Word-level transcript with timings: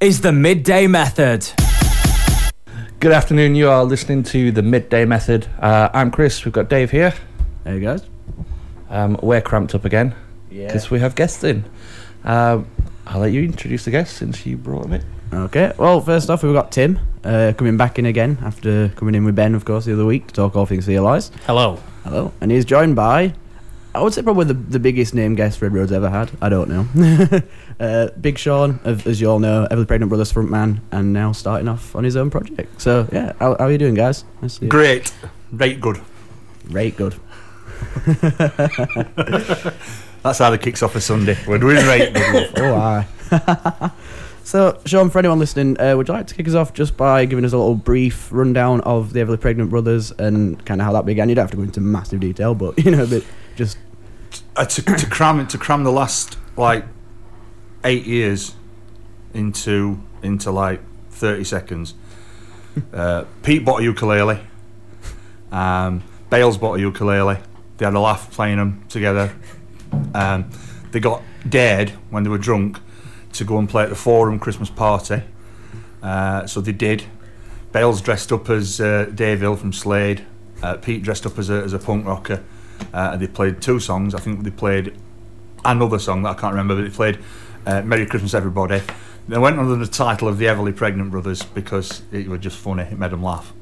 is 0.00 0.20
the 0.20 0.32
midday 0.32 0.86
method. 0.86 1.46
Good 3.00 3.12
afternoon. 3.12 3.54
You 3.54 3.68
are 3.70 3.84
listening 3.84 4.22
to 4.24 4.52
the 4.52 4.62
Midday 4.62 5.04
Method. 5.06 5.46
Uh, 5.58 5.88
I'm 5.94 6.10
Chris. 6.10 6.44
We've 6.44 6.52
got 6.52 6.68
Dave 6.68 6.90
here. 6.90 7.14
There 7.64 7.74
you 7.74 7.80
guys. 7.80 8.02
Um, 8.90 9.18
we're 9.22 9.40
cramped 9.40 9.74
up 9.74 9.84
again 9.86 10.14
Yeah. 10.50 10.66
because 10.66 10.90
we 10.90 11.00
have 11.00 11.14
guests 11.14 11.42
in. 11.44 11.64
Um, 12.24 12.66
I'll 13.06 13.20
let 13.20 13.32
you 13.32 13.42
introduce 13.42 13.84
the 13.86 13.90
guests 13.90 14.16
since 14.16 14.44
you 14.44 14.56
brought 14.58 14.82
them 14.82 14.92
in. 14.94 15.04
Okay. 15.32 15.72
Well, 15.78 16.00
first 16.02 16.28
off, 16.28 16.42
we've 16.42 16.52
got 16.52 16.72
Tim 16.72 16.98
uh, 17.24 17.52
coming 17.56 17.76
back 17.78 17.98
in 17.98 18.04
again 18.04 18.38
after 18.42 18.88
coming 18.96 19.14
in 19.14 19.24
with 19.24 19.34
Ben, 19.36 19.54
of 19.54 19.64
course, 19.64 19.86
the 19.86 19.94
other 19.94 20.04
week 20.04 20.26
to 20.28 20.34
talk 20.34 20.54
all 20.56 20.66
things 20.66 20.84
Fear 20.86 21.00
Lies. 21.00 21.30
Hello. 21.46 21.78
Hello. 22.04 22.32
And 22.42 22.50
he's 22.50 22.66
joined 22.66 22.96
by, 22.96 23.32
I 23.94 24.02
would 24.02 24.12
say, 24.12 24.20
probably 24.22 24.44
the, 24.46 24.54
the 24.54 24.78
biggest 24.78 25.14
name 25.14 25.34
guest 25.36 25.62
Red 25.62 25.72
Road's 25.72 25.92
ever 25.92 26.10
had. 26.10 26.30
I 26.42 26.50
don't 26.50 26.68
know. 26.68 27.40
uh, 27.80 28.08
Big 28.20 28.38
Shaun, 28.38 28.78
of, 28.84 29.06
as 29.06 29.20
you 29.20 29.28
all 29.30 29.38
know, 29.40 29.66
Everly 29.70 29.86
Pregnant 29.88 30.10
Brothers 30.10 30.32
frontman, 30.32 30.80
and 30.92 31.12
now 31.12 31.32
starting 31.32 31.66
off 31.66 31.96
on 31.96 32.04
his 32.04 32.14
own 32.14 32.30
project. 32.30 32.80
So, 32.80 33.08
yeah, 33.10 33.32
how, 33.40 33.56
how 33.58 33.64
are 33.64 33.72
you 33.72 33.78
doing, 33.78 33.94
guys? 33.94 34.24
Nice 34.42 34.54
to 34.54 34.58
see 34.60 34.64
you. 34.66 34.70
Great. 34.70 35.12
Right 35.50 35.80
good. 35.80 36.00
Great, 36.68 36.96
good. 36.96 37.14
That's 40.22 40.38
how 40.38 40.50
the 40.50 40.58
kicks 40.60 40.82
off 40.82 40.94
a 40.94 41.00
Sunday. 41.00 41.36
We're 41.46 41.58
doing 41.58 41.76
right 41.86 42.12
good. 42.12 42.52
Oh, 42.58 42.74
aye. 42.76 43.90
so, 44.44 44.78
Shaun, 44.84 45.08
for 45.08 45.18
anyone 45.18 45.38
listening, 45.38 45.80
uh, 45.80 45.96
would 45.96 46.06
you 46.08 46.14
like 46.14 46.26
to 46.26 46.34
kick 46.34 46.46
us 46.46 46.54
off 46.54 46.74
just 46.74 46.96
by 46.96 47.24
giving 47.24 47.44
us 47.44 47.52
a 47.52 47.56
little 47.56 47.74
brief 47.74 48.30
rundown 48.30 48.82
of 48.82 49.12
the 49.14 49.20
Everly 49.20 49.40
Pregnant 49.40 49.70
Brothers 49.70 50.12
and 50.12 50.62
kind 50.66 50.80
of 50.80 50.84
how 50.86 50.92
that 50.92 51.06
began? 51.06 51.28
You 51.30 51.34
don't 51.34 51.44
have 51.44 51.50
to 51.52 51.56
go 51.56 51.62
into 51.62 51.80
massive 51.80 52.20
detail, 52.20 52.54
but, 52.54 52.78
you 52.84 52.90
know, 52.90 53.06
but 53.06 53.24
just 53.56 53.78
Uh, 54.56 54.64
to, 54.66 54.82
to 54.82 55.06
cram 55.06 55.44
to 55.46 55.58
cram 55.58 55.82
the 55.84 55.90
last 55.90 56.36
like 56.56 56.84
eight 57.84 58.06
years 58.06 58.54
into 59.34 60.00
into 60.22 60.50
like 60.50 60.80
thirty 61.10 61.44
seconds. 61.44 61.94
Uh, 62.94 63.24
Pete 63.42 63.64
bought 63.64 63.80
a 63.80 63.82
ukulele. 63.82 64.40
Um, 65.50 66.04
Bales 66.30 66.56
bought 66.56 66.74
a 66.74 66.80
ukulele. 66.80 67.36
They 67.76 67.84
had 67.84 67.94
a 67.94 68.00
laugh 68.00 68.30
playing 68.30 68.58
them 68.58 68.84
together. 68.88 69.34
Um, 70.14 70.48
they 70.92 71.00
got 71.00 71.20
dared 71.48 71.90
when 72.10 72.22
they 72.22 72.30
were 72.30 72.38
drunk 72.38 72.78
to 73.32 73.44
go 73.44 73.58
and 73.58 73.68
play 73.68 73.82
at 73.82 73.88
the 73.88 73.96
Forum 73.96 74.38
Christmas 74.38 74.70
party. 74.70 75.22
Uh, 76.02 76.46
so 76.46 76.60
they 76.60 76.72
did. 76.72 77.04
Bales 77.72 78.00
dressed 78.00 78.32
up 78.32 78.48
as 78.50 78.80
uh, 78.80 79.10
Dave 79.14 79.40
Hill 79.40 79.56
from 79.56 79.72
Slade. 79.72 80.24
Uh, 80.62 80.76
Pete 80.76 81.02
dressed 81.02 81.26
up 81.26 81.38
as 81.38 81.50
a, 81.50 81.54
as 81.54 81.72
a 81.72 81.78
punk 81.78 82.06
rocker. 82.06 82.42
Uh, 82.92 83.10
and 83.12 83.22
they 83.22 83.26
played 83.26 83.60
two 83.60 83.78
songs. 83.78 84.14
I 84.14 84.18
think 84.20 84.42
they 84.42 84.50
played 84.50 84.96
another 85.64 85.98
song 85.98 86.22
that 86.22 86.30
I 86.30 86.40
can't 86.40 86.52
remember, 86.52 86.76
but 86.76 86.82
they 86.82 86.90
played 86.90 87.18
uh, 87.66 87.82
Merry 87.82 88.06
Christmas 88.06 88.34
Everybody. 88.34 88.82
They 89.28 89.38
went 89.38 89.58
under 89.58 89.76
the 89.76 89.86
title 89.86 90.28
of 90.28 90.38
the 90.38 90.46
Everly 90.46 90.74
Pregnant 90.74 91.10
Brothers 91.10 91.42
because 91.42 92.02
it 92.10 92.26
was 92.26 92.40
just 92.40 92.56
funny. 92.56 92.82
It 92.82 92.98
made 92.98 93.12
them 93.12 93.22
laugh. 93.22 93.52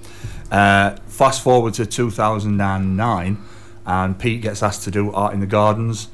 Uh, 0.51 0.97
fast 1.07 1.43
forward 1.43 1.75
to 1.75 1.85
2009, 1.85 3.45
and 3.87 4.19
Pete 4.19 4.41
gets 4.41 4.63
asked 4.63 4.85
to 4.85 4.91
do 4.91 5.13
Art 5.13 5.35
in 5.35 5.41
the 5.41 5.47
Gardens, 5.47 6.09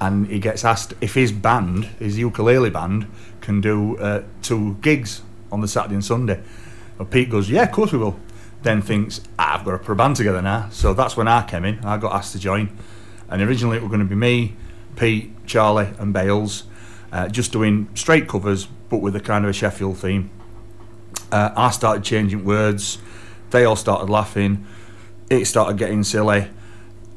and 0.00 0.26
he 0.26 0.38
gets 0.38 0.64
asked 0.64 0.94
if 1.00 1.14
his 1.14 1.32
band, 1.32 1.84
his 1.98 2.18
ukulele 2.18 2.70
band, 2.70 3.10
can 3.40 3.60
do 3.60 3.96
uh, 3.96 4.24
two 4.42 4.74
gigs 4.82 5.22
on 5.50 5.60
the 5.60 5.68
Saturday 5.68 5.94
and 5.94 6.04
Sunday. 6.04 6.42
And 6.98 7.10
Pete 7.10 7.30
goes, 7.30 7.48
"Yeah, 7.48 7.62
of 7.62 7.72
course 7.72 7.92
we 7.92 7.98
will." 7.98 8.18
Then 8.62 8.82
thinks, 8.82 9.20
"Ah, 9.38 9.58
"I've 9.58 9.64
got 9.64 9.72
to 9.72 9.78
put 9.78 9.92
a 9.92 9.94
band 9.94 10.16
together 10.16 10.42
now." 10.42 10.68
So 10.70 10.92
that's 10.92 11.16
when 11.16 11.28
I 11.28 11.46
came 11.46 11.64
in. 11.64 11.78
I 11.84 11.96
got 11.96 12.12
asked 12.12 12.32
to 12.32 12.38
join, 12.38 12.68
and 13.30 13.40
originally 13.40 13.78
it 13.78 13.82
was 13.82 13.88
going 13.88 14.00
to 14.00 14.06
be 14.06 14.16
me, 14.16 14.54
Pete, 14.96 15.46
Charlie, 15.46 15.88
and 15.98 16.12
Bales, 16.12 16.64
uh, 17.12 17.28
just 17.28 17.52
doing 17.52 17.88
straight 17.94 18.28
covers, 18.28 18.66
but 18.88 18.98
with 18.98 19.16
a 19.16 19.20
kind 19.20 19.44
of 19.44 19.50
a 19.50 19.52
Sheffield 19.52 19.98
theme. 19.98 20.30
Uh, 21.30 21.50
I 21.56 21.70
started 21.70 22.04
changing 22.04 22.44
words. 22.44 22.98
They 23.50 23.64
all 23.64 23.76
started 23.76 24.10
laughing. 24.10 24.66
It 25.30 25.46
started 25.46 25.78
getting 25.78 26.04
silly. 26.04 26.48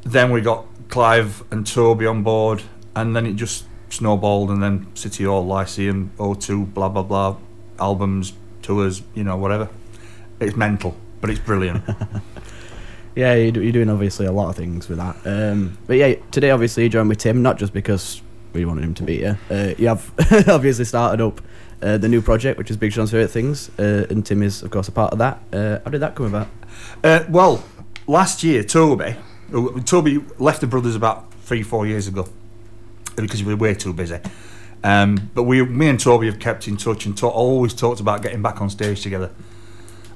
Then 0.03 0.31
we 0.31 0.41
got 0.41 0.65
Clive 0.89 1.43
and 1.51 1.65
Toby 1.65 2.05
on 2.05 2.23
board, 2.23 2.63
and 2.95 3.15
then 3.15 3.25
it 3.25 3.33
just 3.33 3.65
snowballed. 3.89 4.49
And 4.49 4.61
then 4.61 4.87
City 4.95 5.23
Hall, 5.25 5.45
Lyceum, 5.45 6.11
O2, 6.17 6.73
blah 6.73 6.89
blah 6.89 7.03
blah, 7.03 7.37
albums, 7.79 8.33
tours, 8.61 9.01
you 9.13 9.23
know, 9.23 9.37
whatever. 9.37 9.69
It's 10.39 10.55
mental, 10.55 10.95
but 11.21 11.29
it's 11.29 11.39
brilliant. 11.39 11.83
Yeah, 13.15 13.33
you're, 13.35 13.71
doing 13.71 13.89
obviously 13.89 14.25
a 14.25 14.31
lot 14.31 14.49
of 14.49 14.55
things 14.55 14.87
with 14.87 14.97
that. 14.97 15.17
Um, 15.25 15.77
but 15.85 15.97
yeah, 15.97 16.15
today 16.31 16.49
obviously 16.49 16.83
you 16.83 16.89
joined 16.89 17.09
with 17.09 17.17
Tim, 17.17 17.41
not 17.41 17.57
just 17.57 17.73
because 17.73 18.21
we 18.53 18.65
wanted 18.65 18.83
him 18.83 18.93
to 18.95 19.03
be 19.03 19.17
here. 19.17 19.39
Uh, 19.49 19.73
you 19.77 19.87
have 19.87 20.11
obviously 20.47 20.85
started 20.85 21.23
up 21.23 21.41
uh, 21.81 21.97
the 21.97 22.07
new 22.07 22.21
project, 22.21 22.57
which 22.57 22.69
is 22.69 22.77
Big 22.77 22.93
Shaun's 22.93 23.11
Favourite 23.11 23.31
Things, 23.31 23.69
uh, 23.79 24.05
and 24.09 24.25
Tim 24.25 24.43
is, 24.43 24.61
of 24.63 24.71
course, 24.71 24.87
a 24.87 24.91
part 24.91 25.11
of 25.13 25.19
that. 25.19 25.39
Uh, 25.51 25.79
how 25.83 25.91
did 25.91 26.01
that 26.01 26.15
come 26.15 26.27
about? 26.27 26.47
Uh, 27.03 27.23
well, 27.29 27.63
last 28.07 28.43
year, 28.43 28.63
Toby, 28.63 29.15
uh, 29.53 29.79
Toby 29.81 30.23
left 30.37 30.61
the 30.61 30.67
brothers 30.67 30.95
about 30.95 31.33
three, 31.43 31.63
four 31.63 31.87
years 31.87 32.07
ago 32.07 32.27
because 33.15 33.43
we 33.43 33.53
were 33.53 33.59
way 33.59 33.73
too 33.73 33.93
busy. 33.93 34.19
Um, 34.83 35.29
but 35.35 35.43
we, 35.43 35.63
me 35.63 35.89
and 35.89 35.99
Toby 35.99 36.27
have 36.27 36.39
kept 36.39 36.67
in 36.67 36.77
touch 36.77 37.05
and 37.05 37.17
ta- 37.17 37.27
always 37.27 37.73
talked 37.73 37.99
about 37.99 38.21
getting 38.21 38.41
back 38.41 38.61
on 38.61 38.69
stage 38.69 39.01
together. 39.01 39.31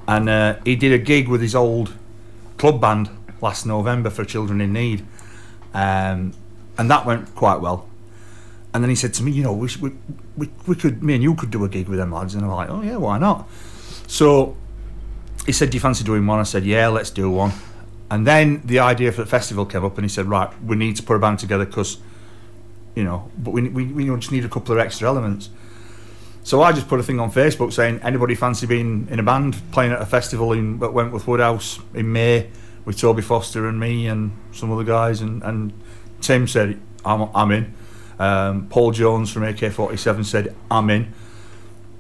And 0.08 0.60
he 0.66 0.76
did 0.76 0.92
a 0.92 1.00
gig 1.00 1.28
with 1.28 1.42
his 1.42 1.56
old 1.56 1.94
club 2.58 2.80
band 2.80 3.10
last 3.42 3.66
November 3.66 4.10
for 4.10 4.24
Children 4.24 4.62
in 4.62 4.74
Need, 4.74 5.06
um, 5.74 6.34
and 6.78 6.90
that 6.90 7.06
went 7.06 7.34
quite 7.36 7.58
well. 7.60 7.88
And 8.76 8.84
then 8.84 8.90
he 8.90 8.96
said 8.98 9.14
to 9.14 9.24
me, 9.24 9.32
you 9.32 9.42
know, 9.42 9.54
we, 9.54 9.70
we, 10.36 10.50
we, 10.68 10.76
could, 10.76 11.02
me 11.02 11.14
and 11.14 11.24
you 11.24 11.34
could 11.34 11.50
do 11.50 11.64
a 11.64 11.70
gig 11.70 11.88
with 11.88 11.98
them 11.98 12.12
lads. 12.12 12.36
And 12.36 12.44
I'm 12.44 12.52
like, 12.52 12.70
oh 12.70 12.82
yeah, 12.82 12.98
why 12.98 13.18
not? 13.18 13.48
So 14.06 14.58
he 15.46 15.54
said, 15.54 15.70
Do 15.70 15.78
you 15.78 15.80
fancy 15.80 16.04
doing 16.04 16.28
one? 16.28 16.42
I 16.42 16.44
said, 16.44 16.66
Yeah, 16.66 16.90
let's 16.90 17.10
do 17.10 17.32
one. 17.32 17.54
And 18.12 18.28
then 18.28 18.62
the 18.66 18.80
idea 18.80 19.14
for 19.14 19.22
the 19.22 19.30
festival 19.30 19.66
came 19.66 19.86
up, 19.86 19.98
and 19.98 20.04
he 20.04 20.10
said, 20.10 20.26
Right, 20.26 20.50
we 20.62 20.76
need 20.76 20.98
to 20.98 21.04
put 21.04 21.16
a 21.16 21.20
band 21.20 21.40
together 21.40 21.66
because, 21.66 22.00
you 22.96 23.06
know, 23.06 23.32
but 23.38 23.52
we, 23.52 23.70
we, 23.70 23.86
we 23.86 24.06
just 24.18 24.34
need 24.34 24.44
a 24.44 24.50
couple 24.50 24.74
of 24.74 24.80
extra 24.80 25.08
elements. 25.08 25.50
So 26.44 26.62
I 26.62 26.74
just 26.74 26.90
put 26.90 27.00
a 27.00 27.04
thing 27.04 27.22
on 27.22 27.32
Facebook 27.32 27.72
saying, 27.72 28.02
Anybody 28.04 28.36
fancy 28.36 28.68
being 28.68 29.08
in 29.10 29.20
a 29.20 29.24
band 29.24 29.56
playing 29.72 29.94
at 29.94 30.02
a 30.02 30.06
festival 30.06 30.52
in 30.52 30.84
at 30.84 30.92
Wentworth 30.92 31.28
Woodhouse 31.28 31.80
in 31.94 32.12
May 32.12 32.50
with 32.84 33.00
Toby 33.00 33.22
Foster 33.22 33.70
and 33.70 33.80
me 33.80 34.08
and 34.08 34.38
some 34.52 34.70
other 34.70 34.84
guys? 34.84 35.22
And, 35.22 35.44
and 35.44 35.72
Tim 36.20 36.46
said, 36.46 36.78
I'm, 37.06 37.30
I'm 37.34 37.52
in. 37.52 37.74
Um, 38.20 38.68
Paul 38.70 38.92
Jones 38.92 39.32
from 39.32 39.44
AK47 39.44 40.26
said, 40.26 40.56
I'm 40.70 40.90
in. 40.90 41.14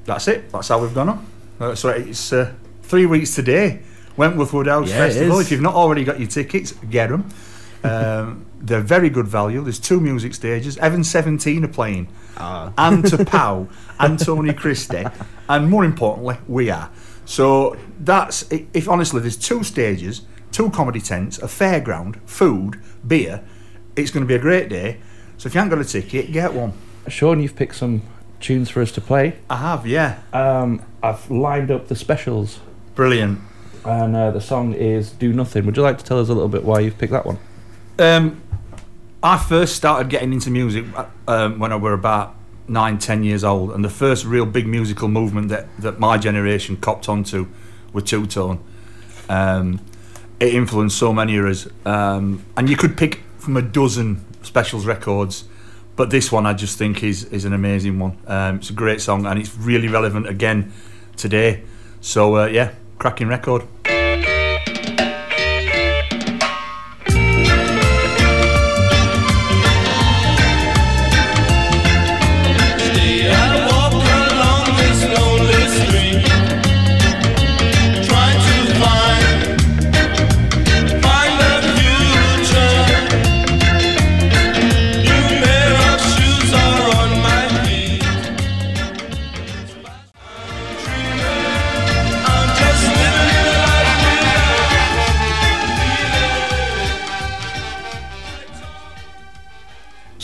That's 0.06 0.28
it. 0.28 0.52
That's 0.52 0.68
how 0.68 0.80
we've 0.82 0.94
gone 0.94 1.10
on. 1.10 1.28
Uh, 1.60 1.76
so 1.76 1.90
it's 1.90 2.32
uh, 2.32 2.54
three 2.84 3.06
weeks 3.06 3.36
today. 3.36 3.82
Wentworth 4.18 4.54
Woodhouse 4.54 4.90
Yeah, 4.90 4.98
Festival. 4.98 5.40
If 5.40 5.52
you've 5.52 5.62
not 5.62 5.76
already 5.76 6.04
got 6.04 6.20
your 6.20 6.30
tickets, 6.30 6.72
get 6.90 7.10
them. 7.10 7.30
Um, 7.86 8.48
they're 8.60 8.82
very 8.82 9.12
good 9.12 9.28
value. 9.28 9.62
There's 9.62 9.78
two 9.78 10.00
music 10.00 10.34
stages. 10.34 10.76
Heaven 10.78 11.04
17 11.04 11.64
are 11.64 11.68
playing. 11.68 12.08
And 12.80 13.04
Tapau 13.04 13.70
and 14.00 14.18
Tony 14.18 14.54
Christie. 14.54 15.06
And 15.48 15.70
more 15.70 15.86
importantly, 15.86 16.38
we 16.48 16.72
are. 16.72 16.90
So 17.26 17.78
that's, 18.00 18.44
if 18.52 18.90
honestly, 18.90 19.22
there's 19.22 19.38
two 19.38 19.64
stages, 19.64 20.24
two 20.52 20.72
comedy 20.72 21.00
tents, 21.00 21.38
a 21.38 21.46
fairground, 21.46 22.20
food, 22.28 22.82
beer. 23.06 23.44
It's 23.96 24.10
going 24.10 24.24
to 24.24 24.28
be 24.28 24.34
a 24.34 24.40
great 24.40 24.68
day. 24.68 25.00
So 25.38 25.48
if 25.48 25.54
you 25.54 25.60
haven't 25.60 25.78
got 25.78 25.86
a 25.86 25.90
ticket, 25.90 26.32
get 26.32 26.54
one. 26.54 26.74
Shaun, 27.08 27.42
you've 27.42 27.56
picked 27.56 27.76
some 27.76 28.02
tunes 28.40 28.70
for 28.70 28.82
us 28.82 28.92
to 28.94 29.02
play. 29.02 29.38
I 29.50 29.58
have, 29.58 29.86
yeah. 29.86 30.20
Um, 30.34 30.82
I've 31.04 31.30
lined 31.30 31.72
up 31.72 31.88
the 31.88 31.96
specials, 31.96 32.60
Brilliant. 32.96 33.40
and 33.84 34.16
uh, 34.16 34.32
the 34.32 34.42
song 34.42 34.74
is 34.74 35.12
"Do 35.12 35.32
Nothing." 35.34 35.66
Would 35.66 35.78
you 35.78 35.84
like 35.84 35.98
to 36.00 36.04
tell 36.06 36.20
us 36.20 36.30
a 36.30 36.34
little 36.34 36.50
bit 36.50 36.64
why 36.64 36.80
you've 36.80 36.98
picked 36.98 37.12
that 37.12 37.26
one? 37.26 37.38
Um, 38.00 38.42
I 39.22 39.38
first 39.38 39.76
started 39.76 40.10
getting 40.10 40.34
into 40.34 40.50
music 40.52 40.86
uh, 40.96 41.06
um, 41.28 41.60
when 41.60 41.72
I 41.72 41.76
were 41.76 41.94
about 41.94 42.36
nine, 42.68 42.98
ten 42.98 43.24
years 43.24 43.44
old, 43.44 43.72
and 43.72 43.84
the 43.86 43.90
first 43.90 44.26
real 44.26 44.46
big 44.46 44.66
musical 44.68 45.08
movement 45.08 45.50
that, 45.50 45.68
that 45.80 46.00
my 46.00 46.18
generation 46.18 46.78
copped 46.78 47.08
onto 47.08 47.48
was 47.94 48.04
two 48.04 48.26
tone. 48.26 48.60
Um, 49.30 49.80
it 50.40 50.54
influenced 50.54 50.98
so 50.98 51.14
many 51.14 51.38
of 51.38 51.46
us, 51.46 51.68
um, 51.86 52.44
and 52.58 52.70
you 52.70 52.76
could 52.76 52.98
pick 52.98 53.22
from 53.46 53.56
a 53.56 53.62
dozen 53.62 54.26
specials 54.42 54.88
records, 54.88 55.46
but 55.96 56.10
this 56.10 56.32
one 56.32 56.48
I 56.48 56.54
just 56.54 56.78
think 56.80 57.04
is 57.04 57.26
is 57.26 57.46
an 57.46 57.54
amazing 57.54 58.00
one. 58.00 58.18
Um, 58.26 58.56
it's 58.58 58.72
a 58.72 58.74
great 58.74 59.02
song, 59.02 59.28
and 59.28 59.40
it's 59.40 59.56
really 59.56 59.88
relevant 59.88 60.28
again 60.28 60.74
today. 61.16 61.64
So 62.02 62.38
uh, 62.38 62.46
yeah, 62.48 62.74
cracking 62.98 63.28
record. 63.28 63.64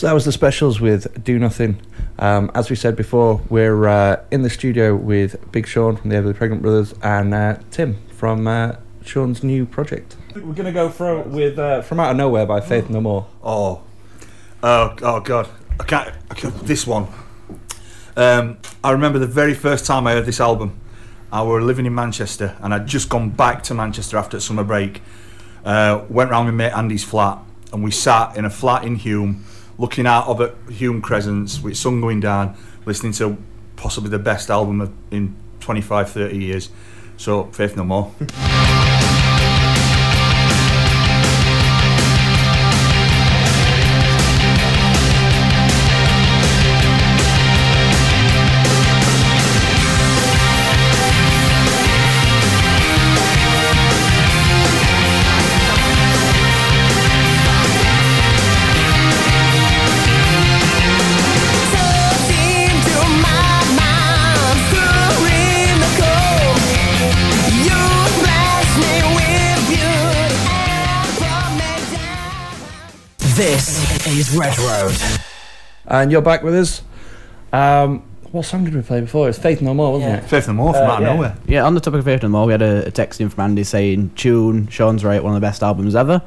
So 0.01 0.07
that 0.07 0.13
was 0.13 0.25
the 0.25 0.31
specials 0.31 0.81
with 0.81 1.23
Do 1.23 1.37
Nothing. 1.37 1.79
Um, 2.17 2.49
as 2.55 2.71
we 2.71 2.75
said 2.75 2.95
before, 2.95 3.39
we're 3.51 3.87
uh, 3.87 4.23
in 4.31 4.41
the 4.41 4.49
studio 4.49 4.95
with 4.95 5.51
Big 5.51 5.67
Shaun 5.67 5.95
from 5.95 6.09
the 6.09 6.15
Everly 6.15 6.35
Pregnant 6.35 6.63
Brothers 6.63 6.95
and 7.03 7.35
uh, 7.35 7.59
Tim 7.69 7.99
from 8.09 8.47
uh, 8.47 8.77
Shaun's 9.05 9.43
new 9.43 9.67
project. 9.67 10.17
We're 10.33 10.53
gonna 10.53 10.71
go 10.71 10.89
for 10.89 11.21
with 11.21 11.59
uh, 11.59 11.83
"From 11.83 11.99
Out 11.99 12.09
of 12.09 12.17
Nowhere" 12.17 12.47
by 12.47 12.61
Faith 12.61 12.89
No 12.89 12.99
More. 12.99 13.27
Oh, 13.43 13.83
oh, 14.63 14.95
oh 15.03 15.19
God! 15.19 15.47
I 15.79 15.83
can't. 15.83 16.15
I 16.31 16.33
can't 16.33 16.55
this 16.61 16.87
one. 16.87 17.07
Um, 18.17 18.57
I 18.83 18.93
remember 18.93 19.19
the 19.19 19.27
very 19.27 19.53
first 19.53 19.85
time 19.85 20.07
I 20.07 20.13
heard 20.13 20.25
this 20.25 20.41
album. 20.41 20.79
I 21.31 21.43
were 21.43 21.61
living 21.61 21.85
in 21.85 21.93
Manchester, 21.93 22.57
and 22.61 22.73
I'd 22.73 22.87
just 22.87 23.07
gone 23.07 23.29
back 23.29 23.61
to 23.65 23.75
Manchester 23.75 24.17
after 24.17 24.39
summer 24.39 24.63
break. 24.63 25.03
Uh, 25.63 26.05
went 26.09 26.31
round 26.31 26.47
with 26.47 26.55
mate 26.55 26.71
Andy's 26.71 27.03
flat, 27.03 27.37
and 27.71 27.83
we 27.83 27.91
sat 27.91 28.35
in 28.35 28.45
a 28.45 28.49
flat 28.49 28.83
in 28.83 28.97
Hulme, 28.97 29.43
looking 29.77 30.05
out 30.05 30.27
of 30.27 30.41
at 30.41 30.55
Hulme 30.67 31.01
Crescents 31.01 31.61
with 31.61 31.77
sun 31.77 32.01
going 32.01 32.19
down, 32.19 32.55
listening 32.85 33.13
to 33.13 33.37
possibly 33.75 34.09
the 34.09 34.19
best 34.19 34.49
album 34.49 34.95
in 35.11 35.35
25, 35.59 36.09
30 36.09 36.37
years. 36.37 36.69
So, 37.17 37.45
Faith 37.45 37.75
No 37.75 37.83
More. 37.83 38.11
Red 74.37 74.57
Road. 74.59 74.95
And 75.85 76.11
you're 76.11 76.21
back 76.21 76.43
with 76.43 76.55
us. 76.55 76.81
Um, 77.51 78.03
what 78.31 78.45
song 78.45 78.63
did 78.63 78.73
we 78.73 78.81
play 78.81 79.01
before? 79.01 79.25
It 79.25 79.29
was 79.29 79.39
Faith 79.39 79.61
No 79.61 79.73
More, 79.73 79.93
wasn't 79.93 80.11
Yeah. 80.11 80.17
it? 80.19 80.23
Faith 80.29 80.47
No 80.47 80.53
More 80.53 80.73
from 80.73 80.83
Uh, 80.83 80.85
out 80.85 81.01
of 81.01 81.07
yeah. 81.07 81.13
nowhere. 81.13 81.35
Yeah, 81.47 81.65
on 81.65 81.73
the 81.73 81.81
topic 81.81 81.99
of 81.99 82.05
Faith 82.05 82.23
No 82.23 82.29
More, 82.29 82.45
we 82.45 82.53
had 82.53 82.61
a, 82.61 82.87
a 82.87 82.91
text 82.91 83.19
in 83.19 83.29
from 83.29 83.43
Andy 83.43 83.63
saying, 83.63 84.11
Tune, 84.15 84.67
Shaun's 84.69 85.03
right, 85.03 85.21
one 85.21 85.33
of 85.35 85.41
the 85.41 85.45
best 85.45 85.61
albums 85.63 85.95
ever. 85.95 86.21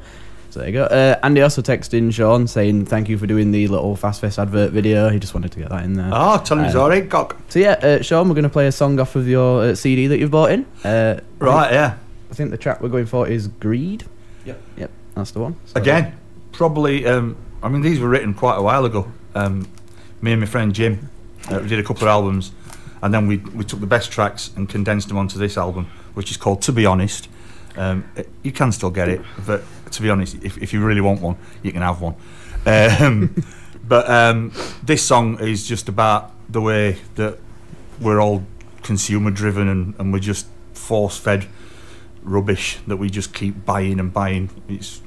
So 0.51 0.59
there 0.59 0.69
you 0.69 0.73
go. 0.73 0.83
Uh, 0.83 1.15
Andy 1.23 1.41
also 1.41 1.61
texted 1.61 1.95
in 1.95 2.11
Shaun 2.11 2.47
saying, 2.47 2.85
Thank 2.85 3.09
you 3.09 3.17
for 3.17 3.25
doing 3.27 3.51
the 3.51 3.67
little 3.67 3.95
Fast 3.95 4.21
Fest 4.21 4.37
advert 4.39 4.71
video. 4.71 5.09
He 5.09 5.19
just 5.19 5.33
wanted 5.33 5.51
to 5.53 5.59
get 5.59 5.69
that 5.69 5.83
in 5.83 5.95
there. 5.95 6.09
Oh, 6.13 6.37
tell 6.45 6.57
him 6.59 6.65
he's 6.65 6.75
Um, 6.75 6.81
alright, 6.83 7.09
cock. 7.09 7.37
So 7.49 7.59
yeah, 7.59 7.71
uh, 7.81 8.01
Shaun, 8.01 8.29
we're 8.29 8.35
going 8.35 8.43
to 8.43 8.49
play 8.49 8.67
a 8.67 8.71
song 8.71 8.99
off 8.99 9.15
of 9.15 9.27
your 9.27 9.63
uh, 9.63 9.75
CD 9.75 10.07
that 10.07 10.19
you've 10.19 10.31
bought 10.31 10.51
in. 10.51 10.65
Uh, 10.83 11.19
Right, 11.39 11.73
yeah. 11.73 11.95
I 12.31 12.33
think 12.35 12.51
the 12.51 12.57
track 12.57 12.81
we're 12.81 12.89
going 12.89 13.05
for 13.05 13.27
is 13.27 13.47
Greed. 13.47 14.03
Yep. 14.45 14.61
Yep, 14.77 14.91
that's 15.15 15.31
the 15.31 15.39
one. 15.39 15.55
So- 15.65 15.79
Again, 15.81 16.13
probably. 16.51 17.05
Um, 17.05 17.35
I 17.65 17.67
mean, 17.67 17.81
these 17.81 17.99
were 17.99 18.07
written 18.07 18.35
quite 18.35 18.57
a 18.57 18.61
while 18.61 18.85
ago. 18.85 19.11
Um, 19.33 19.67
me 20.21 20.31
and 20.33 20.39
my 20.39 20.45
friend 20.45 20.71
Jim 20.71 21.09
uh, 21.49 21.59
we 21.63 21.67
did 21.67 21.79
a 21.79 21.83
couple 21.83 22.03
of 22.03 22.09
albums, 22.09 22.51
and 23.01 23.11
then 23.11 23.25
we 23.25 23.37
we 23.37 23.63
took 23.63 23.79
the 23.79 23.87
best 23.87 24.11
tracks 24.11 24.51
and 24.55 24.69
condensed 24.69 25.07
them 25.07 25.17
onto 25.17 25.39
this 25.39 25.57
album, 25.57 25.85
which 26.13 26.29
is 26.29 26.37
called 26.37 26.61
To 26.61 26.71
Be 26.71 26.85
Honest. 26.85 27.27
Um, 27.75 28.05
it- 28.15 28.29
you 28.43 28.51
can 28.51 28.71
still 28.71 28.91
get 28.91 29.09
it, 29.09 29.21
but 29.47 29.63
to 29.91 30.01
be 30.03 30.11
honest, 30.11 30.37
if, 30.43 30.57
if 30.59 30.73
you 30.73 30.85
really 30.85 31.01
want 31.01 31.21
one, 31.21 31.37
you 31.63 31.71
can 31.71 31.81
have 31.81 32.01
one. 32.01 32.15
Um, 32.67 33.43
but 33.87 34.07
um, 34.09 34.51
this 34.83 35.03
song 35.03 35.39
is 35.39 35.67
just 35.67 35.89
about 35.89 36.31
the 36.47 36.61
way 36.61 36.97
that 37.15 37.39
we're 37.99 38.21
all 38.21 38.43
consumer 38.83 39.31
driven 39.31 39.67
and, 39.67 39.95
and 39.97 40.13
we're 40.13 40.19
just 40.19 40.45
force 40.73 41.17
fed 41.17 41.47
rubbish 42.21 42.77
that 42.85 42.97
we 42.97 43.09
just 43.09 43.33
keep 43.33 43.65
buying 43.65 43.99
and 43.99 44.13
buying. 44.13 44.49
It's 44.69 45.01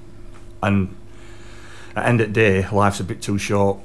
and 0.63 0.95
at 1.99 2.07
end 2.07 2.21
of 2.21 2.33
day, 2.33 2.69
life's 2.71 3.01
a 3.01 3.05
bit 3.05 3.21
too 3.21 3.39
short. 3.39 3.79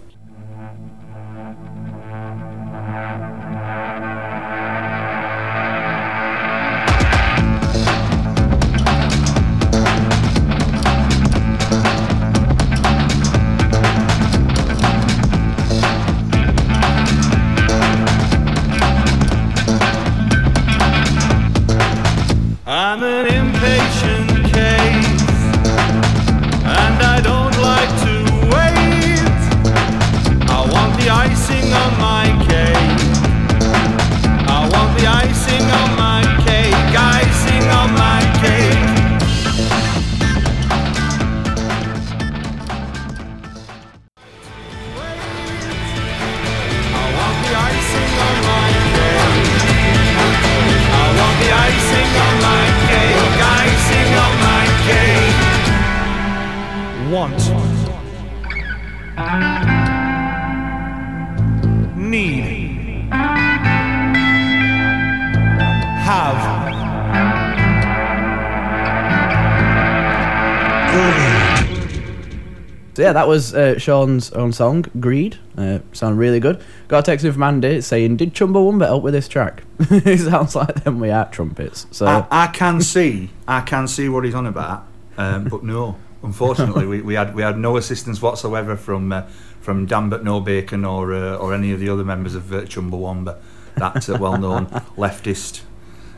That 73.14 73.28
was 73.28 73.54
uh, 73.54 73.78
Shaun's 73.78 74.32
own 74.32 74.52
song, 74.52 74.86
Greed. 75.00 75.38
Uh, 75.58 75.80
sounded 75.92 76.18
really 76.18 76.40
good. 76.40 76.62
Got 76.88 77.00
a 77.00 77.04
text 77.04 77.26
in 77.26 77.32
from 77.32 77.44
Andy 77.44 77.82
saying, 77.82 78.18
"Did 78.18 78.34
Chumbawamba 78.34 78.86
help 78.86 79.04
with 79.04 79.14
this 79.14 79.28
track?" 79.28 79.64
it 79.80 80.20
sounds 80.20 80.56
like 80.56 80.84
them 80.84 81.00
we 81.00 81.12
are 81.12 81.30
trumpets. 81.30 81.86
So 81.92 82.06
I, 82.06 82.26
I 82.30 82.48
can 82.48 82.82
see, 82.82 83.30
I 83.48 83.62
can 83.62 83.88
see 83.88 84.10
what 84.10 84.26
he's 84.26 84.36
on 84.36 84.48
about, 84.48 84.86
um, 85.18 85.46
but 85.46 85.64
no, 85.64 85.98
unfortunately, 86.24 86.86
we, 86.86 87.02
we 87.02 87.14
had 87.14 87.36
we 87.36 87.44
had 87.44 87.58
no 87.58 87.78
assistance 87.78 88.22
whatsoever 88.22 88.76
from 88.76 89.12
uh, 89.12 89.24
from 89.62 89.86
Danbert 89.86 90.24
Nobacon 90.24 90.90
or 90.90 91.14
uh, 91.14 91.38
or 91.38 91.54
any 91.54 91.72
of 91.72 91.80
the 91.80 91.90
other 91.90 92.04
members 92.04 92.36
of 92.36 92.52
uh, 92.52 92.62
Chumbawamba, 92.62 93.38
that 93.76 94.10
uh, 94.10 94.18
well-known 94.20 94.66
leftist, 94.98 95.62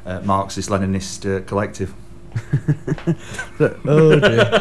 uh, 0.05 0.21
Marxist 0.21 0.69
Leninist 0.69 1.25
uh, 1.25 1.41
collective. 1.45 1.93
oh 3.85 4.19
dear. 4.19 4.51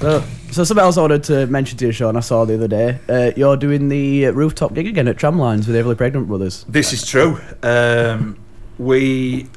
So, 0.00 0.22
so 0.50 0.64
something 0.64 0.82
else 0.82 0.98
I 0.98 1.02
wanted 1.02 1.24
to 1.24 1.46
mention 1.46 1.78
to 1.78 1.86
you, 1.86 1.92
Shaun. 1.92 2.16
I 2.16 2.20
saw 2.20 2.44
the 2.44 2.54
other 2.54 2.68
day. 2.68 2.98
Uh, 3.08 3.32
you're 3.36 3.56
doing 3.56 3.88
the 3.88 4.26
rooftop 4.26 4.74
gig 4.74 4.86
again 4.86 5.08
at 5.08 5.16
Tramlines 5.16 5.66
with 5.66 5.76
Everly 5.76 5.96
Pregnant 5.96 6.28
Brothers. 6.28 6.64
This 6.68 6.92
is 6.92 7.06
true. 7.06 7.40
Um, 7.62 8.38
we 8.78 9.48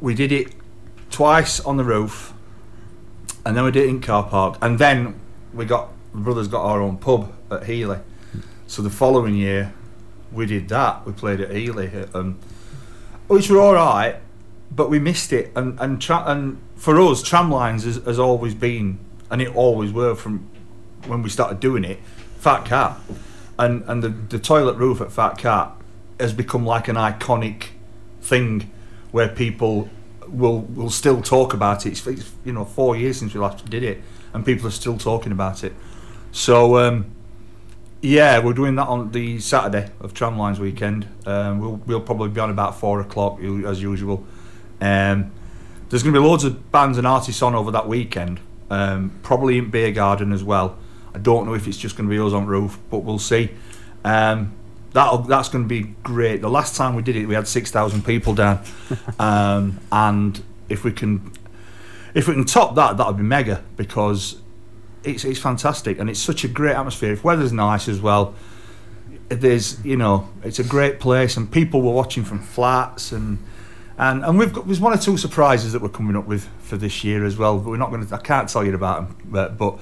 we 0.00 0.14
did 0.14 0.30
it 0.30 0.54
twice 1.10 1.60
on 1.60 1.76
the 1.76 1.84
roof, 1.84 2.32
and 3.44 3.56
then 3.56 3.64
we 3.64 3.70
did 3.70 3.84
it 3.84 3.88
in 3.88 4.00
car 4.00 4.24
park, 4.24 4.58
and 4.60 4.78
then 4.78 5.18
we 5.52 5.64
got 5.64 5.88
the 6.12 6.20
brothers 6.20 6.46
got 6.46 6.62
our 6.64 6.80
own 6.80 6.98
pub 6.98 7.32
at 7.50 7.62
Heeley. 7.62 8.00
So 8.66 8.82
the 8.82 8.90
following 8.90 9.34
year, 9.34 9.72
we 10.32 10.46
did 10.46 10.68
that. 10.68 11.06
We 11.06 11.12
played 11.12 11.40
at 11.40 11.50
Heeley, 11.50 12.14
um, 12.14 12.38
which 13.26 13.50
were 13.50 13.58
all 13.60 13.74
right, 13.74 14.16
but 14.70 14.90
we 14.90 14.98
missed 14.98 15.32
it. 15.32 15.50
And 15.56 15.80
and 15.80 16.00
tra- 16.00 16.24
and 16.26 16.60
for 16.76 17.00
us, 17.00 17.22
tramlines 17.22 17.84
has, 17.84 17.96
has 18.04 18.18
always 18.18 18.54
been, 18.54 18.98
and 19.34 19.42
it 19.42 19.52
always 19.56 19.92
were 19.92 20.14
from 20.14 20.48
when 21.08 21.20
we 21.20 21.28
started 21.28 21.58
doing 21.58 21.82
it. 21.82 21.98
Fat 22.38 22.64
Cat, 22.64 22.96
and 23.58 23.82
and 23.88 24.00
the 24.00 24.08
the 24.08 24.38
toilet 24.38 24.76
roof 24.76 25.00
at 25.00 25.10
Fat 25.10 25.36
Cat 25.38 25.72
has 26.20 26.32
become 26.32 26.64
like 26.64 26.86
an 26.86 26.94
iconic 26.94 27.70
thing 28.22 28.70
where 29.10 29.28
people 29.28 29.90
will 30.28 30.60
will 30.60 30.88
still 30.88 31.20
talk 31.20 31.52
about 31.52 31.84
it. 31.84 31.90
It's, 31.90 32.06
it's 32.06 32.30
you 32.44 32.52
know 32.52 32.64
four 32.64 32.94
years 32.94 33.18
since 33.18 33.34
we 33.34 33.40
last 33.40 33.68
did 33.68 33.82
it, 33.82 34.04
and 34.32 34.46
people 34.46 34.68
are 34.68 34.78
still 34.82 34.98
talking 34.98 35.32
about 35.32 35.64
it. 35.64 35.72
So 36.30 36.78
um, 36.78 37.06
yeah, 38.02 38.38
we're 38.38 38.52
doing 38.52 38.76
that 38.76 38.86
on 38.86 39.10
the 39.10 39.40
Saturday 39.40 39.90
of 39.98 40.14
Tramlines 40.14 40.60
weekend. 40.60 41.08
Um, 41.26 41.58
we'll 41.58 41.80
we'll 41.86 42.00
probably 42.00 42.28
be 42.28 42.40
on 42.40 42.50
about 42.50 42.78
four 42.78 43.00
o'clock 43.00 43.40
as 43.42 43.82
usual. 43.82 44.24
Um, 44.80 45.32
there's 45.88 46.04
going 46.04 46.14
to 46.14 46.20
be 46.20 46.24
loads 46.24 46.44
of 46.44 46.70
bands 46.70 46.98
and 46.98 47.06
artists 47.06 47.42
on 47.42 47.56
over 47.56 47.72
that 47.72 47.88
weekend. 47.88 48.38
Um, 48.70 49.12
probably 49.22 49.58
in 49.58 49.70
Beer 49.70 49.92
Garden 49.92 50.32
as 50.32 50.42
well. 50.42 50.78
I 51.14 51.18
don't 51.18 51.46
know 51.46 51.54
if 51.54 51.68
it's 51.68 51.76
just 51.76 51.96
going 51.96 52.08
to 52.08 52.14
be 52.14 52.20
us 52.20 52.32
on 52.32 52.46
roof, 52.46 52.78
but 52.90 52.98
we'll 52.98 53.18
see. 53.18 53.50
Um, 54.04 54.54
that'll, 54.92 55.18
that's 55.18 55.48
going 55.48 55.64
to 55.64 55.68
be 55.68 55.94
great. 56.02 56.40
The 56.40 56.50
last 56.50 56.74
time 56.76 56.94
we 56.94 57.02
did 57.02 57.16
it, 57.16 57.26
we 57.26 57.34
had 57.34 57.46
six 57.46 57.70
thousand 57.70 58.04
people 58.04 58.34
down, 58.34 58.64
um, 59.18 59.80
and 59.92 60.42
if 60.68 60.82
we 60.82 60.92
can, 60.92 61.32
if 62.14 62.26
we 62.26 62.34
can 62.34 62.44
top 62.44 62.74
that, 62.74 62.96
that'll 62.96 63.12
be 63.12 63.22
mega 63.22 63.62
because 63.76 64.40
it's 65.04 65.24
it's 65.24 65.38
fantastic 65.38 65.98
and 65.98 66.10
it's 66.10 66.20
such 66.20 66.44
a 66.44 66.48
great 66.48 66.74
atmosphere. 66.74 67.12
If 67.12 67.22
weather's 67.22 67.52
nice 67.52 67.88
as 67.88 68.00
well, 68.00 68.34
there's 69.28 69.84
you 69.84 69.96
know 69.96 70.28
it's 70.42 70.58
a 70.58 70.64
great 70.64 70.98
place 70.98 71.36
and 71.36 71.50
people 71.50 71.82
were 71.82 71.92
watching 71.92 72.24
from 72.24 72.40
flats 72.40 73.12
and. 73.12 73.38
And, 73.96 74.24
and 74.24 74.38
we've 74.38 74.52
got 74.52 74.66
there's 74.66 74.80
one 74.80 74.92
or 74.92 74.96
two 74.96 75.16
surprises 75.16 75.72
that 75.72 75.82
we're 75.82 75.88
coming 75.88 76.16
up 76.16 76.26
with 76.26 76.48
for 76.60 76.76
this 76.76 77.04
year 77.04 77.24
as 77.24 77.36
well. 77.36 77.58
But 77.58 77.70
we're 77.70 77.76
not 77.76 77.90
going 77.90 78.06
to. 78.06 78.14
I 78.14 78.18
can't 78.18 78.48
tell 78.48 78.64
you 78.64 78.74
about 78.74 79.08
them. 79.08 79.16
But, 79.24 79.56
but 79.56 79.78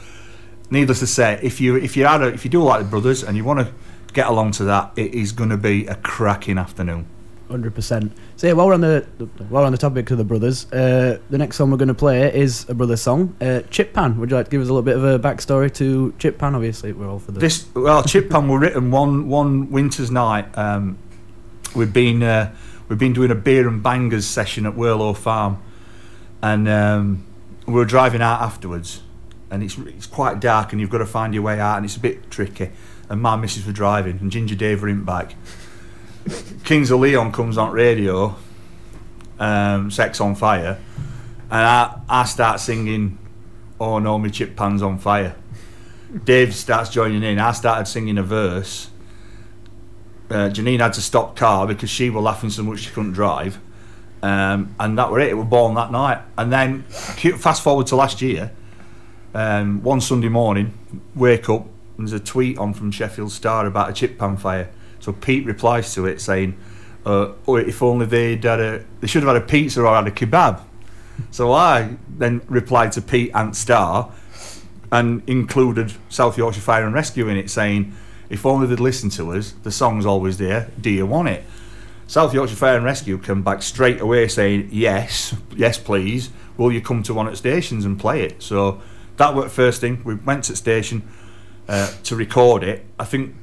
needless 0.71 0.99
to 1.01 1.07
say, 1.07 1.39
if 1.43 1.61
you 1.61 1.77
if 1.77 1.97
you 1.97 2.05
had 2.05 2.23
a, 2.23 2.27
if 2.27 2.45
you 2.45 2.51
do 2.51 2.63
like 2.63 2.83
the 2.83 2.89
brothers 2.89 3.23
and 3.23 3.37
you 3.37 3.45
want 3.45 3.61
to 3.61 3.73
get 4.13 4.27
along 4.27 4.53
to 4.53 4.65
that, 4.65 4.93
it 4.97 5.15
is 5.15 5.33
going 5.33 5.51
to 5.51 5.57
be 5.57 5.87
a 5.87 5.95
cracking 5.95 6.59
afternoon. 6.59 7.07
Hundred 7.49 7.75
percent. 7.75 8.13
So 8.37 8.47
yeah, 8.47 8.55
while 8.55 8.67
we're 8.67 8.75
on 8.75 8.81
the 8.81 9.07
while 9.49 9.63
we're 9.63 9.67
on 9.67 9.73
the 9.73 9.79
topic 9.79 10.11
of 10.11 10.17
the 10.17 10.25
brothers, 10.25 10.71
uh, 10.73 11.19
the 11.29 11.37
next 11.37 11.57
song 11.57 11.71
we're 11.71 11.77
going 11.77 11.89
to 11.89 11.95
play 11.95 12.35
is 12.35 12.67
a 12.71 12.75
brothers 12.75 13.03
song, 13.03 13.37
uh, 13.43 13.61
Chip 13.71 13.93
Pan. 13.93 14.19
Would 14.19 14.31
you 14.31 14.37
like 14.37 14.47
to 14.47 14.51
give 14.51 14.63
us 14.63 14.69
a 14.69 14.73
little 14.73 14.83
bit 14.83 14.97
of 14.97 15.05
a 15.05 15.19
backstory 15.19 15.73
to 15.75 16.15
Chip 16.19 16.39
Pan? 16.39 16.55
Obviously, 16.55 16.93
we're 16.93 17.09
all 17.09 17.19
for 17.19 17.33
the 17.33 17.41
This 17.41 17.67
well, 17.75 18.03
Chip 18.05 18.31
Pan 18.31 18.49
were 18.49 18.59
written 18.59 18.91
one 18.91 19.29
one 19.29 19.71
winter's 19.71 20.11
night. 20.11 20.47
Um, 20.57 20.97
we've 21.75 21.93
been 21.93 22.23
uh, 22.23 22.55
we've 22.89 22.99
been 22.99 23.13
doing 23.13 23.31
a 23.31 23.35
beer 23.35 23.69
and 23.69 23.83
bangers 23.83 24.27
session 24.27 24.67
at 24.67 24.75
Whirlow 24.75 25.13
Farm, 25.13 25.63
and 26.43 26.69
um, 26.69 27.27
we 27.67 27.75
were 27.75 27.85
driving 27.85 28.23
out 28.23 28.41
afterwards, 28.41 29.03
and 29.51 29.63
it's 29.63 29.79
it's 29.79 30.07
quite 30.07 30.41
dark, 30.41 30.73
and 30.73 30.81
you've 30.81 30.91
got 30.91 30.99
to 30.99 31.07
find 31.07 31.35
your 31.35 31.43
way 31.43 31.61
out, 31.61 31.77
and 31.77 31.85
it's 31.85 31.97
a 31.97 32.01
bit 32.01 32.31
tricky. 32.31 32.71
And 33.09 33.21
my 33.21 33.37
missus 33.37 33.67
were 33.67 33.73
driving, 33.73 34.19
and 34.21 34.31
Ginger 34.31 34.55
Dave 34.55 34.83
were 34.83 34.89
in 34.89 35.05
back. 35.05 35.35
Kings 36.65 36.91
of 36.91 37.01
Leon 37.01 37.33
comes 37.33 37.59
on 37.59 37.73
radio, 37.73 38.37
um, 39.39 39.91
Sex 39.91 40.21
on 40.21 40.35
Fire, 40.35 40.79
and 41.51 41.61
I, 41.61 42.01
I 42.09 42.25
start 42.25 42.61
singing, 42.61 43.19
Oh 43.83 43.99
no, 43.99 44.17
my 44.17 44.29
chip 44.29 44.55
pan's 44.55 44.81
on 44.81 44.99
fire. 44.99 45.35
Dave 46.25 46.55
starts 46.55 46.89
joining 46.89 47.25
in. 47.25 47.41
I 47.41 47.51
started 47.51 47.87
singing 47.87 48.17
a 48.17 48.23
verse. 48.23 48.91
Uh, 50.33 50.49
Janine 50.49 50.81
had 50.81 50.95
to 50.95 51.03
stop 51.03 51.37
car 51.37 51.67
because 51.67 51.91
she 51.91 52.09
was 52.09 52.25
laughing 52.25 52.49
so 52.49 52.63
much 52.63 52.81
she 52.81 52.91
couldn't 52.91 53.13
drive. 53.13 53.61
Um, 54.23 54.75
and 54.81 54.97
that 54.97 55.11
were 55.11 55.21
it. 55.21 55.29
It 55.29 55.35
was 55.35 55.47
born 55.47 55.75
that 55.75 55.93
night. 55.93 56.23
And 56.39 56.51
then 56.51 56.83
fast 56.85 57.63
forward 57.63 57.87
to 57.89 57.97
last 57.97 58.23
year. 58.23 58.51
Um, 59.35 59.83
one 59.83 60.01
Sunday 60.01 60.29
morning, 60.29 60.73
wake 61.15 61.51
up, 61.51 61.67
and 61.99 62.09
there's 62.09 62.19
a 62.19 62.25
tweet 62.25 62.57
on 62.57 62.73
from 62.73 62.91
Sheffield 62.91 63.31
Star 63.33 63.67
about 63.67 63.91
a 63.91 63.93
chip 63.93 64.19
pan 64.19 64.39
fire. 64.39 64.71
So 65.01 65.13
Pete 65.13 65.45
replies 65.45 65.93
to 65.95 66.07
it 66.07 66.21
saying, 66.21 66.57
uh, 67.05 67.33
"Oh, 67.47 67.57
if 67.57 67.83
only 67.83 68.07
they'd 68.07 68.45
had 68.45 68.61
a, 68.61 68.85
they 69.01 69.07
should 69.07 69.23
have 69.23 69.35
had 69.35 69.43
a 69.43 69.47
pizza 69.47 69.83
or 69.83 69.95
had 69.95 70.07
a 70.07 70.11
kebab." 70.11 70.61
So 71.31 71.53
I 71.53 71.97
then 72.09 72.41
replied 72.49 72.93
to 72.93 73.03
Pete 73.03 73.31
and 73.35 73.57
Star, 73.57 74.13
and 74.91 75.23
included 75.27 75.95
South 76.09 76.37
Yorkshire 76.37 76.61
Fire 76.61 76.85
and 76.85 76.95
Rescue 76.95 77.29
in 77.29 77.37
it, 77.39 77.51
saying, 77.51 77.95
"If 78.33 78.45
only 78.47 78.67
they'd 78.67 78.81
listen 78.81 79.11
to 79.11 79.33
us, 79.33 79.53
the 79.63 79.71
song's 79.71 80.07
always 80.07 80.39
there. 80.39 80.71
Do 80.81 80.91
you 80.91 81.07
want 81.07 81.29
it?" 81.29 81.45
South 82.07 82.35
Yorkshire 82.35 82.57
Fire 82.57 82.77
and 82.77 82.85
Rescue 82.85 83.17
come 83.19 83.43
back 83.43 83.63
straight 83.63 84.01
away 84.01 84.29
saying, 84.29 84.69
"Yes, 84.73 85.35
yes, 85.57 85.79
please. 85.79 86.31
Will 86.57 86.73
you 86.73 86.81
come 86.81 87.03
to 87.05 87.15
one 87.15 87.27
of 87.27 87.33
the 87.33 87.37
stations 87.37 87.85
and 87.85 87.99
play 87.99 88.23
it?" 88.23 88.43
So 88.43 88.81
that 89.17 89.35
worked 89.35 89.53
first 89.53 89.81
thing. 89.81 90.03
We 90.05 90.15
went 90.15 90.45
to 90.45 90.57
station 90.57 91.03
uh, 91.69 91.93
to 92.05 92.17
record 92.17 92.65
it. 92.65 92.85
I 92.99 93.05
think 93.05 93.35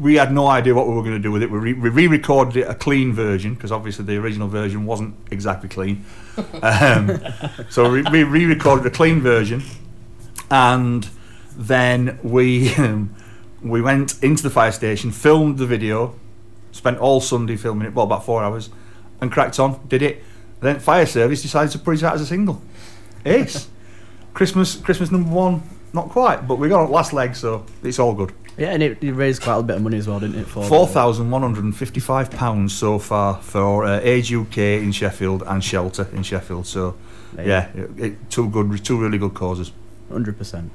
we 0.00 0.16
had 0.16 0.32
no 0.32 0.46
idea 0.46 0.74
what 0.74 0.88
we 0.88 0.94
were 0.94 1.02
going 1.02 1.14
to 1.14 1.20
do 1.20 1.30
with 1.30 1.42
it. 1.42 1.50
We, 1.50 1.58
re- 1.58 1.72
we 1.74 1.88
re-recorded 1.90 2.56
it 2.56 2.68
a 2.68 2.74
clean 2.74 3.12
version 3.12 3.54
because 3.54 3.70
obviously 3.70 4.04
the 4.04 4.16
original 4.16 4.48
version 4.48 4.84
wasn't 4.84 5.14
exactly 5.30 5.68
clean. 5.68 6.04
Um, 6.62 7.18
so 7.70 7.90
we, 7.90 8.02
we 8.02 8.22
re-recorded 8.22 8.84
a 8.84 8.90
clean 8.90 9.22
version, 9.22 9.62
and 10.50 11.08
then 11.56 12.18
we 12.22 12.74
um, 12.76 13.14
we 13.62 13.80
went 13.80 14.22
into 14.22 14.42
the 14.42 14.50
fire 14.50 14.72
station, 14.72 15.10
filmed 15.10 15.58
the 15.58 15.66
video, 15.66 16.14
spent 16.72 16.98
all 16.98 17.20
Sunday 17.20 17.56
filming 17.56 17.86
it, 17.88 17.94
well 17.94 18.06
about 18.06 18.24
four 18.24 18.42
hours, 18.42 18.70
and 19.20 19.32
cracked 19.32 19.58
on. 19.58 19.86
Did 19.88 20.02
it. 20.02 20.22
Then 20.60 20.78
fire 20.78 21.06
service 21.06 21.42
decided 21.42 21.72
to 21.72 21.78
put 21.78 21.96
it 21.96 22.02
out 22.02 22.14
as 22.14 22.20
a 22.20 22.26
single. 22.26 22.60
Ace. 23.24 23.68
Christmas 24.34 24.76
Christmas 24.76 25.10
number 25.10 25.30
one. 25.30 25.62
Not 25.92 26.10
quite, 26.10 26.46
but 26.46 26.56
we 26.56 26.68
got 26.68 26.84
on 26.84 26.90
last 26.90 27.12
leg, 27.14 27.34
so 27.34 27.64
it's 27.82 27.98
all 27.98 28.12
good. 28.12 28.34
yeah, 28.58 28.68
and 28.72 28.82
it, 28.82 29.02
it 29.02 29.12
raised 29.12 29.40
quite 29.40 29.56
a 29.56 29.62
bit 29.62 29.76
of 29.76 29.82
money 29.82 29.96
as 29.96 30.06
well, 30.06 30.20
didn't 30.20 30.40
it? 30.40 30.46
For 30.46 30.62
Four 30.64 30.86
thousand 30.86 31.30
one 31.30 31.40
hundred 31.40 31.64
and 31.64 31.74
fifty-five 31.74 32.30
pounds 32.30 32.74
so 32.76 32.98
far 32.98 33.40
for 33.40 33.84
uh, 33.84 34.00
Age 34.02 34.30
UK 34.34 34.58
in 34.58 34.92
Sheffield 34.92 35.42
and 35.46 35.64
Shelter 35.64 36.06
in 36.12 36.22
Sheffield. 36.22 36.66
So, 36.66 36.96
yeah, 37.38 37.68
it, 37.74 37.90
it, 37.98 38.30
two 38.30 38.50
good, 38.50 38.84
two 38.84 39.00
really 39.00 39.16
good 39.16 39.32
causes. 39.32 39.72
Hundred 40.10 40.36
percent. 40.36 40.70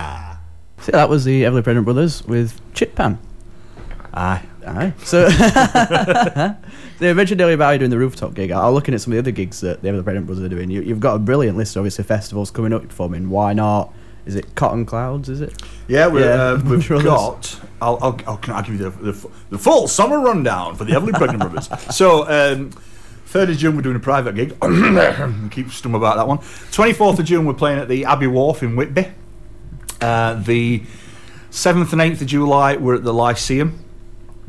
Require? 0.00 0.38
So 0.80 0.92
that 0.92 1.08
was 1.08 1.24
the 1.24 1.42
Everly 1.42 1.62
Pregnant 1.62 1.84
Brothers 1.84 2.24
with 2.24 2.60
Chip 2.74 2.94
Pan. 2.94 3.18
Aye. 4.14 4.42
Aye. 4.66 4.92
So 5.04 5.28
they 6.98 7.12
mentioned 7.12 7.40
earlier 7.40 7.54
about 7.54 7.70
you're 7.70 7.78
doing 7.80 7.90
the 7.90 7.98
rooftop 7.98 8.34
gig. 8.34 8.50
I 8.50 8.66
was 8.66 8.74
looking 8.74 8.94
at 8.94 9.00
some 9.00 9.12
of 9.12 9.16
the 9.16 9.20
other 9.20 9.30
gigs 9.30 9.60
that 9.60 9.82
the 9.82 9.88
Everly 9.88 10.04
Pregnant 10.04 10.26
Brothers 10.26 10.44
are 10.44 10.48
doing. 10.48 10.70
You, 10.70 10.82
you've 10.82 11.00
got 11.00 11.16
a 11.16 11.18
brilliant 11.18 11.56
list, 11.56 11.76
obviously, 11.76 12.04
festivals 12.04 12.50
coming 12.50 12.72
up. 12.72 12.82
Performing. 12.88 13.30
Why 13.30 13.52
not? 13.52 13.92
Is 14.26 14.34
it 14.36 14.54
Cotton 14.54 14.84
Clouds? 14.84 15.28
Is 15.28 15.40
it? 15.40 15.62
Yeah, 15.88 16.06
we're, 16.06 16.20
Yeah, 16.20 16.42
uh, 16.42 16.62
we've 16.64 16.88
got. 17.04 17.60
I'll, 17.80 17.98
I'll, 18.02 18.20
I'll, 18.26 18.40
I 18.54 18.62
give 18.62 18.78
you 18.80 18.90
the, 18.90 19.12
the, 19.12 19.30
the 19.50 19.58
full 19.58 19.88
summer 19.88 20.20
rundown 20.20 20.76
for 20.76 20.84
the 20.84 20.92
Everly 20.92 21.12
Pregnant 21.12 21.40
Brothers. 21.40 21.68
So, 21.94 22.22
um, 22.24 22.70
3rd 23.26 23.50
of 23.50 23.58
June, 23.58 23.76
we're 23.76 23.82
doing 23.82 23.96
a 23.96 24.00
private 24.00 24.34
gig. 24.34 24.48
Keep 25.50 25.68
stum 25.68 25.94
about 25.94 26.16
that 26.16 26.26
one. 26.26 26.38
24th 26.38 27.18
of 27.20 27.24
June, 27.24 27.46
we're 27.46 27.54
playing 27.54 27.78
at 27.78 27.88
the 27.88 28.04
Abbey 28.04 28.26
Wharf 28.26 28.62
in 28.62 28.76
Whitby. 28.76 29.06
Uh, 30.00 30.34
the 30.34 30.82
7th 31.50 31.92
and 31.92 32.00
8th 32.00 32.20
of 32.20 32.26
July, 32.26 32.76
we're 32.76 32.94
at 32.94 33.04
the 33.04 33.14
Lyceum. 33.14 33.84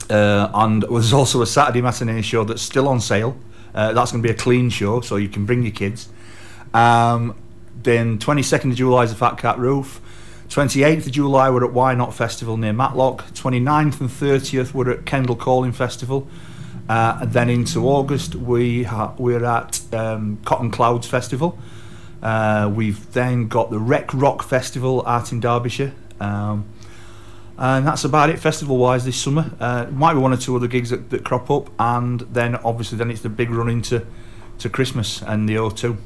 Uh, 0.09 0.51
and 0.53 0.83
there's 0.83 1.13
also 1.13 1.41
a 1.41 1.47
Saturday 1.47 1.81
matinee 1.81 2.21
show 2.21 2.43
that's 2.43 2.61
still 2.61 2.87
on 2.87 2.99
sale. 2.99 3.37
Uh, 3.73 3.93
that's 3.93 4.11
going 4.11 4.21
to 4.21 4.27
be 4.27 4.33
a 4.33 4.37
clean 4.37 4.69
show, 4.69 5.01
so 5.01 5.15
you 5.15 5.29
can 5.29 5.45
bring 5.45 5.63
your 5.63 5.71
kids. 5.71 6.09
Um, 6.73 7.35
then 7.81 8.19
22nd 8.19 8.71
of 8.71 8.75
July 8.75 9.03
is 9.03 9.11
the 9.11 9.17
Fat 9.17 9.37
Cat 9.37 9.57
Roof. 9.57 10.01
28th 10.49 11.05
of 11.05 11.11
July 11.13 11.49
we're 11.49 11.63
at 11.63 11.71
Why 11.71 11.95
Not 11.95 12.13
Festival 12.13 12.57
near 12.57 12.73
Matlock. 12.73 13.23
29th 13.33 14.01
and 14.01 14.09
30th 14.09 14.73
we're 14.73 14.91
at 14.91 15.05
Kendal 15.05 15.37
Calling 15.37 15.71
Festival. 15.71 16.27
Uh, 16.89 17.19
and 17.21 17.31
then 17.31 17.49
into 17.49 17.87
August 17.87 18.35
we 18.35 18.83
ha- 18.83 19.13
we're 19.17 19.45
at 19.45 19.81
um, 19.93 20.39
Cotton 20.43 20.69
Clouds 20.69 21.07
Festival. 21.07 21.57
Uh, 22.21 22.71
we've 22.73 23.11
then 23.13 23.47
got 23.47 23.71
the 23.71 23.79
Rec 23.79 24.13
Rock 24.13 24.43
Festival 24.43 25.03
out 25.07 25.31
in 25.31 25.39
Derbyshire. 25.39 25.93
Um, 26.19 26.65
and 27.57 27.85
that's 27.85 28.03
about 28.03 28.29
it 28.29 28.39
festival 28.39 28.77
wise 28.77 29.05
this 29.05 29.17
summer. 29.17 29.51
Uh, 29.59 29.85
might 29.91 30.13
be 30.13 30.19
one 30.19 30.33
or 30.33 30.37
two 30.37 30.55
other 30.55 30.67
gigs 30.67 30.89
that, 30.89 31.09
that 31.11 31.23
crop 31.23 31.49
up, 31.51 31.69
and 31.79 32.21
then 32.21 32.55
obviously 32.57 32.97
then 32.97 33.11
it's 33.11 33.21
the 33.21 33.29
big 33.29 33.49
run 33.51 33.69
into 33.69 34.05
to 34.59 34.69
Christmas 34.69 35.21
and 35.21 35.47
the 35.47 35.55
O2. 35.55 35.97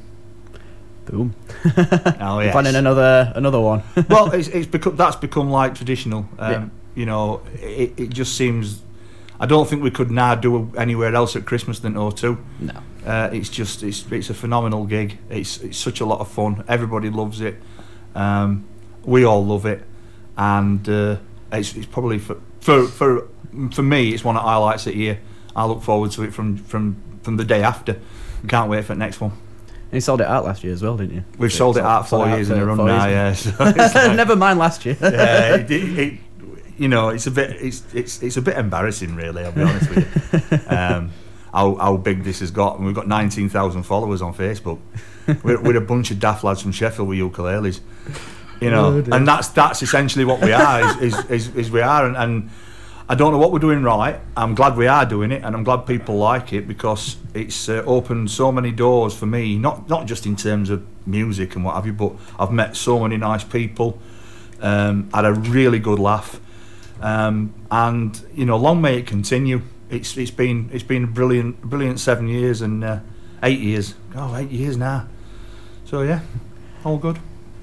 Boom. 1.06 1.34
Oh 2.18 2.40
yes. 2.40 2.52
Planning 2.52 2.74
another 2.74 3.32
another 3.36 3.60
one. 3.60 3.82
well, 4.08 4.30
it's, 4.34 4.48
it's 4.48 4.66
become 4.66 4.96
that's 4.96 5.16
become 5.16 5.50
like 5.50 5.74
traditional. 5.74 6.28
Um, 6.38 6.70
You 6.94 7.06
know, 7.06 7.42
it, 7.54 7.92
it 7.98 8.10
just 8.10 8.36
seems. 8.36 8.82
I 9.38 9.46
don't 9.46 9.68
think 9.68 9.82
we 9.82 9.90
could 9.90 10.10
now 10.10 10.34
do 10.34 10.72
anywhere 10.76 11.14
else 11.14 11.36
at 11.36 11.44
Christmas 11.44 11.78
than 11.80 11.94
O2. 11.94 12.38
no. 12.60 12.72
Uh, 13.06 13.30
it's 13.32 13.48
just 13.48 13.82
it's 13.84 14.04
it's 14.10 14.30
a 14.30 14.34
phenomenal 14.34 14.84
gig. 14.84 15.18
It's 15.30 15.58
it's 15.58 15.78
such 15.78 16.00
a 16.00 16.04
lot 16.04 16.18
of 16.20 16.28
fun. 16.28 16.64
Everybody 16.66 17.08
loves 17.08 17.40
it. 17.40 17.54
Um, 18.16 18.64
we 19.04 19.24
all 19.24 19.44
love 19.46 19.64
it, 19.66 19.84
and 20.36 20.88
uh, 20.88 21.16
it's, 21.52 21.76
it's 21.76 21.86
probably 21.86 22.18
for, 22.18 22.36
for 22.60 22.86
for 22.88 23.28
for 23.72 23.82
me, 23.82 24.10
it's 24.12 24.24
one 24.24 24.36
of 24.36 24.42
the 24.42 24.48
highlights 24.48 24.86
of 24.88 24.94
the 24.94 24.98
year. 24.98 25.18
I 25.54 25.66
look 25.66 25.82
forward 25.82 26.10
to 26.12 26.22
it 26.24 26.34
from 26.34 26.56
from 26.56 26.96
from 27.22 27.36
the 27.36 27.44
day 27.44 27.62
after. 27.62 28.00
Can't 28.48 28.68
wait 28.68 28.84
for 28.84 28.94
the 28.94 28.98
next 28.98 29.20
one. 29.20 29.30
And 29.30 29.92
you 29.92 30.00
sold 30.00 30.20
it 30.20 30.26
out 30.26 30.44
last 30.44 30.64
year 30.64 30.72
as 30.72 30.82
well, 30.82 30.96
didn't 30.96 31.14
you? 31.14 31.24
We've 31.38 31.52
sold 31.52 31.76
it 31.76 31.84
out 31.84 32.08
four 32.08 32.26
years 32.28 32.50
in 32.50 32.58
a 32.58 32.66
run 32.66 32.76
four 32.76 32.86
now. 32.86 33.06
Yeah, 33.06 33.32
so 33.34 33.52
like- 33.60 33.76
Never 34.16 34.34
mind 34.34 34.58
last 34.58 34.84
year. 34.84 34.96
yeah, 35.00 35.54
it, 35.56 35.70
it, 35.70 36.18
you 36.76 36.88
know, 36.88 37.08
it's 37.10 37.26
a 37.26 37.30
bit, 37.30 37.50
it's 37.60 37.82
it's 37.94 38.22
it's 38.22 38.36
a 38.36 38.42
bit 38.42 38.56
embarrassing, 38.56 39.16
really. 39.16 39.44
I'll 39.44 39.52
be 39.52 39.62
honest 39.62 39.90
with 39.90 39.98
you. 39.98 40.58
Um, 40.76 41.10
how, 41.52 41.74
how 41.76 41.96
big 41.96 42.22
this 42.22 42.40
has 42.40 42.50
got, 42.50 42.76
and 42.76 42.84
we've 42.84 42.94
got 42.94 43.08
nineteen 43.08 43.48
thousand 43.48 43.84
followers 43.84 44.20
on 44.20 44.34
Facebook. 44.34 44.78
We're, 45.42 45.60
we're 45.60 45.76
a 45.76 45.80
bunch 45.80 46.10
of 46.10 46.20
daft 46.20 46.44
lads 46.44 46.60
from 46.62 46.72
Sheffield 46.72 47.08
with 47.08 47.18
ukuleles, 47.18 47.80
you 48.60 48.70
know, 48.70 48.98
and 49.10 49.26
that's 49.26 49.48
that's 49.48 49.82
essentially 49.82 50.24
what 50.24 50.40
we 50.42 50.52
are. 50.52 51.02
Is 51.02 51.14
is, 51.14 51.30
is, 51.30 51.56
is 51.56 51.70
we 51.70 51.80
are, 51.80 52.06
and, 52.06 52.16
and 52.16 52.50
I 53.08 53.14
don't 53.14 53.32
know 53.32 53.38
what 53.38 53.52
we're 53.52 53.60
doing 53.60 53.82
right. 53.82 54.20
I'm 54.36 54.54
glad 54.54 54.76
we 54.76 54.86
are 54.88 55.06
doing 55.06 55.30
it, 55.30 55.44
and 55.44 55.54
I'm 55.54 55.64
glad 55.64 55.86
people 55.86 56.16
like 56.16 56.52
it 56.52 56.66
because 56.66 57.16
it's 57.34 57.68
uh, 57.68 57.82
opened 57.86 58.30
so 58.30 58.50
many 58.50 58.72
doors 58.72 59.16
for 59.16 59.26
me. 59.26 59.58
Not 59.58 59.88
not 59.88 60.06
just 60.06 60.26
in 60.26 60.36
terms 60.36 60.70
of 60.70 60.84
music 61.06 61.54
and 61.54 61.64
what 61.64 61.76
have 61.76 61.86
you, 61.86 61.92
but 61.92 62.12
I've 62.38 62.52
met 62.52 62.76
so 62.76 62.98
many 62.98 63.16
nice 63.16 63.44
people. 63.44 63.98
Um, 64.60 65.08
had 65.12 65.24
a 65.24 65.32
really 65.32 65.78
good 65.78 65.98
laugh, 65.98 66.40
um, 67.00 67.54
and 67.70 68.20
you 68.34 68.44
know, 68.44 68.56
long 68.56 68.80
may 68.80 68.98
it 68.98 69.06
continue. 69.06 69.62
It's 69.90 70.16
it's 70.16 70.30
been 70.30 70.70
it's 70.72 70.84
been 70.84 71.04
a 71.04 71.06
brilliant 71.06 71.60
brilliant 71.62 72.00
seven 72.00 72.28
years 72.28 72.62
and 72.62 72.82
uh, 72.82 73.00
eight 73.42 73.60
years. 73.60 73.94
Oh, 74.14 74.36
eight 74.36 74.50
years 74.50 74.76
now. 74.76 75.08
So 75.84 76.02
yeah, 76.02 76.20
all 76.84 76.98
good. 76.98 77.18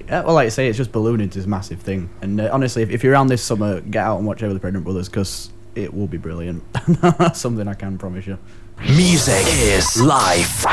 Yeah, 0.06 0.22
well, 0.22 0.34
like 0.34 0.46
I 0.46 0.50
say, 0.50 0.68
it's 0.68 0.76
just 0.76 0.92
ballooning 0.92 1.30
to 1.30 1.38
this 1.38 1.46
massive 1.46 1.80
thing. 1.80 2.10
And 2.20 2.40
uh, 2.40 2.50
honestly, 2.52 2.82
if, 2.82 2.90
if 2.90 3.02
you're 3.02 3.12
around 3.12 3.28
this 3.28 3.42
summer, 3.42 3.80
get 3.80 4.04
out 4.04 4.18
and 4.18 4.26
watch 4.26 4.40
Everly 4.40 4.60
Pregnant 4.60 4.84
Brothers 4.84 5.08
because 5.08 5.50
it 5.74 5.94
will 5.94 6.06
be 6.06 6.18
brilliant. 6.18 6.62
That's 6.88 7.40
something 7.40 7.66
I 7.66 7.74
can 7.74 7.96
promise 7.96 8.26
you. 8.26 8.38
Music 8.80 9.44
is 9.46 10.00
life. 10.00 10.64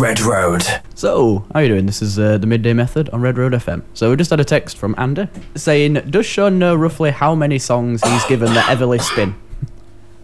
Red 0.00 0.20
Road. 0.20 0.62
So, 0.94 1.44
how 1.54 1.60
you 1.60 1.68
doing? 1.68 1.86
This 1.86 2.02
is 2.02 2.18
uh, 2.18 2.38
the 2.38 2.46
Midday 2.46 2.72
Method 2.72 3.08
on 3.10 3.20
Red 3.20 3.38
Road 3.38 3.52
FM. 3.52 3.82
So, 3.94 4.10
we 4.10 4.16
just 4.16 4.30
had 4.30 4.40
a 4.40 4.44
text 4.44 4.76
from 4.76 4.94
Andy 4.98 5.28
saying, 5.54 5.94
Does 6.10 6.26
Shaun 6.26 6.58
know 6.58 6.74
roughly 6.74 7.10
how 7.10 7.34
many 7.34 7.58
songs 7.58 8.02
he's 8.02 8.24
given 8.24 8.52
the 8.52 8.60
Everly 8.60 9.00
spin? 9.00 9.34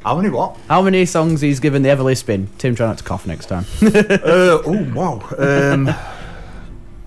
How 0.05 0.17
many 0.17 0.31
what? 0.31 0.57
How 0.69 0.83
many 0.83 1.07
songs 1.07 1.41
he's 1.43 1.61
given 1.61 1.83
the 1.83 1.91
Everly 1.91 2.17
spin? 2.17 2.49
Tim, 2.59 2.75
try 2.75 2.87
not 2.89 2.99
to 2.99 3.05
cough 3.05 3.25
next 3.27 3.47
time. 3.47 3.65
uh, 3.83 4.59
oh 4.67 4.93
wow. 4.95 5.23
Um, 5.39 5.95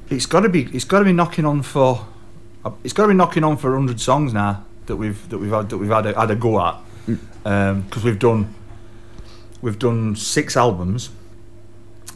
it's 0.10 0.26
got 0.26 0.42
to 0.42 0.50
be. 0.50 0.64
It's 0.74 0.86
got 0.86 1.00
to 1.00 1.06
be 1.06 1.12
knocking 1.14 1.44
on 1.46 1.62
for. 1.62 2.06
uh, 2.64 2.72
It's 2.86 2.94
got 2.94 3.04
to 3.04 3.08
be 3.10 3.16
knocking 3.16 3.44
on 3.44 3.58
for 3.58 3.74
hundred 3.74 4.00
songs 4.00 4.34
now 4.34 4.64
that 4.86 4.96
we've 4.96 5.28
that 5.30 5.40
we've 5.40 5.52
had 5.52 5.70
that 5.70 5.78
we've 5.78 5.90
had 5.90 6.06
a, 6.06 6.18
had 6.18 6.32
a 6.32 6.36
go 6.36 6.62
at 6.62 6.78
because 7.44 8.04
we've 8.04 8.18
done 8.20 8.54
we've 9.66 9.80
done 9.80 10.16
six 10.16 10.56
albums. 10.56 11.10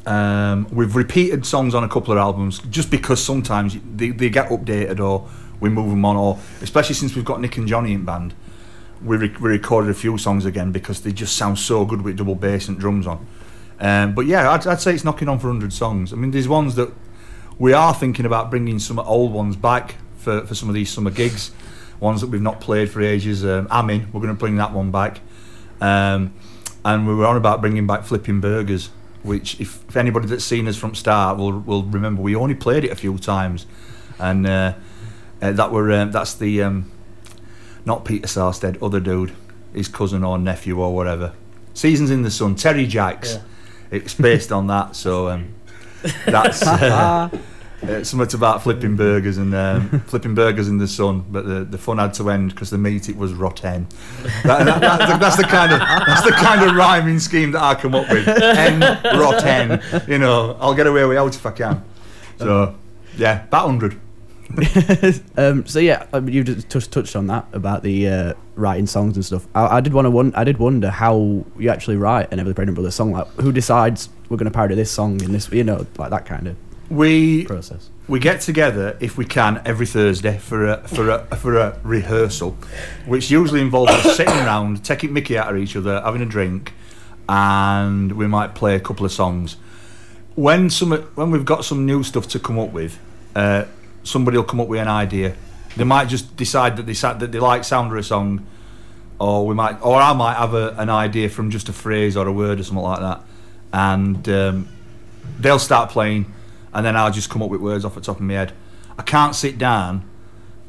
Um, 0.05 0.67
we've 0.71 0.95
repeated 0.95 1.45
songs 1.45 1.75
on 1.75 1.83
a 1.83 1.89
couple 1.89 2.13
of 2.13 2.19
albums 2.19 2.59
just 2.69 2.89
because 2.89 3.21
sometimes 3.23 3.75
they, 3.95 4.11
they 4.11 4.29
get 4.29 4.49
updated 4.49 4.99
or 4.99 5.27
we 5.59 5.69
move 5.69 5.89
them 5.89 6.05
on 6.05 6.15
or 6.15 6.39
especially 6.61 6.95
since 6.95 7.15
we've 7.15 7.25
got 7.25 7.41
Nick 7.41 7.57
and 7.57 7.67
Johnny 7.67 7.93
in 7.93 8.05
band 8.05 8.33
we, 9.03 9.17
re- 9.17 9.35
we 9.39 9.49
recorded 9.49 9.89
a 9.89 9.93
few 9.93 10.17
songs 10.17 10.45
again 10.45 10.71
because 10.71 11.01
they 11.01 11.11
just 11.11 11.35
sound 11.35 11.57
so 11.57 11.85
good 11.85 12.01
with 12.01 12.17
double 12.17 12.35
bass 12.35 12.67
and 12.67 12.77
drums 12.77 13.07
on. 13.07 13.25
Um, 13.79 14.13
but 14.13 14.25
yeah, 14.25 14.51
I'd, 14.51 14.67
I'd 14.67 14.81
say 14.81 14.93
it's 14.93 15.03
knocking 15.03 15.29
on 15.29 15.39
for 15.39 15.47
100 15.47 15.71
songs. 15.71 16.11
I 16.11 16.17
mean, 16.17 16.31
there's 16.31 16.47
ones 16.47 16.75
that 16.75 16.91
we 17.57 17.73
are 17.73 17.93
thinking 17.93 18.25
about 18.25 18.49
bringing 18.49 18.79
some 18.79 18.99
old 18.99 19.31
ones 19.31 19.55
back 19.55 19.95
for, 20.17 20.45
for 20.45 20.53
some 20.53 20.69
of 20.69 20.75
these 20.75 20.89
summer 20.89 21.11
gigs, 21.11 21.51
ones 21.99 22.21
that 22.21 22.27
we've 22.27 22.41
not 22.41 22.59
played 22.61 22.89
for 22.89 23.01
ages. 23.01 23.45
Um, 23.45 23.67
Amin, 23.71 24.09
we're 24.11 24.21
going 24.21 24.33
to 24.33 24.39
bring 24.39 24.57
that 24.57 24.73
one 24.73 24.91
back. 24.91 25.21
Um, 25.81 26.33
and 26.93 27.07
we 27.07 27.15
were 27.15 27.25
on 27.25 27.37
about 27.37 27.61
bringing 27.61 27.87
back 27.87 28.03
Flipping 28.03 28.39
Burgers, 28.39 28.89
which, 29.23 29.59
if, 29.59 29.87
if 29.89 29.97
anybody 29.97 30.27
that's 30.27 30.43
seen 30.43 30.67
us 30.67 30.77
from 30.77 30.95
start 30.95 31.37
will, 31.37 31.59
will 31.59 31.83
remember, 31.83 32.21
we 32.21 32.35
only 32.35 32.55
played 32.55 32.83
it 32.83 32.91
a 32.91 32.95
few 32.95 33.17
times. 33.17 33.65
And 34.17 34.45
uh, 34.47 34.73
uh, 35.41 35.51
that 35.53 35.71
were 35.71 35.91
um, 35.91 36.11
that's 36.11 36.33
the. 36.33 36.63
Um, 36.63 36.91
not 37.85 38.05
Peter 38.05 38.27
Sarstedt, 38.27 38.81
other 38.83 38.99
dude, 38.99 39.33
his 39.73 39.87
cousin 39.87 40.23
or 40.23 40.37
nephew 40.37 40.79
or 40.79 40.93
whatever. 40.93 41.33
Seasons 41.73 42.11
in 42.11 42.21
the 42.21 42.31
Sun, 42.31 42.55
Terry 42.55 42.85
Jacks. 42.85 43.39
It's 43.89 44.13
based 44.13 44.51
on 44.51 44.67
that, 44.67 44.95
so 44.95 45.29
um, 45.29 45.55
that's 46.25 46.61
uh, 46.61 47.29
uh, 47.83 48.03
something 48.03 48.35
about 48.37 48.61
flipping 48.63 48.95
burgers 48.95 49.37
and 49.37 49.53
um, 49.55 49.99
flipping 50.07 50.35
burgers 50.35 50.67
in 50.67 50.77
the 50.77 50.87
sun. 50.87 51.23
But 51.29 51.45
the, 51.45 51.63
the 51.63 51.77
fun 51.77 51.97
had 51.97 52.13
to 52.15 52.29
end 52.29 52.51
because 52.53 52.69
the 52.69 52.77
meat 52.77 53.07
it 53.09 53.15
was 53.15 53.33
rotten. 53.33 53.87
That, 54.43 54.65
that, 54.65 54.81
that- 54.81 55.19
that's 55.19 55.37
the 55.37 55.43
kind 55.43 55.71
of 55.71 55.79
that's 55.79 56.23
the 56.23 56.31
kind 56.31 56.61
of 56.69 56.75
rhyming 56.75 57.19
scheme 57.19 57.51
that 57.51 57.61
I 57.63 57.75
come 57.75 57.95
up 57.95 58.09
with. 58.09 58.27
N 58.27 58.79
rotten. 59.17 59.81
You 60.09 60.17
know, 60.19 60.57
I'll 60.59 60.75
get 60.75 60.87
away 60.87 61.05
with 61.05 61.17
out 61.17 61.35
if 61.35 61.45
I 61.45 61.51
can. 61.51 61.83
So 62.37 62.75
yeah, 63.17 63.43
about 63.43 63.65
hundred. 63.65 63.99
um, 65.37 65.65
so 65.67 65.79
yeah, 65.79 66.05
you 66.25 66.43
just 66.43 66.69
touched 66.69 66.91
touched 66.91 67.15
on 67.15 67.27
that 67.27 67.45
about 67.53 67.83
the 67.83 68.07
uh, 68.07 68.33
writing 68.55 68.87
songs 68.87 69.15
and 69.15 69.23
stuff. 69.23 69.47
I, 69.53 69.77
I 69.77 69.81
did 69.81 69.93
want 69.93 70.05
to 70.05 70.09
won- 70.09 70.33
I 70.35 70.43
did 70.43 70.57
wonder 70.57 70.89
how 70.89 71.45
you 71.57 71.69
actually 71.69 71.97
write 71.97 72.31
an 72.33 72.39
Everly 72.39 72.55
Pregnant 72.55 72.75
Brothers 72.75 72.95
song. 72.95 73.11
Like, 73.11 73.27
who 73.33 73.51
decides 73.51 74.09
we're 74.27 74.37
going 74.37 74.45
to 74.45 74.51
parody 74.51 74.73
this 74.75 74.89
song 74.91 75.21
in 75.23 75.31
this? 75.33 75.51
You 75.51 75.63
know, 75.63 75.85
like 75.97 76.09
that 76.09 76.25
kind 76.25 76.47
of 76.47 76.57
We 76.89 77.45
process. 77.45 77.89
we 78.07 78.19
get 78.19 78.41
together 78.41 78.97
if 78.99 79.17
we 79.17 79.25
can 79.25 79.61
every 79.65 79.85
Thursday 79.85 80.37
for 80.37 80.65
a 80.67 80.87
for 80.87 81.09
a 81.09 81.35
for 81.35 81.55
a 81.57 81.79
rehearsal, 81.83 82.57
which 83.05 83.29
usually 83.29 83.61
involves 83.61 83.91
us 83.91 84.17
sitting 84.17 84.33
around, 84.45 84.83
taking 84.83 85.13
Mickey 85.13 85.37
out 85.37 85.53
of 85.53 85.57
each 85.57 85.75
other, 85.75 86.01
having 86.01 86.21
a 86.21 86.25
drink, 86.25 86.73
and 87.27 88.11
we 88.13 88.25
might 88.27 88.55
play 88.55 88.75
a 88.75 88.79
couple 88.79 89.05
of 89.05 89.11
songs. 89.11 89.57
When 90.35 90.69
some 90.69 90.91
when 90.91 91.31
we've 91.31 91.45
got 91.45 91.63
some 91.63 91.85
new 91.85 92.01
stuff 92.01 92.27
to 92.29 92.39
come 92.39 92.57
up 92.57 92.71
with, 92.71 92.99
uh, 93.35 93.65
somebody 94.03 94.37
will 94.37 94.45
come 94.45 94.59
up 94.59 94.67
with 94.67 94.81
an 94.81 94.87
idea. 94.87 95.35
They 95.77 95.83
might 95.83 96.05
just 96.05 96.35
decide 96.35 96.77
that 96.77 96.85
they 96.87 96.93
that 96.93 97.31
they 97.31 97.39
like 97.39 97.63
sound 97.63 97.91
of 97.91 97.97
a 97.97 98.03
song, 98.03 98.45
or 99.19 99.45
we 99.45 99.53
might 99.53 99.77
or 99.81 100.01
I 100.01 100.13
might 100.13 100.37
have 100.37 100.55
a, 100.55 100.75
an 100.77 100.89
idea 100.89 101.29
from 101.29 101.51
just 101.51 101.69
a 101.69 101.73
phrase 101.73 102.17
or 102.17 102.27
a 102.27 102.31
word 102.31 102.59
or 102.59 102.63
something 102.63 102.83
like 102.83 102.99
that, 102.99 103.21
and 103.73 104.27
um, 104.29 104.67
they'll 105.39 105.59
start 105.59 105.91
playing, 105.91 106.33
and 106.73 106.85
then 106.85 106.95
I'll 106.95 107.11
just 107.11 107.29
come 107.29 107.41
up 107.41 107.49
with 107.49 107.61
words 107.61 107.85
off 107.85 107.95
the 107.95 108.01
top 108.01 108.17
of 108.17 108.21
my 108.21 108.33
head. 108.33 108.53
I 108.97 109.03
can't 109.03 109.35
sit 109.35 109.57
down 109.57 110.09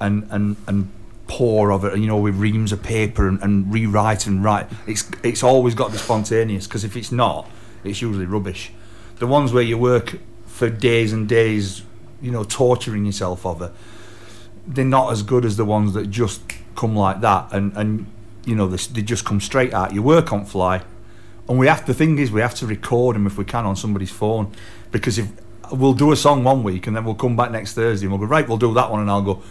and 0.00 0.26
and 0.30 0.56
and 0.66 0.90
pour 1.26 1.70
of 1.70 1.84
it, 1.84 1.96
you 1.96 2.08
know, 2.08 2.16
with 2.16 2.34
reams 2.34 2.72
of 2.72 2.82
paper 2.82 3.28
and, 3.28 3.40
and 3.40 3.72
rewrite 3.72 4.26
and 4.26 4.42
write. 4.42 4.66
It's 4.86 5.08
it's 5.22 5.42
always 5.42 5.74
got 5.74 5.86
to 5.86 5.92
be 5.92 5.98
spontaneous 5.98 6.66
because 6.66 6.84
if 6.84 6.96
it's 6.96 7.12
not, 7.12 7.48
it's 7.84 8.02
usually 8.02 8.26
rubbish. 8.26 8.72
The 9.18 9.26
ones 9.26 9.52
where 9.52 9.62
you 9.62 9.78
work 9.78 10.18
for 10.46 10.68
days 10.68 11.12
and 11.12 11.28
days, 11.28 11.82
you 12.20 12.30
know, 12.30 12.44
torturing 12.44 13.04
yourself 13.04 13.46
over, 13.46 13.72
they're 14.66 14.84
not 14.84 15.12
as 15.12 15.22
good 15.22 15.44
as 15.44 15.56
the 15.56 15.64
ones 15.64 15.92
that 15.94 16.10
just 16.10 16.40
come 16.74 16.96
like 16.96 17.20
that 17.20 17.52
and 17.52 17.76
and 17.76 18.06
you 18.46 18.54
know 18.54 18.66
they, 18.66 18.76
they 18.92 19.02
just 19.02 19.24
come 19.24 19.40
straight 19.40 19.72
out. 19.72 19.94
You 19.94 20.02
work 20.02 20.32
on 20.32 20.44
fly, 20.44 20.82
and 21.48 21.58
we 21.58 21.66
have 21.66 21.86
the 21.86 21.94
thing 21.94 22.18
is 22.18 22.32
we 22.32 22.40
have 22.40 22.54
to 22.56 22.66
record 22.66 23.16
them 23.16 23.26
if 23.26 23.38
we 23.38 23.44
can 23.44 23.66
on 23.66 23.76
somebody's 23.76 24.10
phone 24.10 24.52
because 24.90 25.18
if 25.18 25.28
we'll 25.72 25.94
do 25.94 26.12
a 26.12 26.16
song 26.16 26.44
one 26.44 26.62
week 26.62 26.86
and 26.86 26.96
then 26.96 27.04
we'll 27.04 27.14
come 27.14 27.36
back 27.36 27.50
next 27.50 27.74
Thursday 27.74 28.06
and 28.06 28.12
we'll 28.12 28.20
go 28.20 28.26
right 28.26 28.48
we'll 28.48 28.58
do 28.58 28.72
that 28.74 28.90
one 28.90 29.00
and 29.00 29.10
I'll 29.10 29.22
go 29.22 29.42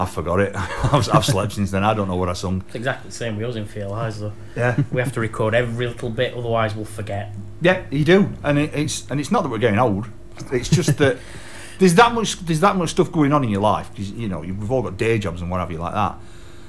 I 0.00 0.06
forgot 0.06 0.40
it. 0.40 0.52
I've, 0.56 1.14
I've 1.14 1.24
slept 1.26 1.52
since 1.52 1.70
then. 1.70 1.84
I 1.84 1.92
don't 1.92 2.08
know 2.08 2.16
what 2.16 2.30
I 2.30 2.32
sung. 2.32 2.64
It's 2.68 2.76
exactly 2.76 3.10
the 3.10 3.14
same 3.14 3.36
with 3.36 3.46
us 3.46 3.56
in 3.56 3.66
Fear 3.66 3.88
Lies 3.88 4.20
though. 4.20 4.32
yeah. 4.56 4.82
We 4.90 5.00
have 5.02 5.12
to 5.12 5.20
record 5.20 5.54
every 5.54 5.86
little 5.86 6.08
bit, 6.08 6.34
otherwise 6.34 6.74
we'll 6.74 6.86
forget. 6.86 7.34
yeah 7.60 7.84
you 7.90 8.04
do. 8.04 8.32
And 8.42 8.58
it, 8.58 8.74
it's 8.74 9.08
and 9.10 9.20
it's 9.20 9.30
not 9.30 9.42
that 9.42 9.50
we're 9.50 9.58
getting 9.58 9.78
old. 9.78 10.06
It's 10.52 10.70
just 10.70 10.96
that 10.98 11.18
there's 11.78 11.94
that 11.96 12.14
much 12.14 12.38
there's 12.40 12.60
that 12.60 12.76
much 12.76 12.90
stuff 12.90 13.12
going 13.12 13.32
on 13.32 13.44
in 13.44 13.50
your 13.50 13.60
life 13.60 13.90
because 13.90 14.10
you 14.12 14.28
know 14.28 14.40
we've 14.40 14.70
all 14.70 14.82
got 14.82 14.96
day 14.96 15.18
jobs 15.18 15.42
and 15.42 15.50
what 15.50 15.60
have 15.60 15.70
you 15.70 15.78
like 15.78 15.92
that. 15.92 16.16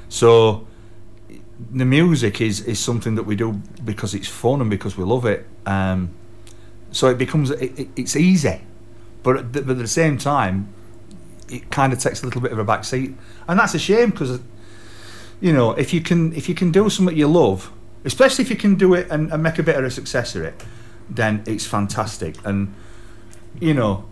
So 0.09 0.67
the 1.69 1.85
music 1.85 2.41
is 2.41 2.59
is 2.61 2.79
something 2.79 3.15
that 3.15 3.23
we 3.23 3.37
do 3.37 3.53
because 3.85 4.13
it's 4.13 4.27
fun 4.27 4.59
and 4.59 4.69
because 4.69 4.97
we 4.97 5.05
love 5.05 5.25
it. 5.25 5.47
Um, 5.65 6.09
so 6.91 7.07
it 7.07 7.17
becomes 7.17 7.51
it, 7.51 7.79
it, 7.79 7.87
it's 7.95 8.17
easy 8.17 8.59
but 9.23 9.37
at, 9.37 9.53
the, 9.53 9.61
but 9.61 9.71
at 9.71 9.77
the 9.77 9.87
same 9.87 10.17
time 10.17 10.73
it 11.49 11.69
kind 11.69 11.91
of 11.91 11.99
takes 11.99 12.23
a 12.23 12.25
little 12.25 12.41
bit 12.41 12.51
of 12.51 12.59
a 12.59 12.65
backseat, 12.65 13.15
and 13.47 13.59
that's 13.59 13.73
a 13.73 13.79
shame 13.79 14.11
because 14.11 14.39
you 15.39 15.51
know 15.51 15.71
if 15.71 15.93
you 15.93 16.01
can 16.01 16.33
if 16.33 16.47
you 16.47 16.55
can 16.55 16.71
do 16.71 16.89
something 16.89 17.15
you 17.15 17.27
love 17.27 17.71
especially 18.03 18.43
if 18.43 18.49
you 18.49 18.55
can 18.55 18.75
do 18.75 18.93
it 18.93 19.07
and, 19.11 19.31
and 19.31 19.43
make 19.43 19.59
a 19.59 19.63
bit 19.63 19.75
of 19.75 19.83
a 19.83 19.91
success 19.91 20.35
of 20.35 20.43
it 20.43 20.63
then 21.09 21.43
it's 21.45 21.65
fantastic. 21.65 22.35
And 22.45 22.73
you 23.59 23.73
know 23.73 24.05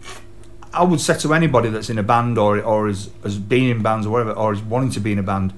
I 0.73 0.83
would 0.83 0.99
say 0.99 1.17
to 1.17 1.33
anybody 1.33 1.69
that's 1.69 1.89
in 1.89 1.97
a 1.97 2.03
band 2.03 2.37
or 2.37 2.59
or 2.61 2.87
has, 2.87 3.09
has 3.23 3.37
been 3.37 3.69
in 3.69 3.81
bands 3.81 4.05
or 4.05 4.11
whatever 4.11 4.33
or 4.33 4.53
is 4.53 4.61
wanting 4.61 4.91
to 4.91 4.99
be 4.99 5.13
in 5.13 5.19
a 5.19 5.23
band 5.23 5.53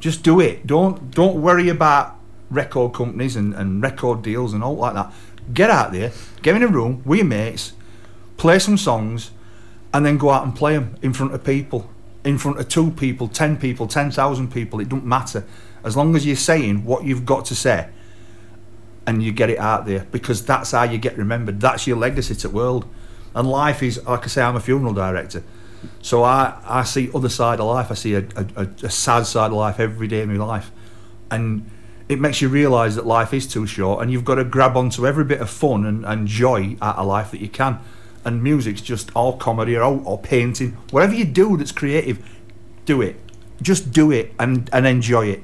just 0.00 0.22
do 0.22 0.40
it. 0.40 0.66
Don't 0.66 1.10
don't 1.10 1.40
worry 1.40 1.68
about 1.68 2.16
record 2.50 2.94
companies 2.94 3.36
and, 3.36 3.54
and 3.54 3.82
record 3.82 4.22
deals 4.22 4.52
and 4.52 4.62
all 4.62 4.76
like 4.76 4.94
that. 4.94 5.12
Get 5.52 5.70
out 5.70 5.92
there 5.92 6.12
get 6.42 6.56
in 6.56 6.62
a 6.62 6.68
room 6.68 7.02
with 7.04 7.18
your 7.18 7.26
mates 7.26 7.72
play 8.36 8.58
some 8.58 8.76
songs 8.76 9.30
and 9.92 10.04
then 10.04 10.18
go 10.18 10.30
out 10.30 10.44
and 10.44 10.54
play 10.54 10.74
them 10.74 10.96
in 11.02 11.12
front 11.12 11.34
of 11.34 11.44
people 11.44 11.90
in 12.26 12.38
front 12.38 12.58
of 12.58 12.68
two 12.68 12.90
people, 12.90 13.28
ten 13.28 13.56
people, 13.56 13.86
ten 13.86 14.10
thousand 14.10 14.50
people. 14.50 14.80
It 14.80 14.88
doesn't 14.88 15.06
matter 15.06 15.44
as 15.84 15.96
long 15.96 16.16
as 16.16 16.26
you're 16.26 16.34
saying 16.34 16.84
what 16.84 17.04
you've 17.04 17.24
got 17.24 17.44
to 17.46 17.54
say, 17.54 17.88
and 19.06 19.22
you 19.22 19.30
get 19.30 19.48
it 19.48 19.58
out 19.58 19.86
there 19.86 20.06
because 20.10 20.44
that's 20.44 20.72
how 20.72 20.82
you 20.82 20.98
get 20.98 21.16
remembered. 21.16 21.60
That's 21.60 21.86
your 21.86 21.96
legacy 21.96 22.34
to 22.34 22.48
the 22.48 22.54
world. 22.54 22.84
And 23.34 23.48
life 23.48 23.82
is, 23.82 24.04
like 24.04 24.24
I 24.24 24.26
say, 24.26 24.42
I'm 24.42 24.56
a 24.56 24.60
funeral 24.60 24.92
director, 24.92 25.44
so 26.02 26.24
I 26.24 26.60
I 26.64 26.82
see 26.82 27.10
other 27.14 27.28
side 27.28 27.60
of 27.60 27.66
life. 27.66 27.92
I 27.92 27.94
see 27.94 28.14
a, 28.14 28.26
a, 28.34 28.68
a 28.82 28.90
sad 28.90 29.24
side 29.26 29.52
of 29.52 29.56
life 29.56 29.78
every 29.78 30.08
day 30.08 30.22
of 30.22 30.28
my 30.28 30.34
life, 30.34 30.72
and 31.30 31.70
it 32.08 32.18
makes 32.18 32.40
you 32.40 32.48
realise 32.48 32.96
that 32.96 33.06
life 33.06 33.32
is 33.32 33.46
too 33.48 33.66
short 33.66 34.00
and 34.00 34.12
you've 34.12 34.24
got 34.24 34.36
to 34.36 34.44
grab 34.44 34.76
onto 34.76 35.04
every 35.04 35.24
bit 35.24 35.40
of 35.40 35.50
fun 35.50 35.84
and, 35.84 36.04
and 36.06 36.28
joy 36.28 36.76
out 36.80 36.96
of 36.96 37.06
life 37.06 37.32
that 37.32 37.40
you 37.40 37.48
can. 37.48 37.80
And 38.26 38.42
music's 38.42 38.82
just 38.82 39.10
all 39.14 39.36
comedy 39.38 39.76
or, 39.76 39.84
or 39.84 40.18
painting, 40.18 40.72
whatever 40.90 41.14
you 41.14 41.24
do 41.24 41.56
that's 41.56 41.72
creative, 41.72 42.18
do 42.84 43.00
it. 43.00 43.16
Just 43.62 43.92
do 43.92 44.10
it 44.10 44.32
and, 44.38 44.68
and 44.72 44.86
enjoy 44.86 45.26
it. 45.28 45.42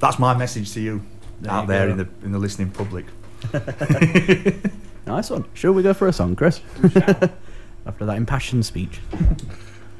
That's 0.00 0.18
my 0.18 0.36
message 0.36 0.72
to 0.74 0.80
you 0.80 1.02
There 1.40 1.50
out 1.52 1.62
you 1.62 1.68
there 1.68 1.86
go. 1.86 1.92
in 1.92 1.98
the 1.98 2.08
in 2.24 2.32
the 2.32 2.38
listening 2.38 2.70
public. 2.70 3.06
Nice 5.06 5.30
one. 5.30 5.46
Shall 5.54 5.72
we 5.72 5.82
go 5.82 5.94
for 5.94 6.06
a 6.06 6.12
song, 6.12 6.36
Chris? 6.36 6.60
After 7.86 8.04
that 8.04 8.16
impassioned 8.18 8.66
speech. 8.66 9.00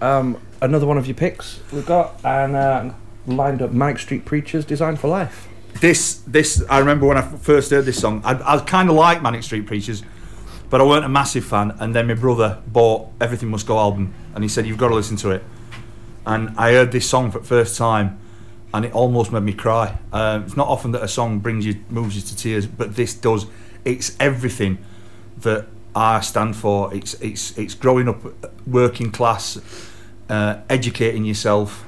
Um, 0.03 0.37
another 0.61 0.87
one 0.87 0.99
of 0.99 1.07
your 1.07 1.15
picks 1.15 1.61
we've 1.73 1.87
got, 1.87 2.21
and 2.25 2.55
uh, 2.55 2.93
lined 3.27 3.63
up 3.63 3.73
Manic 3.73 3.99
Street 4.01 4.27
Preachers, 4.27 4.67
Designed 4.67 5.01
for 5.01 5.09
Life. 5.09 5.49
This 5.81 6.17
this 6.27 6.63
I 6.69 6.79
remember 6.81 7.07
when 7.07 7.17
I 7.17 7.23
first 7.23 7.71
heard 7.71 7.87
this 7.87 7.99
song. 7.99 8.21
I, 8.23 8.57
I 8.57 8.59
kind 8.61 8.91
of 8.91 8.97
like 8.97 9.23
Manic 9.23 9.43
Street 9.45 9.67
Preachers, 9.67 10.03
but 10.71 10.81
I 10.81 10.85
weren't 10.85 11.05
a 11.05 11.09
massive 11.09 11.45
fan. 11.45 11.75
And 11.79 11.95
then 11.95 12.07
my 12.07 12.15
brother 12.15 12.61
bought 12.67 13.09
Everything 13.21 13.51
Must 13.51 13.67
Go 13.67 13.79
album, 13.79 14.15
and 14.35 14.45
he 14.45 14.49
said 14.49 14.67
you've 14.67 14.79
got 14.79 14.89
to 14.89 14.95
listen 14.95 15.17
to 15.19 15.31
it. 15.31 15.43
And 16.27 16.51
I 16.59 16.73
heard 16.73 16.93
this 16.93 17.09
song 17.09 17.31
for 17.31 17.39
the 17.39 17.45
first 17.45 17.77
time, 17.79 18.19
and 18.75 18.85
it 18.85 18.93
almost 18.93 19.33
made 19.33 19.43
me 19.43 19.55
cry. 19.55 19.99
Um, 20.13 20.45
it's 20.45 20.57
not 20.57 20.69
often 20.69 20.93
that 20.93 21.03
a 21.03 21.09
song 21.09 21.39
brings 21.39 21.65
you 21.65 21.83
moves 21.89 22.17
you 22.17 22.23
to 22.23 22.37
tears, 22.37 22.67
but 22.67 22.97
this 22.97 23.15
does. 23.15 23.47
It's 23.85 24.15
everything 24.21 24.79
that 25.39 25.67
I 25.95 26.21
stand 26.21 26.55
for. 26.57 26.93
It's 26.95 27.15
it's 27.15 27.57
it's 27.57 27.75
growing 27.75 28.09
up 28.09 28.19
working 28.67 29.11
class, 29.11 29.59
uh, 30.29 30.61
educating 30.69 31.25
yourself, 31.25 31.87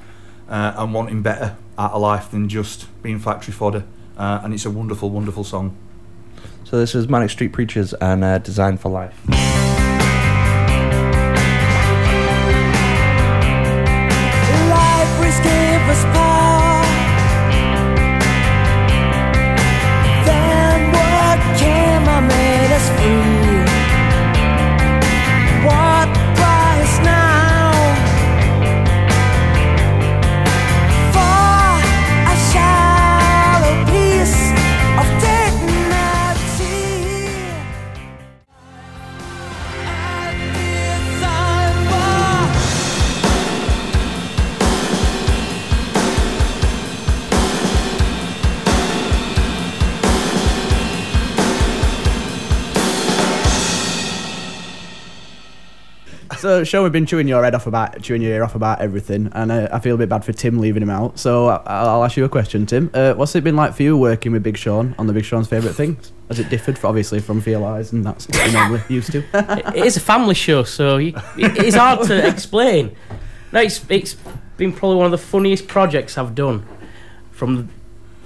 uh, 0.49 0.73
and 0.77 0.95
wanting 0.95 1.21
better 1.21 1.57
out 1.79 1.93
of 1.93 2.01
life 2.01 2.31
than 2.31 2.49
just 2.49 2.87
being 3.03 3.19
factory 3.19 3.53
fodder. 3.53 3.85
Uh, 4.17 4.41
and 4.43 4.53
it's 4.53 4.67
a 4.67 4.71
wonderful, 4.71 5.11
wonderful 5.11 5.45
song. 5.45 5.77
So 6.71 6.79
this 6.79 6.95
is 6.95 7.09
Manic 7.09 7.31
Street 7.31 7.53
Preachers 7.53 7.95
and 7.95 8.23
uh, 8.23 8.39
Designed 8.39 8.79
for. 8.79 8.91
Life 8.91 9.70
So, 56.61 56.65
Shaun, 56.65 56.83
we've 56.83 56.93
been 56.93 57.07
chewing 57.07 57.27
your 57.27 57.43
head 57.43 57.55
off 57.55 57.67
about 57.67 58.03
chewing 58.03 58.21
your 58.21 58.33
ear 58.33 58.45
off 58.45 58.55
about 58.55 58.83
everything, 58.83 59.31
and 59.33 59.51
uh, 59.51 59.69
I 59.73 59.79
feel 59.79 59.95
a 59.95 59.99
bit 59.99 60.11
bad 60.11 60.27
for 60.27 60.35
Tim 60.35 60.59
leaving 60.59 60.83
him 60.83 60.91
out. 60.91 61.19
So, 61.19 61.49
I- 61.49 61.63
I'll 61.65 62.05
ask 62.05 62.19
you 62.19 62.25
a 62.27 62.29
question, 62.29 62.67
Tim. 62.67 62.91
Uh, 62.93 63.15
what's 63.15 63.35
it 63.35 63.43
been 63.43 63.57
like 63.57 63.73
for 63.75 63.83
you 63.83 63.97
working 63.97 64.31
with 64.33 64.43
Big 64.43 64.59
Shaun 64.59 64.95
on 64.99 65.07
the 65.07 65.15
Big 65.15 65.25
Shaun's 65.25 65.49
favourite 65.49 65.75
things? 65.75 66.13
Has 66.29 66.39
it 66.39 66.51
differed, 66.51 66.79
for, 66.79 66.89
obviously, 66.89 67.19
from 67.19 67.41
Fear 67.41 67.61
Lies, 67.61 67.93
and 67.93 68.05
that's 68.05 68.29
what 68.29 68.37
you're 68.45 68.53
normally 68.53 68.83
used 68.91 69.11
to? 69.13 69.25
it 69.33 69.87
is 69.87 69.97
a 69.97 70.01
family 70.01 70.35
show, 70.35 70.63
so 70.65 70.99
you, 70.99 71.15
it, 71.39 71.57
it's 71.65 71.77
hard 71.77 72.07
to 72.09 72.29
explain. 72.29 72.95
No, 73.53 73.61
it's 73.63 73.83
it's 73.89 74.17
been 74.59 74.75
probably 74.75 74.97
one 74.97 75.07
of 75.07 75.13
the 75.13 75.19
funniest 75.19 75.67
projects 75.67 76.19
I've 76.19 76.35
done 76.35 76.67
from 77.31 77.71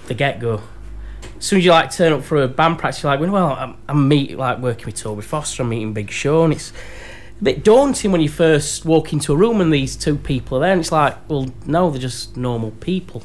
the 0.09 0.15
get 0.15 0.41
go. 0.41 0.61
As 1.39 1.45
soon 1.47 1.61
as 1.61 1.65
you 1.67 1.71
like 1.71 1.93
turn 1.93 2.13
up 2.13 2.25
for 2.25 2.43
a 2.43 2.49
band 2.49 2.81
practice, 2.81 3.05
you're 3.05 3.13
like, 3.17 3.21
well, 3.31 3.53
I'm, 3.53 3.77
I'm 3.89 4.09
meet 4.09 4.37
like 4.37 4.59
working 4.59 4.87
with 4.87 4.97
Toby 4.97 5.23
Foster, 5.23 5.63
I'm 5.63 5.69
meeting 5.69 5.93
Big 5.93 6.11
Shaun. 6.11 6.51
It's 6.51 6.73
a 7.41 7.45
bit 7.45 7.65
daunting 7.65 8.13
when 8.13 8.21
you 8.21 8.29
first 8.29 8.85
walk 8.85 9.13
into 9.13 9.33
a 9.33 9.37
room 9.37 9.61
and 9.61 9.73
these 9.73 9.97
two 9.97 10.17
people 10.17 10.59
are 10.59 10.61
there, 10.61 10.73
and 10.73 10.81
it's 10.81 10.93
like, 10.93 11.17
well, 11.29 11.49
no, 11.67 11.91
they're 11.91 12.01
just 12.01 12.37
normal 12.37 12.71
people. 12.73 13.23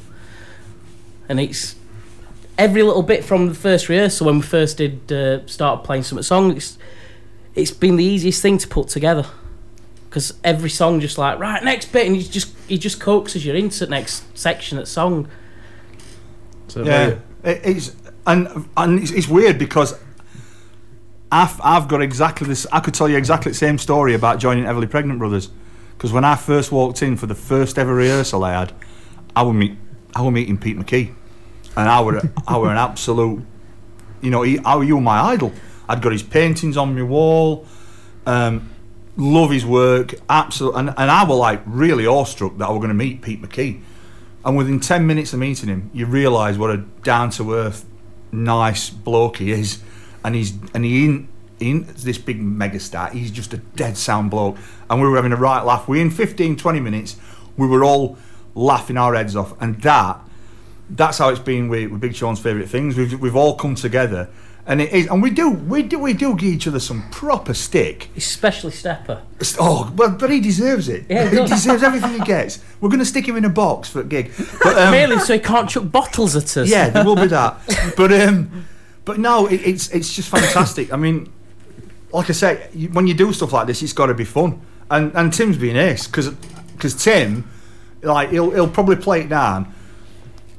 And 1.28 1.38
it's 1.38 1.76
every 2.58 2.82
little 2.82 3.02
bit 3.02 3.24
from 3.24 3.48
the 3.48 3.54
first 3.54 3.88
rehearsal 3.88 4.26
when 4.26 4.36
we 4.36 4.42
first 4.42 4.76
did 4.76 5.12
uh, 5.12 5.46
start 5.46 5.84
playing 5.84 6.02
some 6.02 6.22
songs. 6.22 6.56
It's, 6.56 6.78
it's 7.54 7.70
been 7.70 7.96
the 7.96 8.04
easiest 8.04 8.42
thing 8.42 8.58
to 8.58 8.68
put 8.68 8.88
together 8.88 9.26
because 10.10 10.34
every 10.42 10.70
song 10.70 11.00
just 11.00 11.18
like 11.18 11.38
right 11.38 11.62
next 11.62 11.92
bit 11.92 12.04
and 12.04 12.16
you 12.16 12.22
just 12.22 12.54
he 12.66 12.76
just 12.76 13.00
coaxes 13.00 13.46
you 13.46 13.54
into 13.54 13.86
the 13.86 13.90
next 13.90 14.24
section 14.36 14.76
of 14.76 14.84
the 14.84 14.90
song. 14.90 15.28
So, 16.68 16.84
Yeah, 16.84 17.18
it, 17.44 17.60
it's 17.64 17.96
and 18.26 18.68
and 18.76 19.00
it's, 19.00 19.12
it's 19.12 19.28
weird 19.28 19.58
because 19.58 19.98
I've 21.32 21.60
I've 21.62 21.88
got 21.88 22.02
exactly 22.02 22.46
this. 22.46 22.66
I 22.72 22.80
could 22.80 22.94
tell 22.94 23.08
you 23.08 23.16
exactly 23.16 23.52
the 23.52 23.58
same 23.58 23.78
story 23.78 24.14
about 24.14 24.38
joining 24.38 24.64
Everly 24.64 24.90
Pregnant 24.90 25.18
Brothers 25.18 25.50
because 25.96 26.12
when 26.12 26.24
I 26.24 26.34
first 26.34 26.72
walked 26.72 27.02
in 27.02 27.16
for 27.16 27.26
the 27.26 27.34
first 27.34 27.78
ever 27.78 27.94
rehearsal 27.94 28.44
I 28.44 28.52
had, 28.52 28.72
I 29.36 29.42
were 29.42 29.52
meet 29.52 29.76
I 30.14 30.22
were 30.22 30.30
meeting 30.30 30.58
Pete 30.58 30.76
McKee, 30.76 31.14
and 31.76 31.88
I 31.88 32.00
were 32.00 32.20
I 32.48 32.58
were 32.58 32.70
an 32.70 32.78
absolute, 32.78 33.44
you 34.20 34.30
know, 34.30 34.42
he, 34.42 34.58
I, 34.60 34.80
you 34.82 34.96
were 34.96 35.02
my 35.02 35.20
idol. 35.20 35.52
I'd 35.88 36.02
got 36.02 36.12
his 36.12 36.22
paintings 36.22 36.76
on 36.76 36.94
my 36.94 37.02
wall. 37.02 37.66
Um, 38.26 38.70
love 39.16 39.50
his 39.50 39.66
work, 39.66 40.14
absolute, 40.28 40.74
and, 40.74 40.88
and 40.96 41.10
I 41.10 41.28
were 41.28 41.34
like 41.34 41.62
really 41.66 42.06
awestruck 42.06 42.56
that 42.58 42.68
I 42.68 42.72
were 42.72 42.78
going 42.78 42.88
to 42.88 42.94
meet 42.94 43.22
Pete 43.22 43.42
McKee. 43.42 43.82
And 44.44 44.56
within 44.56 44.80
10 44.80 45.06
minutes 45.06 45.32
of 45.32 45.38
meeting 45.38 45.68
him, 45.68 45.90
you 45.92 46.06
realise 46.06 46.56
what 46.56 46.70
a 46.70 46.78
down 47.02 47.30
to 47.30 47.52
earth, 47.52 47.84
nice 48.32 48.88
bloke 48.88 49.36
he 49.36 49.52
is. 49.52 49.82
And 50.24 50.34
he's 50.34 50.52
and 50.74 50.84
he 50.84 51.04
ain't, 51.04 51.28
he 51.58 51.70
ain't 51.70 51.88
this 51.96 52.18
big 52.18 52.40
megastar, 52.40 53.12
he's 53.12 53.30
just 53.30 53.54
a 53.54 53.58
dead 53.58 53.96
sound 53.96 54.30
bloke. 54.30 54.56
And 54.88 55.00
we 55.00 55.08
were 55.08 55.16
having 55.16 55.32
a 55.32 55.36
right 55.36 55.62
laugh. 55.62 55.88
We 55.88 56.00
in 56.00 56.10
15, 56.10 56.56
20 56.56 56.80
minutes, 56.80 57.16
we 57.56 57.66
were 57.66 57.84
all 57.84 58.18
laughing 58.54 58.96
our 58.96 59.14
heads 59.14 59.36
off. 59.36 59.60
And 59.60 59.80
that 59.82 60.20
that's 60.90 61.18
how 61.18 61.28
it's 61.28 61.40
been 61.40 61.68
with, 61.68 61.90
with 61.90 62.00
Big 62.00 62.14
Shaun's 62.14 62.40
favourite 62.40 62.68
things. 62.68 62.96
We've, 62.96 63.18
we've 63.20 63.36
all 63.36 63.54
come 63.54 63.74
together. 63.74 64.28
And 64.66 64.80
it 64.80 64.92
is, 64.92 65.06
and 65.06 65.22
we 65.22 65.30
do, 65.30 65.50
we 65.50 65.82
do, 65.82 65.98
we 65.98 66.12
do 66.12 66.36
give 66.36 66.48
each 66.48 66.68
other 66.68 66.78
some 66.78 67.10
proper 67.10 67.54
stick. 67.54 68.08
Especially 68.16 68.70
Stepper. 68.70 69.22
Oh, 69.58 69.92
well, 69.96 70.10
but 70.10 70.30
he 70.30 70.38
deserves 70.40 70.88
it. 70.88 71.06
Yeah, 71.08 71.28
he 71.28 71.40
he 71.40 71.46
deserves 71.46 71.82
everything 71.82 72.12
he 72.12 72.20
gets. 72.20 72.62
We're 72.80 72.90
going 72.90 73.00
to 73.00 73.06
stick 73.06 73.26
him 73.26 73.36
in 73.36 73.44
a 73.44 73.50
box 73.50 73.88
for 73.88 74.00
a 74.00 74.04
gig. 74.04 74.30
But, 74.62 74.78
um, 74.78 75.18
so 75.20 75.34
he 75.34 75.40
can't 75.40 75.68
chuck 75.68 75.90
bottles 75.90 76.36
at 76.36 76.56
us. 76.56 76.68
yeah, 76.68 76.90
there 76.90 77.04
will 77.04 77.16
be 77.16 77.26
that. 77.28 77.58
But 77.96 78.12
um, 78.12 78.66
but 79.10 79.18
no, 79.18 79.48
it, 79.48 79.60
it's 79.66 79.88
it's 79.88 80.14
just 80.14 80.28
fantastic. 80.28 80.92
I 80.92 80.96
mean, 80.96 81.32
like 82.12 82.30
I 82.30 82.32
say, 82.32 82.68
you, 82.72 82.90
when 82.90 83.08
you 83.08 83.14
do 83.14 83.32
stuff 83.32 83.52
like 83.52 83.66
this, 83.66 83.82
it's 83.82 83.92
got 83.92 84.06
to 84.06 84.14
be 84.14 84.24
fun. 84.24 84.60
And 84.88 85.12
and 85.16 85.32
Tim's 85.32 85.58
been 85.58 85.76
ace 85.76 86.06
because 86.06 86.94
Tim, 86.94 87.50
like 88.02 88.30
he'll 88.30 88.52
he'll 88.52 88.70
probably 88.70 88.94
play 88.94 89.22
it 89.22 89.28
down. 89.28 89.74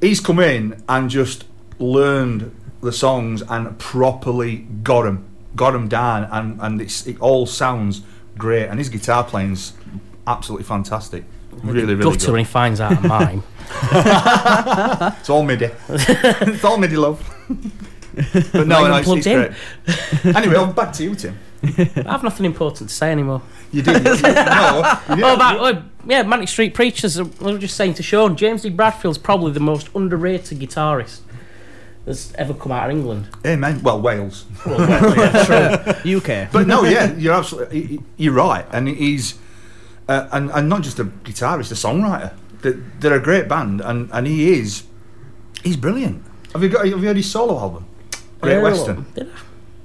He's 0.02 0.20
come 0.20 0.38
in 0.38 0.84
and 0.86 1.08
just 1.08 1.46
learned 1.78 2.54
the 2.82 2.92
songs 2.92 3.42
and 3.48 3.78
properly 3.78 4.66
got 4.82 5.04
them, 5.04 5.24
got 5.56 5.70
them 5.70 5.88
down, 5.88 6.24
and 6.24 6.60
and 6.60 6.82
it's, 6.82 7.06
it 7.06 7.18
all 7.22 7.46
sounds 7.46 8.02
great. 8.36 8.66
And 8.66 8.78
his 8.78 8.90
guitar 8.90 9.24
playing's 9.24 9.72
absolutely 10.26 10.64
fantastic. 10.64 11.24
Really, 11.52 11.94
really 11.94 12.18
good. 12.18 12.28
when 12.28 12.40
he 12.40 12.44
finds 12.44 12.82
out 12.82 12.92
of 12.92 13.04
mine. 13.04 13.42
It's 15.20 15.30
all 15.30 15.42
MIDI. 15.42 15.70
it's 15.88 16.64
all 16.64 16.76
MIDI 16.76 16.96
love. 16.96 17.18
but 18.52 18.66
no, 18.66 18.86
no, 18.86 18.96
it's, 18.96 19.06
plugged 19.06 19.26
it's 19.26 19.26
in. 19.26 19.54
great. 20.24 20.36
Anyway, 20.36 20.56
on 20.56 20.72
back 20.72 20.92
to 20.94 21.04
you, 21.04 21.14
Tim. 21.14 21.38
I 21.62 22.12
have 22.12 22.22
nothing 22.22 22.44
important 22.44 22.90
to 22.90 22.94
say 22.94 23.12
anymore. 23.12 23.42
You 23.70 23.82
did. 23.82 23.98
You, 23.98 24.02
no, 24.22 25.00
you 25.08 25.16
did. 25.16 25.24
Oh, 25.24 25.34
about, 25.34 25.60
oh, 25.60 25.82
yeah, 26.06 26.22
Manic 26.22 26.48
Street 26.48 26.74
Preachers. 26.74 27.18
I 27.18 27.22
was 27.22 27.60
just 27.60 27.76
saying 27.76 27.94
to 27.94 28.02
Shaun, 28.02 28.36
James 28.36 28.62
Dean 28.62 28.76
Bradfield's 28.76 29.18
probably 29.18 29.52
the 29.52 29.60
most 29.60 29.88
underrated 29.94 30.58
guitarist 30.58 31.20
that's 32.04 32.34
ever 32.34 32.52
come 32.52 32.72
out 32.72 32.90
of 32.90 32.96
England. 32.96 33.28
Amen. 33.46 33.80
Well, 33.82 34.00
Wales. 34.00 34.44
UK. 34.66 36.50
But 36.52 36.66
no, 36.66 36.84
yeah, 36.84 37.14
you're 37.14 37.34
absolutely. 37.34 38.00
You're 38.16 38.34
right, 38.34 38.66
and 38.72 38.88
he's 38.88 39.38
uh, 40.08 40.28
and 40.32 40.50
and 40.50 40.68
not 40.68 40.82
just 40.82 40.98
a 40.98 41.04
guitarist, 41.04 41.70
a 41.70 41.74
songwriter. 41.74 42.34
They're, 42.60 42.80
they're 42.98 43.14
a 43.14 43.22
great 43.22 43.48
band, 43.48 43.80
and 43.80 44.10
and 44.12 44.26
he 44.26 44.52
is 44.58 44.84
he's 45.62 45.76
brilliant. 45.76 46.24
Have 46.52 46.62
you 46.62 46.68
got 46.68 46.86
have 46.86 47.00
you 47.00 47.06
heard 47.06 47.16
his 47.16 47.30
solo 47.30 47.58
album? 47.58 47.86
Great 48.42 48.54
Yeah, 48.54 48.62
Western. 48.62 49.06
Did 49.14 49.28
I? 49.28 49.38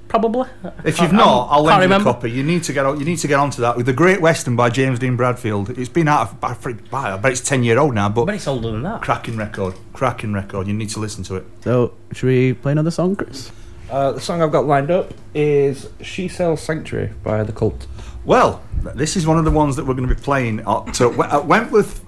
Probably. 0.08 0.48
If 0.84 1.00
you've 1.02 1.12
not, 1.12 1.48
I 1.50 1.56
I'll 1.56 1.66
can't 1.68 1.80
lend 1.90 1.92
you 2.02 2.10
a 2.10 2.12
copy. 2.14 2.30
You 2.30 2.42
need 2.42 2.62
to 2.62 2.72
get 2.72 2.86
on. 2.86 2.98
You 2.98 3.04
need 3.04 3.18
to 3.18 3.28
get 3.28 3.38
onto 3.38 3.60
that 3.60 3.76
with 3.76 3.84
the 3.84 3.92
Great 3.92 4.22
Western 4.22 4.56
by 4.56 4.70
James 4.70 4.98
Dean 4.98 5.16
Bradfield. 5.16 5.68
It's 5.78 5.90
been 5.90 6.08
out 6.08 6.22
of. 6.22 6.36
I 6.42 6.54
think- 6.54 6.80
I 6.94 7.16
bet 7.18 7.32
it's 7.32 7.42
ten 7.42 7.62
year 7.62 7.78
old 7.78 7.94
now, 7.94 8.08
but 8.08 8.24
But 8.24 8.34
it's 8.36 8.48
older 8.48 8.70
than 8.72 8.82
that. 8.84 9.02
cracking 9.02 9.36
record, 9.36 9.74
cracking 9.92 10.32
record. 10.32 10.66
You 10.66 10.72
need 10.72 10.88
to 10.90 10.98
listen 11.00 11.24
to 11.24 11.36
it. 11.36 11.46
So, 11.62 11.92
should 12.12 12.26
we 12.26 12.54
play 12.54 12.72
another 12.72 12.90
song, 12.90 13.16
Chris? 13.16 13.52
Uh, 13.90 14.12
the 14.12 14.20
song 14.20 14.40
I've 14.42 14.50
got 14.52 14.66
lined 14.66 14.90
up 14.90 15.12
is 15.34 15.88
She 16.00 16.26
Sells 16.28 16.62
Sanctuary 16.62 17.12
by 17.22 17.42
The 17.42 17.52
Cult. 17.52 17.86
Well, 18.24 18.62
this 18.94 19.14
is 19.14 19.26
one 19.26 19.36
of 19.38 19.44
the 19.44 19.50
ones 19.50 19.76
that 19.76 19.84
we're 19.86 19.94
going 19.94 20.08
to 20.08 20.14
be 20.14 20.20
playing 20.20 20.60
at, 20.60 21.00
uh, 21.00 21.22
at 21.22 21.44
Wentworth 21.52 22.02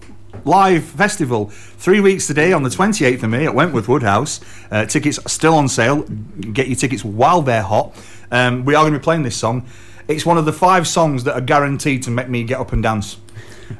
Live 0.44 0.84
Festival 0.84 1.46
three 1.50 2.00
weeks 2.00 2.26
today 2.26 2.52
on 2.52 2.62
the 2.62 2.68
28th 2.70 3.22
of 3.22 3.30
May 3.30 3.46
at 3.46 3.54
Wentworth 3.54 3.88
Woodhouse. 3.88 4.40
Uh, 4.70 4.84
tickets 4.86 5.18
still 5.32 5.54
on 5.54 5.68
sale. 5.68 6.02
Get 6.02 6.66
your 6.68 6.76
tickets 6.76 7.04
while 7.04 7.42
they're 7.42 7.62
hot. 7.62 7.94
Um, 8.30 8.64
we 8.64 8.74
are 8.74 8.82
going 8.82 8.92
to 8.92 8.98
be 8.98 9.02
playing 9.02 9.22
this 9.22 9.36
song. 9.36 9.66
It's 10.08 10.24
one 10.26 10.38
of 10.38 10.44
the 10.44 10.52
five 10.52 10.86
songs 10.88 11.24
that 11.24 11.34
are 11.34 11.40
guaranteed 11.40 12.02
to 12.04 12.10
make 12.10 12.28
me 12.28 12.42
get 12.44 12.58
up 12.60 12.72
and 12.72 12.82
dance 12.82 13.16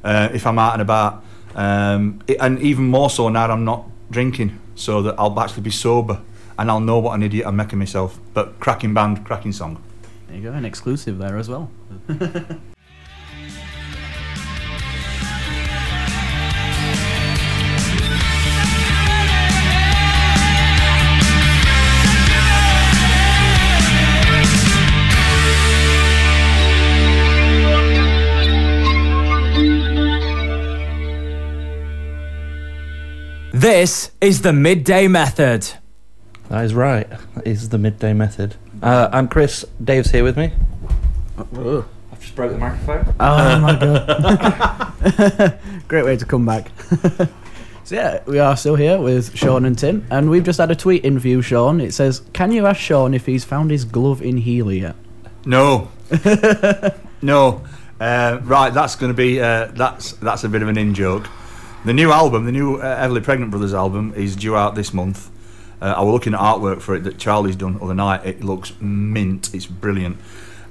uh, 0.05 0.29
if 0.33 0.47
I'm 0.47 0.59
out 0.59 0.75
and 0.75 0.83
about. 0.83 1.25
Um, 1.55 2.21
it- 2.27 2.37
and 2.41 2.59
even 2.61 2.85
more 2.85 3.11
so 3.11 3.29
now 3.29 3.51
I'm 3.51 3.65
not 3.65 3.87
drinking, 4.11 4.59
so 4.75 5.03
that 5.03 5.15
I'll 5.19 5.39
actually 5.41 5.63
be 5.63 5.71
sober 5.71 6.21
and 6.59 6.71
I'll 6.71 6.81
know 6.81 6.99
what 6.99 7.15
an 7.15 7.23
idiot 7.23 7.47
I'm 7.47 7.57
making 7.57 7.79
myself. 7.79 8.19
But 8.35 8.61
cracking 8.61 8.93
band, 8.95 9.25
cracking 9.25 9.53
song. 9.53 9.83
There 10.29 10.37
you 10.37 10.43
go, 10.43 10.53
an 10.53 10.65
exclusive 10.65 11.19
there 11.19 11.37
as 11.37 11.49
well. 11.49 11.71
This 33.61 34.11
is 34.23 34.41
the 34.41 34.55
midday 34.55 35.07
method. 35.07 35.69
That 36.49 36.65
is 36.65 36.73
right. 36.73 37.07
That 37.35 37.47
is 37.47 37.69
the 37.69 37.77
midday 37.77 38.15
method. 38.15 38.57
Uh, 38.83 39.11
I'm 39.13 39.29
Chris. 39.29 39.67
Dave's 39.85 40.11
here 40.11 40.25
with 40.25 40.39
me. 40.39 40.51
I've 41.37 42.21
just 42.21 42.35
broke 42.35 42.53
the 42.53 42.57
microphone. 42.57 43.15
Oh 43.21 43.61
my 43.61 43.79
god. 43.79 45.59
Great 45.89 46.07
way 46.07 46.17
to 46.17 46.25
come 46.25 46.47
back. 46.47 46.71
so 47.85 47.95
yeah, 47.95 48.23
we 48.25 48.39
are 48.39 48.57
still 48.57 48.77
here 48.77 48.99
with 48.99 49.37
Shaun 49.37 49.67
and 49.67 49.79
Tim, 49.79 50.07
and 50.11 50.31
we've 50.31 50.45
just 50.45 50.59
had 50.59 50.71
a 50.71 50.75
tweet 50.75 51.05
in 51.05 51.19
view, 51.19 51.43
Shaun. 51.43 51.83
It 51.83 51.93
says, 51.93 52.23
Can 52.33 52.53
you 52.53 52.65
ask 52.65 52.81
Shaun 52.81 53.13
if 53.13 53.27
he's 53.27 53.45
found 53.45 53.71
his 53.71 53.85
glove 53.85 54.23
in 54.23 54.39
Heeley 54.39 54.81
yet? 54.81 54.97
No, 55.45 55.91
no. 57.21 57.63
Uh, 58.01 58.41
right, 58.45 58.73
that's 58.73 58.97
going 58.97 59.13
to 59.13 59.15
be 59.15 59.39
uh, 59.39 59.67
that's 59.75 60.13
that's 60.13 60.45
a 60.45 60.49
bit 60.49 60.63
of 60.63 60.69
an 60.69 60.79
in 60.79 60.95
joke. 60.95 61.27
The 61.85 61.95
new 61.95 62.13
album, 62.13 62.45
the 62.45 62.53
new 62.53 62.77
uh, 62.77 63.07
Everly 63.07 63.23
Pregnant 63.23 63.51
Brothers 63.51 63.73
album, 63.73 64.13
is 64.15 64.37
due 64.37 64.55
out 64.55 64.75
this 64.75 64.93
month. 64.93 65.31
Uh, 65.81 65.95
I 65.97 66.03
was 66.03 66.13
looking 66.13 66.35
at 66.35 66.41
artwork 66.41 66.83
for 66.83 66.95
it 66.95 67.05
that 67.05 67.17
Charlie's 67.19 67.57
done 67.57 67.79
other 67.81 67.95
night. 67.95 68.27
It 68.27 68.45
looks 68.45 68.73
mint. 68.81 69.55
It's 69.55 69.65
brilliant, 69.65 70.19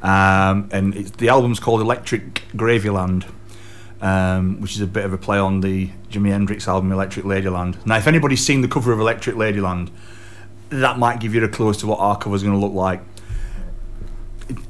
um, 0.03 0.69
and 0.71 0.95
it's, 0.95 1.09
the 1.11 1.29
album's 1.29 1.59
called 1.59 1.81
Electric 1.81 2.43
Gravyland, 2.55 3.25
um, 4.01 4.61
which 4.61 4.75
is 4.75 4.81
a 4.81 4.87
bit 4.87 5.03
of 5.03 5.11
a 5.11 5.17
play 5.17 5.39
on 5.39 5.61
the 5.61 5.89
Jimi 6.11 6.29
Hendrix 6.29 6.67
album 6.67 6.91
Electric 6.91 7.25
Ladyland. 7.25 7.83
Now, 7.87 7.97
if 7.97 8.05
anybody's 8.05 8.45
seen 8.45 8.61
the 8.61 8.67
cover 8.67 8.91
of 8.91 8.99
Electric 8.99 9.35
Ladyland, 9.35 9.89
that 10.69 10.99
might 10.99 11.19
give 11.19 11.33
you 11.33 11.43
a 11.43 11.47
clue 11.49 11.71
as 11.71 11.77
to 11.77 11.87
what 11.87 11.99
our 11.99 12.17
cover's 12.19 12.43
going 12.43 12.53
to 12.53 12.59
look 12.63 12.73
like 12.73 13.01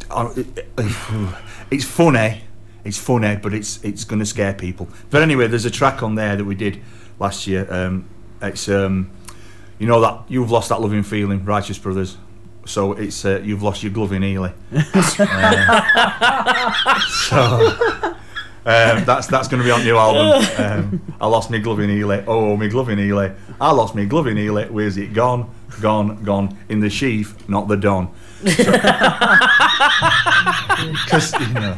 uh, 0.10 0.34
it- 0.38 0.66
it's 1.72 1.84
funny. 1.86 2.44
It's 2.84 2.98
funny, 2.98 3.36
but 3.36 3.54
it's 3.54 3.84
it's 3.84 4.04
going 4.04 4.20
to 4.20 4.26
scare 4.26 4.54
people. 4.54 4.88
But 5.10 5.22
anyway, 5.22 5.48
there's 5.48 5.66
a 5.66 5.72
track 5.72 6.02
on 6.02 6.16
there 6.16 6.36
that 6.36 6.46
we 6.46 6.56
did 6.56 6.82
last 7.20 7.48
year. 7.48 7.72
Um, 7.72 8.06
it's 8.42 8.70
um, 8.70 9.12
you 9.78 9.88
know 9.88 10.02
that 10.02 10.24
you've 10.28 10.52
lost 10.52 10.70
that 10.70 10.82
loving 10.82 11.04
feeling, 11.04 11.44
Righteous 11.44 11.78
Brothers. 11.78 12.18
So 12.66 12.94
it's 12.94 13.26
uh, 13.26 13.42
you've 13.44 13.64
lost 13.64 13.84
your 13.84 13.92
glove 13.92 14.14
in 14.14 14.22
Heeley. 14.22 14.54
Um, 14.72 14.84
so 17.10 18.16
um, 18.66 19.06
that's 19.06 19.28
that's 19.28 19.48
going 19.48 19.62
to 19.62 19.64
be 19.64 19.72
on 19.72 19.84
new 19.84 19.98
album. 19.98 20.46
Um, 20.58 21.02
I 21.20 21.28
lost 21.28 21.50
my 21.50 21.58
glove 21.58 21.80
in 21.80 21.90
Heeley. 21.90 22.24
Oh, 22.28 22.56
my 22.58 22.68
glove 22.68 22.90
in 22.90 23.00
Heeley. 23.00 23.36
I 23.60 23.72
lost 23.72 23.96
my 23.96 24.06
glove 24.06 24.28
in 24.28 24.38
Heeley. 24.38 24.70
Where's 24.70 24.98
it 24.98 25.14
gone? 25.14 25.50
Gone, 25.82 26.24
gone. 26.24 26.56
In 26.70 26.80
the 26.80 26.90
Sheaf, 26.90 27.50
not 27.50 27.68
the 27.68 27.78
Don. 27.78 28.14
Because 28.44 28.60
you 31.40 31.54
know, 31.54 31.78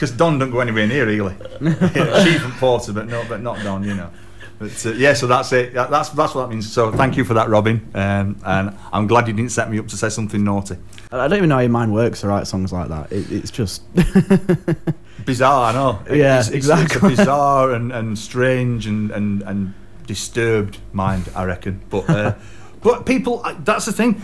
because 0.00 0.12
Don 0.16 0.38
don't 0.38 0.50
go 0.50 0.60
anywhere 0.60 0.86
near 0.86 1.04
Heeley. 1.04 1.34
Sheaf 2.24 2.42
and 2.42 2.54
Porter, 2.54 2.94
but 2.94 3.06
no, 3.06 3.22
but 3.28 3.42
not 3.42 3.62
Don. 3.62 3.84
You 3.84 3.94
know. 3.94 4.10
But 4.58 4.86
uh, 4.86 4.92
yeah, 4.92 5.12
so 5.12 5.26
that's 5.26 5.52
it. 5.52 5.74
That- 5.74 5.90
That's 5.90 6.08
that's 6.08 6.34
what 6.34 6.46
that 6.46 6.48
means. 6.48 6.72
So 6.72 6.90
thank 6.90 7.18
you 7.18 7.24
for 7.24 7.34
that, 7.34 7.50
Robin. 7.50 7.86
Um, 7.94 8.40
and 8.46 8.74
I'm 8.94 9.06
glad 9.06 9.28
you 9.28 9.34
didn't 9.34 9.52
set 9.52 9.70
me 9.70 9.78
up 9.78 9.88
to 9.88 9.98
say 9.98 10.08
something 10.08 10.42
naughty. 10.42 10.76
I 11.12 11.28
don't 11.28 11.36
even 11.36 11.50
know 11.50 11.56
how 11.56 11.60
your 11.60 11.68
mind 11.70 11.92
works 11.92 12.22
to 12.22 12.28
write 12.28 12.46
songs 12.46 12.72
like 12.72 12.88
that. 12.88 13.12
It, 13.12 13.30
it's 13.30 13.50
just. 13.50 13.82
Bizarre, 15.26 15.66
I 15.66 15.72
know. 15.72 16.02
Yeah, 16.10 16.38
it's, 16.38 16.48
it's, 16.48 16.56
exactly. 16.56 17.12
It's 17.12 17.20
a 17.20 17.22
bizarre 17.24 17.72
and, 17.72 17.92
and 17.92 18.18
strange 18.18 18.86
and, 18.86 19.10
and, 19.10 19.42
and 19.42 19.74
disturbed 20.06 20.78
mind, 20.94 21.28
I 21.36 21.44
reckon. 21.44 21.82
But 21.90 22.08
uh, 22.08 22.34
but 22.82 23.04
people, 23.04 23.44
that's 23.58 23.84
the 23.84 23.92
thing. 23.92 24.22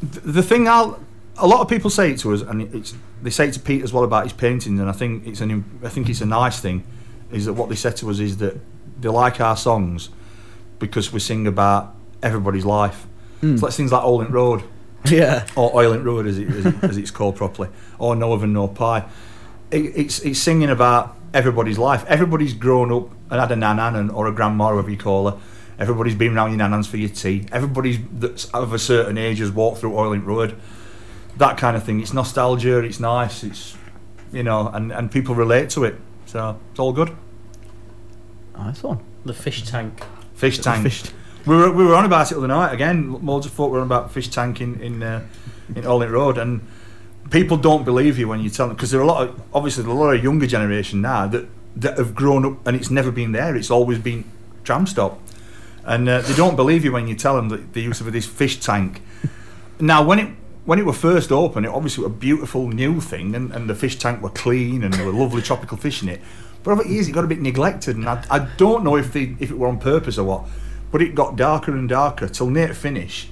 The 0.00 0.42
thing 0.42 0.66
I'll, 0.66 0.98
a 1.38 1.46
lot 1.46 1.60
of 1.60 1.68
people 1.68 1.90
say 1.90 2.12
it 2.12 2.18
to 2.20 2.32
us, 2.34 2.42
and 2.42 2.62
it's 2.74 2.94
they 3.22 3.30
say 3.30 3.48
it 3.48 3.54
to 3.54 3.60
Pete 3.60 3.82
as 3.82 3.92
well 3.92 4.04
about 4.04 4.24
his 4.24 4.32
paintings, 4.32 4.80
and 4.80 4.88
I 4.88 4.92
think 4.92 5.26
it's 5.26 5.40
an 5.40 5.80
I 5.82 5.88
think 5.88 6.08
it's 6.08 6.20
a 6.20 6.26
nice 6.26 6.60
thing, 6.60 6.84
is 7.32 7.46
that 7.46 7.54
what 7.54 7.68
they 7.68 7.74
said 7.74 7.96
to 7.98 8.10
us 8.10 8.18
is 8.18 8.38
that 8.38 8.58
they 9.00 9.08
like 9.08 9.40
our 9.40 9.56
songs 9.56 10.10
because 10.78 11.12
we 11.12 11.20
sing 11.20 11.46
about 11.46 11.94
everybody's 12.22 12.64
life. 12.64 13.06
Hmm. 13.40 13.56
So 13.56 13.66
like 13.66 13.74
things 13.74 13.92
like 13.92 14.02
Olent 14.02 14.30
Road 14.30 14.64
yeah. 15.06 15.46
or 15.56 15.70
Oiling 15.74 16.04
Road 16.04 16.26
as, 16.26 16.38
it, 16.38 16.48
as, 16.48 16.66
it, 16.66 16.74
as 16.82 16.96
it's 16.96 17.10
called 17.10 17.36
properly, 17.36 17.68
or 17.98 18.16
No 18.16 18.32
Oven 18.32 18.52
No 18.52 18.68
Pie. 18.68 19.08
It, 19.70 19.96
it's 19.96 20.20
it's 20.20 20.40
singing 20.40 20.70
about 20.70 21.16
everybody's 21.32 21.78
life. 21.78 22.04
Everybody's 22.06 22.54
grown 22.54 22.92
up 22.92 23.10
and 23.30 23.40
had 23.40 23.52
a 23.52 23.54
nanan 23.54 23.96
and, 23.96 24.10
or 24.10 24.26
a 24.26 24.32
grandma, 24.32 24.70
whatever 24.70 24.90
you 24.90 24.96
call 24.96 25.30
her. 25.30 25.38
Everybody's 25.78 26.16
been 26.16 26.36
around 26.36 26.50
your 26.50 26.58
nanans 26.58 26.88
for 26.88 26.96
your 26.96 27.10
tea. 27.10 27.46
Everybody's 27.52 27.98
that's 28.12 28.46
of 28.46 28.72
a 28.72 28.78
certain 28.78 29.16
age 29.16 29.38
has 29.38 29.52
walked 29.52 29.78
through 29.78 29.96
Oiling 29.96 30.24
Road. 30.24 30.58
That 31.38 31.56
kind 31.56 31.76
of 31.76 31.82
thing. 31.84 32.00
It's 32.00 32.12
nostalgia. 32.12 32.78
It's 32.80 33.00
nice. 33.00 33.42
It's 33.44 33.76
you 34.32 34.42
know, 34.42 34.68
and, 34.68 34.92
and 34.92 35.10
people 35.10 35.34
relate 35.34 35.70
to 35.70 35.84
it. 35.84 35.94
So 36.26 36.58
it's 36.70 36.78
all 36.78 36.92
good. 36.92 37.16
Nice 38.56 38.82
one. 38.82 38.98
The 39.24 39.32
fish 39.34 39.62
tank. 39.64 40.02
Fish 40.34 40.58
tank. 40.58 40.82
Fish- 40.84 41.04
We 41.46 41.56
were 41.56 41.70
we 41.72 41.84
were 41.84 41.94
on 41.94 42.04
about 42.04 42.30
it 42.30 42.34
the 42.34 42.38
other 42.40 42.48
night 42.48 42.72
again. 42.74 43.24
Loads 43.24 43.46
of 43.46 43.52
folk 43.52 43.70
were 43.72 43.80
on 43.80 43.86
about 43.86 44.12
fish 44.12 44.28
tank 44.28 44.60
in 44.60 44.80
in 44.80 45.02
uh, 45.02 45.22
in 45.74 45.86
Olin 45.86 46.10
Road, 46.10 46.36
and 46.38 46.60
people 47.30 47.56
don't 47.56 47.84
believe 47.84 48.18
you 48.18 48.28
when 48.28 48.40
you 48.40 48.50
tell 48.50 48.66
them 48.66 48.76
because 48.76 48.90
there 48.90 49.00
are 49.00 49.04
a 49.04 49.06
lot 49.06 49.28
of 49.28 49.40
obviously 49.54 49.82
there 49.84 49.92
are 49.92 49.96
a 49.96 50.00
lot 50.00 50.14
of 50.16 50.22
younger 50.22 50.46
generation 50.46 51.00
now 51.00 51.26
that 51.28 51.46
that 51.76 51.96
have 51.96 52.14
grown 52.14 52.44
up 52.44 52.66
and 52.66 52.76
it's 52.76 52.90
never 52.90 53.10
been 53.10 53.32
there. 53.32 53.56
It's 53.56 53.70
always 53.70 53.98
been 53.98 54.24
tram 54.64 54.86
stop, 54.86 55.20
and 55.84 56.08
uh, 56.08 56.20
they 56.22 56.34
don't 56.34 56.56
believe 56.56 56.84
you 56.84 56.92
when 56.92 57.06
you 57.08 57.14
tell 57.14 57.36
them 57.36 57.48
that 57.50 57.72
the 57.72 57.80
use 57.80 58.00
of 58.00 58.12
this 58.12 58.26
fish 58.26 58.58
tank. 58.60 59.00
Now 59.80 60.02
when 60.04 60.18
it 60.18 60.28
when 60.68 60.78
it 60.78 60.84
were 60.84 60.92
first 60.92 61.32
open, 61.32 61.64
it 61.64 61.68
obviously 61.70 62.04
was 62.04 62.12
a 62.12 62.14
beautiful 62.14 62.68
new 62.68 63.00
thing, 63.00 63.34
and, 63.34 63.50
and 63.52 63.70
the 63.70 63.74
fish 63.74 63.96
tank 63.96 64.20
were 64.22 64.28
clean 64.28 64.84
and 64.84 64.92
there 64.92 65.06
were 65.06 65.12
lovely 65.12 65.40
tropical 65.40 65.78
fish 65.78 66.02
in 66.02 66.10
it. 66.10 66.20
But 66.62 66.72
over 66.72 66.82
the 66.82 66.90
years, 66.90 67.08
it 67.08 67.12
got 67.12 67.24
a 67.24 67.26
bit 67.26 67.40
neglected, 67.40 67.96
and 67.96 68.06
I, 68.06 68.22
I 68.30 68.40
don't 68.58 68.84
know 68.84 68.94
if 68.96 69.10
they 69.14 69.34
if 69.40 69.50
it 69.50 69.56
were 69.58 69.66
on 69.66 69.78
purpose 69.78 70.18
or 70.18 70.24
what. 70.24 70.44
But 70.92 71.00
it 71.00 71.14
got 71.14 71.36
darker 71.36 71.72
and 71.72 71.88
darker 71.88 72.28
till 72.28 72.50
near 72.50 72.74
finish. 72.74 73.30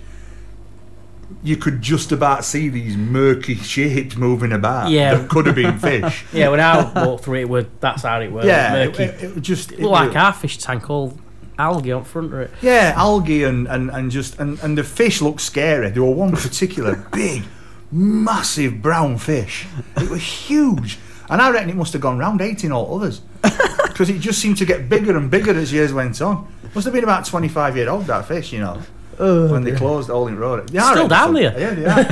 You 1.42 1.58
could 1.58 1.82
just 1.82 2.10
about 2.10 2.42
see 2.42 2.70
these 2.70 2.96
murky 2.96 3.56
shapes 3.56 4.16
moving 4.16 4.52
about 4.52 4.90
Yeah. 4.90 5.16
that 5.16 5.28
could 5.28 5.44
have 5.44 5.56
been 5.56 5.78
fish. 5.90 6.24
Yeah, 6.32 6.48
when 6.48 6.60
I 6.60 6.90
walked 7.04 7.24
through 7.24 7.40
it, 7.40 7.48
were, 7.50 7.66
that's 7.80 8.02
how 8.04 8.18
it 8.22 8.32
was. 8.32 8.46
yeah, 8.46 8.72
murky. 8.86 9.02
it, 9.02 9.22
it 9.24 9.34
was 9.34 9.44
just 9.44 9.72
it 9.72 9.80
Looked 9.80 9.92
like 9.92 10.16
our 10.16 10.32
fish 10.32 10.56
tank, 10.56 10.88
all 10.88 11.18
algae 11.58 11.92
up 11.92 12.06
front 12.06 12.32
of 12.32 12.40
it. 12.40 12.50
Yeah, 12.62 12.92
algae 12.96 13.44
and, 13.44 13.66
and, 13.68 13.90
and 13.90 14.10
just 14.10 14.38
and, 14.38 14.58
and 14.60 14.76
the 14.76 14.84
fish 14.84 15.20
looked 15.20 15.40
scary. 15.40 15.90
There 15.90 16.02
were 16.02 16.10
one 16.10 16.32
particular 16.32 16.96
big, 17.12 17.44
massive 17.90 18.82
brown 18.82 19.18
fish. 19.18 19.66
It 19.96 20.10
was 20.10 20.22
huge. 20.22 20.98
And 21.28 21.42
I 21.42 21.50
reckon 21.50 21.70
it 21.70 21.76
must 21.76 21.92
have 21.92 22.02
gone 22.02 22.18
round 22.18 22.40
18 22.40 22.72
all 22.72 22.96
others. 22.96 23.20
Because 23.96 24.10
it 24.10 24.18
just 24.18 24.40
seemed 24.40 24.58
to 24.58 24.66
get 24.66 24.90
bigger 24.90 25.16
and 25.16 25.30
bigger 25.30 25.52
as 25.58 25.72
years 25.72 25.90
went 25.90 26.20
on. 26.20 26.46
Must 26.74 26.84
have 26.84 26.92
been 26.92 27.02
about 27.02 27.24
25 27.24 27.78
year 27.78 27.88
old, 27.88 28.04
that 28.08 28.26
fish, 28.28 28.52
you 28.52 28.60
know. 28.60 28.78
when 29.16 29.64
they 29.64 29.72
closed 29.72 30.10
Olding 30.10 30.36
Road. 30.36 30.70
Yeah, 30.70 30.84
I 30.84 30.92
Still 30.92 31.08
down 31.08 31.32
there? 31.32 31.58
Yeah, 31.58 31.74
they 31.74 31.86
are. 31.86 32.04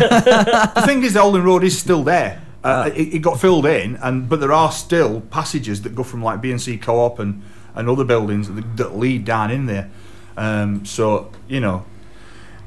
the 0.74 0.83
thing 0.87 1.02
is, 1.02 1.12
the 1.12 1.20
Olding 1.20 1.42
Road 1.42 1.62
is 1.62 1.78
still 1.78 2.02
there. 2.02 2.40
Uh, 2.62 2.90
it, 2.94 3.16
it 3.16 3.18
got 3.18 3.38
filled 3.38 3.66
in, 3.66 3.96
and 3.96 4.30
but 4.30 4.40
there 4.40 4.52
are 4.52 4.72
still 4.72 5.20
passages 5.20 5.83
that 5.83 5.94
go 5.94 6.02
from 6.02 6.22
like 6.22 6.40
B&C 6.40 6.78
Co-op 6.78 7.18
and, 7.18 7.42
and 7.74 7.88
other 7.88 8.04
buildings 8.04 8.48
that, 8.48 8.76
that 8.76 8.96
lead 8.96 9.24
down 9.24 9.50
in 9.50 9.66
there. 9.66 9.90
Um, 10.37 10.84
so 10.84 11.30
you 11.48 11.60
know, 11.60 11.84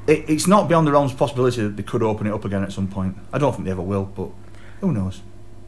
it, 0.08 0.30
it's 0.30 0.48
not 0.48 0.68
beyond 0.68 0.88
the 0.88 0.92
realms 0.92 1.12
of 1.12 1.18
possibility 1.18 1.62
that 1.62 1.76
they 1.76 1.84
could 1.84 2.04
open 2.04 2.28
it 2.28 2.34
up 2.34 2.46
again 2.46 2.64
at 2.64 2.72
some 2.72 2.88
point. 2.88 3.18
I 3.32 3.38
don't 3.38 3.54
think 3.54 3.66
they 3.66 3.72
ever 3.72 3.82
will, 3.82 4.06
but 4.06 4.30
who 4.82 4.92
knows? 4.92 5.22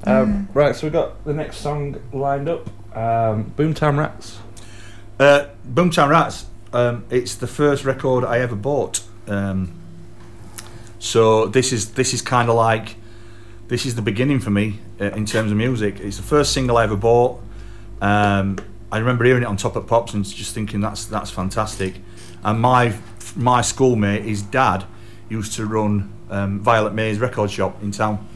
Um, 0.05 0.47
right, 0.53 0.75
so 0.75 0.87
we've 0.87 0.93
got 0.93 1.25
the 1.25 1.33
next 1.33 1.57
song 1.57 2.01
lined 2.13 2.47
up. 2.47 2.67
Um, 2.95 3.51
Boomtown 3.57 3.97
Rats. 3.97 4.39
Uh, 5.19 5.47
Boomtown 5.67 6.09
Rats. 6.09 6.45
Um, 6.71 7.05
it's 7.09 7.35
the 7.35 7.47
first 7.47 7.83
record 7.83 8.23
I 8.23 8.39
ever 8.39 8.55
bought. 8.55 9.01
Um, 9.27 9.73
so 10.99 11.47
this 11.47 11.71
is 11.73 11.93
this 11.93 12.13
is 12.13 12.21
kind 12.21 12.49
of 12.49 12.55
like 12.55 12.95
this 13.67 13.85
is 13.85 13.95
the 13.95 14.01
beginning 14.01 14.39
for 14.39 14.49
me 14.49 14.79
uh, 15.01 15.05
in 15.05 15.25
terms 15.25 15.51
of 15.51 15.57
music. 15.57 15.99
It's 15.99 16.17
the 16.17 16.23
first 16.23 16.53
single 16.53 16.77
I 16.77 16.83
ever 16.83 16.95
bought. 16.95 17.41
Um, 18.01 18.57
I 18.91 18.97
remember 18.97 19.23
hearing 19.23 19.43
it 19.43 19.45
on 19.45 19.57
Top 19.57 19.75
of 19.75 19.85
Pops 19.85 20.13
and 20.13 20.25
just 20.25 20.53
thinking 20.53 20.81
that's 20.81 21.05
that's 21.05 21.29
fantastic. 21.29 21.95
And 22.43 22.59
my 22.59 22.95
my 23.35 23.61
schoolmate, 23.61 24.23
his 24.23 24.41
dad, 24.41 24.85
used 25.29 25.53
to 25.53 25.65
run 25.65 26.11
um, 26.29 26.59
Violet 26.59 26.93
May's 26.93 27.19
record 27.19 27.51
shop 27.51 27.81
in 27.83 27.91
town. 27.91 28.27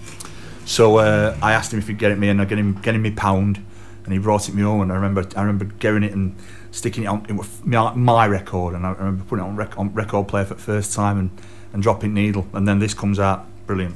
So 0.65 0.97
uh, 0.97 1.37
I 1.41 1.53
asked 1.53 1.73
him 1.73 1.79
if 1.79 1.87
he'd 1.87 1.97
get 1.97 2.11
it 2.11 2.19
me, 2.19 2.29
and 2.29 2.41
I 2.41 2.45
get 2.45 2.57
him 2.57 2.79
getting 2.81 3.01
me 3.01 3.11
pound, 3.11 3.63
and 4.03 4.13
he 4.13 4.19
brought 4.19 4.47
it 4.47 4.55
me 4.55 4.61
home. 4.61 4.81
And 4.81 4.91
I 4.91 4.95
remember 4.95 5.25
I 5.35 5.41
remember 5.41 5.65
getting 5.65 6.03
it 6.03 6.13
and 6.13 6.35
sticking 6.71 7.03
it 7.03 7.07
on 7.07 7.25
it 7.29 7.65
my, 7.65 7.93
my 7.93 8.27
record, 8.27 8.75
and 8.75 8.85
I 8.85 8.91
remember 8.91 9.23
putting 9.25 9.45
it 9.45 9.47
on, 9.47 9.55
rec- 9.55 9.77
on 9.77 9.93
record 9.93 10.27
player 10.27 10.45
for 10.45 10.53
the 10.53 10.61
first 10.61 10.93
time 10.93 11.17
and, 11.17 11.31
and 11.71 11.81
dropping 11.81 12.13
needle, 12.13 12.47
and 12.53 12.67
then 12.67 12.79
this 12.79 12.93
comes 12.93 13.19
out, 13.19 13.45
brilliant. 13.65 13.95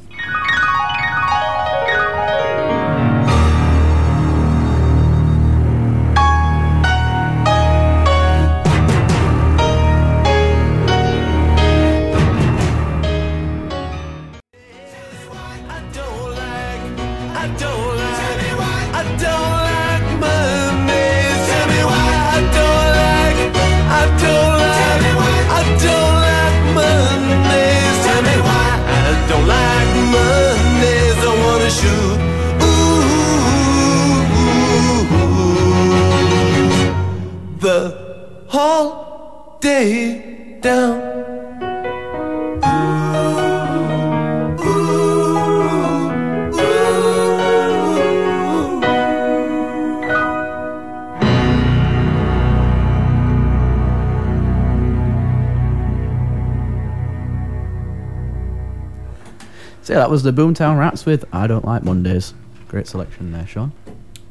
That 60.07 60.11
was 60.11 60.23
the 60.23 60.31
Boomtown 60.31 60.79
Rats 60.79 61.05
with 61.05 61.25
I 61.33 61.47
Don't 61.47 61.65
Like 61.65 61.83
Mondays. 61.83 62.33
Great 62.69 62.87
selection 62.87 63.33
there, 63.33 63.45
Shaun. 63.45 63.73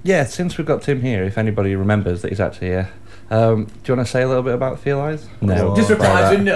Yeah, 0.03 0.25
since 0.25 0.57
we've 0.57 0.67
got 0.67 0.81
Tim 0.81 1.03
here, 1.03 1.23
if 1.23 1.37
anybody 1.37 1.77
remembers 1.77 2.23
that 2.23 2.31
he's 2.31 2.41
actually 2.41 2.69
here, 2.69 2.91
um, 3.31 3.67
do 3.67 3.73
you 3.85 3.95
want 3.95 4.07
to 4.07 4.11
say 4.11 4.23
a 4.23 4.27
little 4.27 4.43
bit 4.43 4.55
about 4.55 4.77
the 4.77 4.83
Fear 4.83 4.97
Lies? 4.97 5.29
No. 5.43 5.77
Just 5.77 5.91
reply 5.91 6.31
reply 6.31 6.35
that. 6.35 6.37
with 6.39 6.47
no. 6.47 6.55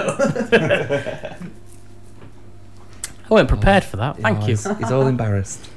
I 3.25 3.29
wasn't 3.29 3.49
prepared 3.49 3.83
for 3.83 3.97
that. 3.97 4.17
Thank 4.17 4.39
you. 4.39 4.47
He's, 4.47 4.67
he's 4.79 4.91
all 4.91 5.05
embarrassed. 5.05 5.69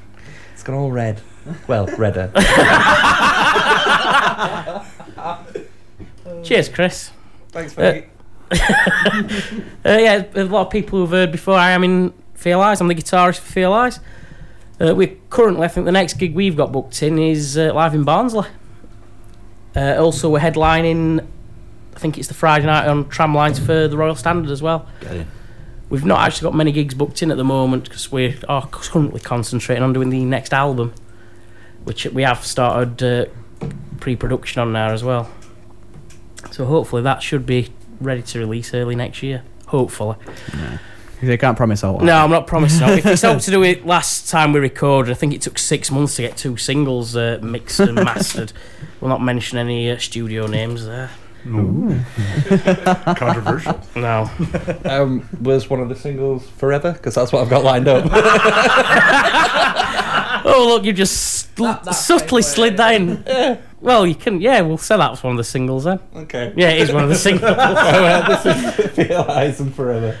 It's 0.53 0.63
gone 0.63 0.75
all 0.75 0.91
red. 0.91 1.21
Well, 1.67 1.85
redder. 1.99 2.31
Cheers, 6.43 6.69
Chris. 6.69 7.11
Thanks, 7.49 7.77
mate. 7.77 8.05
Uh, 8.51 8.57
yeah, 9.83 10.25
a 10.33 10.45
lot 10.45 10.65
of 10.65 10.71
people 10.71 10.97
who've 10.97 11.11
heard 11.11 11.31
before. 11.31 11.53
I 11.53 11.69
am 11.69 11.83
in 11.83 12.11
Fear 12.35 12.57
Lies. 12.57 12.81
I'm 12.81 12.87
the 12.87 12.95
guitarist 12.95 13.39
for 13.39 13.51
Fear 13.51 13.69
Lies. 13.69 13.99
Uh, 14.79 14.93
we 14.93 15.17
currently, 15.29 15.65
I 15.65 15.67
think 15.69 15.85
the 15.85 15.91
next 15.91 16.15
gig 16.15 16.35
we've 16.35 16.55
got 16.55 16.71
booked 16.71 17.01
in 17.01 17.17
is 17.17 17.57
uh, 17.57 17.73
live 17.73 17.95
in 17.95 18.03
Barnsley. 18.03 18.47
Uh, 19.75 19.95
also, 19.97 20.29
we're 20.29 20.39
headlining. 20.39 21.25
I 21.95 21.99
think 21.99 22.17
it's 22.17 22.27
the 22.27 22.33
Friday 22.33 22.65
night 22.65 22.87
on 22.87 23.05
Tramlines 23.05 23.59
for 23.65 23.87
the 23.87 23.97
Royal 23.97 24.15
Standard 24.15 24.51
as 24.51 24.61
well. 24.61 24.87
We've 25.89 26.03
not 26.05 26.19
actually 26.21 26.47
got 26.47 26.55
many 26.55 26.71
gigs 26.71 26.93
booked 26.93 27.21
in 27.21 27.31
at 27.31 27.37
the 27.37 27.43
moment 27.43 27.85
because 27.85 28.11
we 28.11 28.37
are 28.49 28.67
currently 28.67 29.21
concentrating 29.21 29.83
on 29.83 29.93
doing 29.93 30.09
the 30.09 30.25
next 30.25 30.53
album, 30.53 30.93
which 31.83 32.05
we 32.07 32.23
have 32.23 32.45
started 32.45 33.01
uh, 33.01 33.65
pre-production 33.99 34.61
on 34.61 34.73
now 34.73 34.91
as 34.91 35.03
well. 35.03 35.29
So 36.51 36.65
hopefully 36.65 37.01
that 37.03 37.23
should 37.23 37.45
be 37.45 37.69
ready 38.01 38.21
to 38.23 38.39
release 38.39 38.73
early 38.73 38.95
next 38.95 39.23
year. 39.23 39.43
Hopefully. 39.67 40.17
They 41.25 41.37
can't 41.37 41.57
promise 41.57 41.83
all. 41.83 41.99
No, 41.99 42.15
I'm 42.17 42.29
not 42.29 42.47
promising. 42.47 42.87
if 42.89 43.05
it's 43.05 43.21
hoped 43.21 43.43
to 43.45 43.51
do 43.51 43.63
it 43.63 43.85
last 43.85 44.29
time 44.29 44.53
we 44.53 44.59
recorded, 44.59 45.11
I 45.11 45.15
think 45.15 45.33
it 45.33 45.41
took 45.41 45.57
six 45.59 45.91
months 45.91 46.15
to 46.17 46.21
get 46.23 46.37
two 46.37 46.57
singles 46.57 47.15
uh, 47.15 47.39
mixed 47.41 47.79
and 47.79 47.95
mastered. 47.95 48.53
We'll 49.01 49.09
not 49.09 49.21
mention 49.21 49.57
any 49.59 49.91
uh, 49.91 49.97
studio 49.97 50.47
names 50.47 50.85
there. 50.85 51.11
Controversial. 53.15 53.79
No. 53.95 54.29
um, 54.85 55.27
was 55.41 55.69
one 55.69 55.79
of 55.79 55.89
the 55.89 55.95
singles 55.95 56.47
Forever? 56.57 56.93
Because 56.93 57.13
that's 57.13 57.31
what 57.31 57.41
I've 57.43 57.49
got 57.49 57.63
lined 57.63 57.87
up. 57.87 58.05
Oh 60.47 60.67
look, 60.67 60.83
you 60.85 60.93
just 60.93 61.55
sl- 61.57 61.71
subtly 61.91 62.43
slid 62.43 62.77
that 62.77 62.93
in. 62.93 63.23
Yeah. 63.25 63.57
Well, 63.81 64.05
you 64.05 64.13
can. 64.13 64.39
Yeah, 64.41 64.61
we'll 64.61 64.77
say 64.77 64.95
that's 64.95 65.23
one 65.23 65.31
of 65.31 65.37
the 65.37 65.43
singles 65.43 65.85
then. 65.85 65.99
okay. 66.15 66.53
Yeah, 66.55 66.69
it 66.69 66.81
is 66.83 66.93
one 66.93 67.01
of 67.03 67.09
the 67.09 67.15
singles. 67.15 67.51
Oh, 67.51 67.55
well, 67.57 68.43
this 68.43 68.45
is 68.45 68.91
Fear 68.91 69.17
Lies 69.27 69.59
and 69.59 69.73
Forever. 69.73 70.15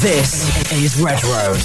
This 0.00 0.72
is 0.72 1.00
Red 1.00 1.24
Road. 1.24 1.58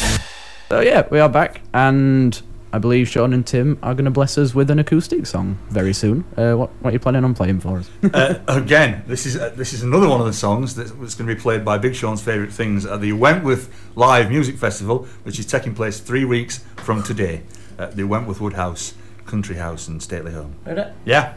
So 0.70 0.80
yeah, 0.80 1.08
we 1.12 1.20
are 1.20 1.30
back, 1.30 1.62
and 1.72 2.42
I 2.74 2.80
believe 2.80 3.08
Shaun 3.08 3.34
and 3.34 3.46
Tim 3.46 3.78
are 3.84 3.94
going 3.94 4.06
to 4.06 4.12
bless 4.12 4.36
us 4.36 4.56
with 4.56 4.72
an 4.72 4.80
acoustic 4.80 5.28
song 5.28 5.60
very 5.70 5.94
soon. 5.94 6.26
Uh, 6.36 6.56
what 6.56 6.72
what 6.82 6.90
are 6.90 6.94
you 6.94 7.00
planning 7.00 7.24
on 7.24 7.36
playing 7.36 7.60
for 7.60 7.78
us? 7.78 7.90
uh, 8.14 8.40
again, 8.48 9.04
this 9.06 9.28
is 9.28 9.38
uh, 9.38 9.50
this 9.56 9.74
is 9.74 9.84
another 9.84 10.10
one 10.10 10.20
of 10.20 10.26
the 10.26 10.34
songs 10.34 10.74
that's, 10.74 10.90
that's 10.90 11.14
going 11.14 11.30
to 11.30 11.36
be 11.36 11.40
played 11.40 11.64
by 11.64 11.78
Big 11.78 11.94
Sean's 11.94 12.24
favourite 12.24 12.52
things 12.52 12.84
at 12.84 13.00
the 13.00 13.14
Wentworth 13.14 13.72
Live 13.96 14.30
Music 14.30 14.58
Festival, 14.58 15.06
which 15.22 15.38
is 15.38 15.46
taking 15.46 15.76
place 15.76 16.00
three 16.00 16.26
weeks 16.26 16.66
from 16.78 17.04
today 17.04 17.44
at 17.78 17.96
the 17.96 18.06
Wentworth 18.06 18.42
Woodhouse 18.42 18.96
Country 19.28 19.58
House 19.58 19.88
and 19.88 20.02
Stately 20.02 20.32
Home. 20.32 20.56
Ready? 20.66 20.92
Yeah. 21.06 21.36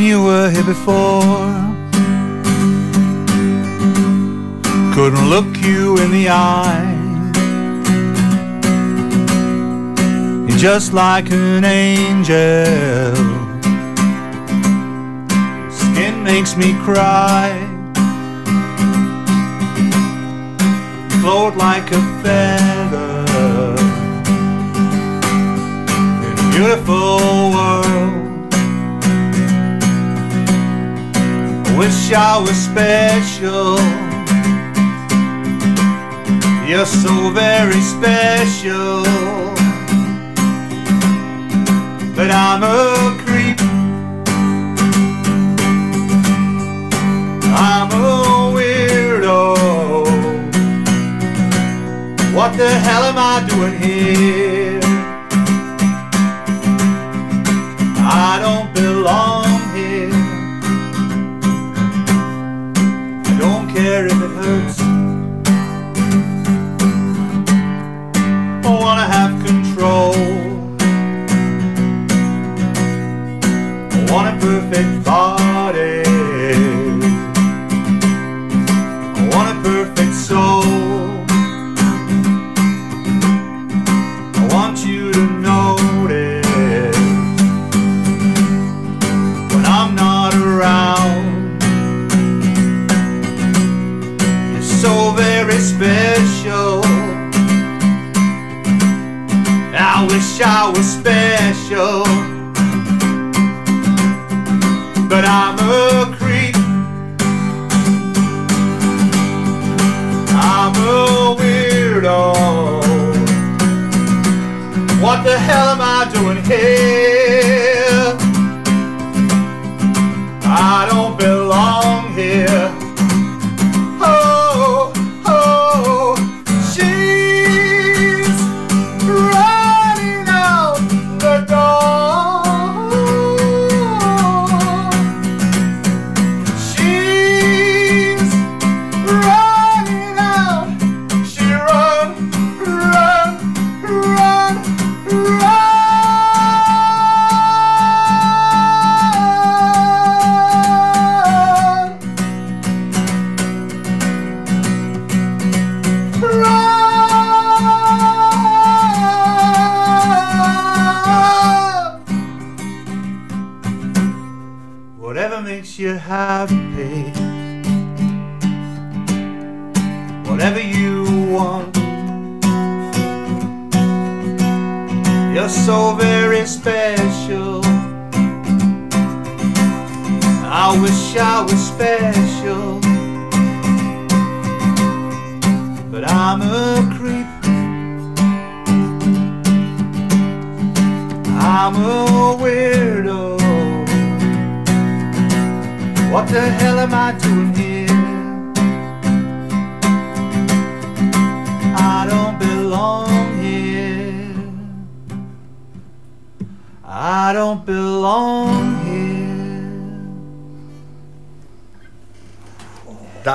You 0.00 0.22
were 0.22 0.48
here 0.50 0.64
before, 0.64 1.52
couldn't 4.94 5.28
look 5.28 5.58
you 5.58 5.98
in 5.98 6.10
the 6.10 6.30
eye. 6.30 6.96
You're 10.48 10.58
just 10.58 10.94
like 10.94 11.30
an 11.30 11.64
angel. 11.64 13.14
Skin 15.70 16.24
makes 16.24 16.56
me 16.56 16.72
cry. 16.82 17.52
Float 21.20 21.56
like 21.56 21.92
a 21.92 22.00
feather 22.22 23.20
beautiful 26.60 27.50
world. 27.52 28.29
Wish 31.80 32.12
I 32.12 32.36
was 32.38 32.58
special. 32.70 33.78
You're 36.68 36.84
so 36.84 37.30
very 37.30 37.80
special. 37.80 39.02
But 42.14 42.30
I'm 42.30 42.62
a 42.62 43.19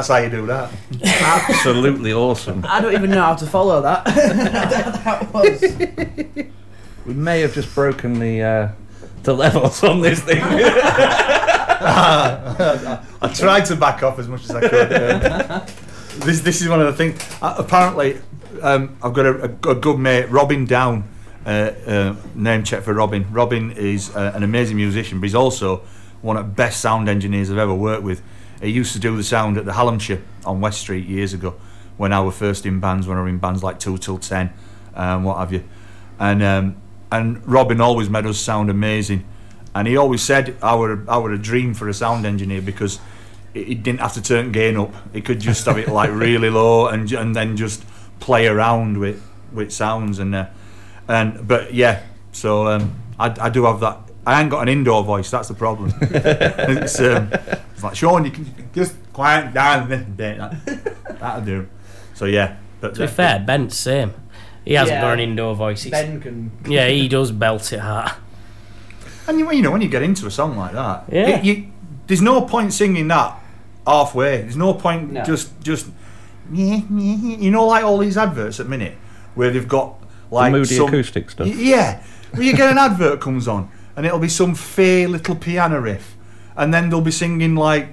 That's 0.08 0.20
how 0.20 0.24
you 0.24 0.30
do 0.30 0.46
that. 0.46 0.72
Absolutely 1.04 2.14
awesome. 2.14 2.64
I 2.68 2.80
don't 2.80 2.94
even 2.94 3.10
know 3.10 3.24
how 3.24 3.34
to 3.36 3.48
follow 3.48 3.82
that. 3.82 4.06
that 5.04 5.34
was. 5.34 5.64
We 7.08 7.16
may 7.16 7.42
have 7.42 7.56
just 7.56 7.74
broken 7.74 8.20
the 8.20 8.44
uh, 8.44 8.70
the 9.24 9.34
levels 9.34 9.84
on 9.84 10.02
this 10.02 10.22
thing. 10.22 10.42
I 10.44 10.54
tried 13.34 13.66
to 13.66 13.76
back 13.76 14.04
off 14.04 14.20
as 14.20 14.28
much 14.28 14.44
as 14.44 14.52
I 14.52 14.62
could. 14.62 14.92
this 16.22 16.42
this 16.42 16.62
is 16.62 16.70
one 16.70 16.82
of 16.82 16.86
the 16.86 16.94
things. 16.94 17.20
Uh, 17.42 17.56
apparently, 17.58 18.22
um, 18.62 18.96
I've 19.02 19.14
got 19.14 19.26
a, 19.26 19.46
a, 19.46 19.50
a 19.72 19.76
good 19.76 19.98
mate, 19.98 20.30
Robin 20.30 20.66
Down. 20.66 21.06
Uh, 21.48 21.72
uh, 21.86 22.16
name 22.36 22.64
check 22.64 22.84
for 22.84 22.94
Robin. 22.94 23.26
Robin 23.32 23.72
is 23.72 24.16
uh, 24.16 24.34
an 24.36 24.44
amazing 24.44 24.78
musician, 24.78 25.20
but 25.20 25.26
he's 25.26 25.34
also 25.36 25.78
one 26.22 26.38
of 26.38 26.46
the 26.46 26.52
best 26.52 26.80
sound 26.82 27.10
engineers 27.10 27.50
I've 27.52 27.58
ever 27.58 27.74
worked 27.74 28.04
with. 28.04 28.22
He 28.62 28.70
used 28.70 28.94
to 28.94 29.00
do 29.00 29.16
the 29.16 29.24
sound 29.24 29.58
at 29.58 29.66
the 29.66 29.74
Hallamshire 29.74 30.22
on 30.46 30.62
West 30.62 30.82
Street 30.82 31.06
years 31.06 31.34
ago, 31.34 31.56
when 31.98 32.14
I 32.14 32.22
were 32.22 32.32
first 32.32 32.66
in 32.66 32.80
bands, 32.80 33.08
when 33.08 33.18
I 33.18 33.22
were 33.22 33.30
in 33.30 33.38
bands 33.38 33.64
like 33.64 33.80
Two 33.80 33.98
Till 33.98 34.18
Ten, 34.18 34.54
and 34.94 35.26
what 35.26 35.38
have 35.38 35.52
you. 35.52 35.64
And 36.20 36.42
um, 36.44 36.76
and 37.12 37.46
Robin 37.48 37.82
always 37.82 38.10
made 38.10 38.26
us 38.26 38.40
sound 38.40 38.70
amazing. 38.70 39.26
And 39.74 39.88
he 39.88 39.98
always 39.98 40.22
said 40.22 40.56
I 40.62 40.76
were 40.76 41.04
I 41.08 41.18
were 41.18 41.34
a 41.34 41.38
dream 41.38 41.74
for 41.74 41.90
a 41.90 41.94
sound 41.94 42.26
engineer 42.26 42.62
because 42.62 43.00
he 43.54 43.76
didn't 43.76 44.00
have 44.00 44.14
to 44.14 44.22
turn 44.22 44.52
gain 44.52 44.78
up. 44.78 44.94
He 45.14 45.22
could 45.22 45.40
just 45.40 45.66
have 45.66 45.78
it 45.78 45.88
like 45.88 46.10
really 46.14 46.50
low 46.50 46.88
and 46.88 47.12
and 47.12 47.36
then 47.36 47.58
just 47.58 47.84
play 48.20 48.48
around 48.48 48.98
with 48.98 49.22
with 49.52 49.72
sounds 49.72 50.20
and 50.20 50.34
uh, 50.36 50.48
and 51.08 51.48
but 51.48 51.74
yeah. 51.74 52.04
So 52.32 52.68
um, 52.68 52.96
I 53.20 53.34
I 53.40 53.50
do 53.50 53.66
have 53.66 53.80
that. 53.82 54.00
I 54.26 54.42
ain't 54.42 54.50
got 54.50 54.62
an 54.64 54.70
indoor 54.70 55.04
voice. 55.04 55.30
That's 55.30 55.48
the 55.48 55.54
problem. 55.54 55.94
it's, 56.02 57.00
um, 57.00 57.30
it's 57.74 57.84
like 57.84 57.96
Shaun, 57.96 58.26
you 58.26 58.32
can 58.32 58.52
just 58.74 58.96
quiet 59.14 59.54
down. 59.54 59.90
That, 59.90 61.18
that'll 61.20 61.42
do. 61.46 61.68
So 62.14 62.26
yeah. 62.26 62.58
But 62.82 62.96
To 62.96 63.02
be 63.02 63.08
fair, 63.08 63.40
Ben's 63.40 63.78
same. 63.78 64.14
He 64.64 64.74
hasn't 64.74 64.96
Yeah. 64.98 65.02
got 65.02 65.14
an 65.14 65.20
indoor 65.20 65.56
voice. 65.56 65.86
It's- 65.86 66.02
Ben 66.04 66.20
can. 66.20 66.52
yeah, 66.68 66.88
he 66.88 67.08
does 67.08 67.32
belt 67.32 67.72
it 67.72 67.80
hard. 67.80 68.12
And 69.28 69.40
you, 69.40 69.52
you 69.52 69.62
know 69.62 69.72
when 69.72 69.82
you 69.82 69.90
get 69.90 70.02
into 70.02 70.26
a 70.28 70.32
song 70.32 70.58
like 70.58 70.74
that, 70.74 71.06
Yeah. 71.12 71.28
it- 71.38 71.44
you, 71.44 71.68
there's 72.08 72.22
no 72.22 72.42
point 72.42 72.74
singing 72.74 73.08
that 73.10 73.40
halfway. 73.86 74.42
There's 74.42 74.58
no 74.58 74.74
point 74.74 75.12
No. 75.12 75.24
just 75.24 75.60
just 75.62 75.88
you 76.52 77.52
know 77.52 77.66
like 77.66 77.84
all 77.84 77.98
these 77.98 78.18
adverts 78.18 78.60
at 78.60 78.68
minute 78.68 78.96
where 79.36 79.52
they've 79.52 79.68
got 79.68 79.96
like 80.32 80.52
moody 80.52 80.76
some, 80.76 80.88
acoustic 80.88 81.30
stuff. 81.30 81.48
Yeah, 81.48 82.02
where 82.32 82.44
you 82.44 82.56
get 82.56 82.70
an 82.72 82.78
advert 82.78 83.20
comes 83.22 83.48
on 83.48 83.70
and 83.96 84.06
it'll 84.06 84.20
be 84.20 84.30
some 84.30 84.56
fair 84.56 85.08
little 85.08 85.36
piano 85.36 85.80
riff, 85.80 86.16
and 86.56 86.74
then 86.74 86.90
they'll 86.90 87.02
be 87.02 87.12
singing 87.12 87.56
like, 87.56 87.90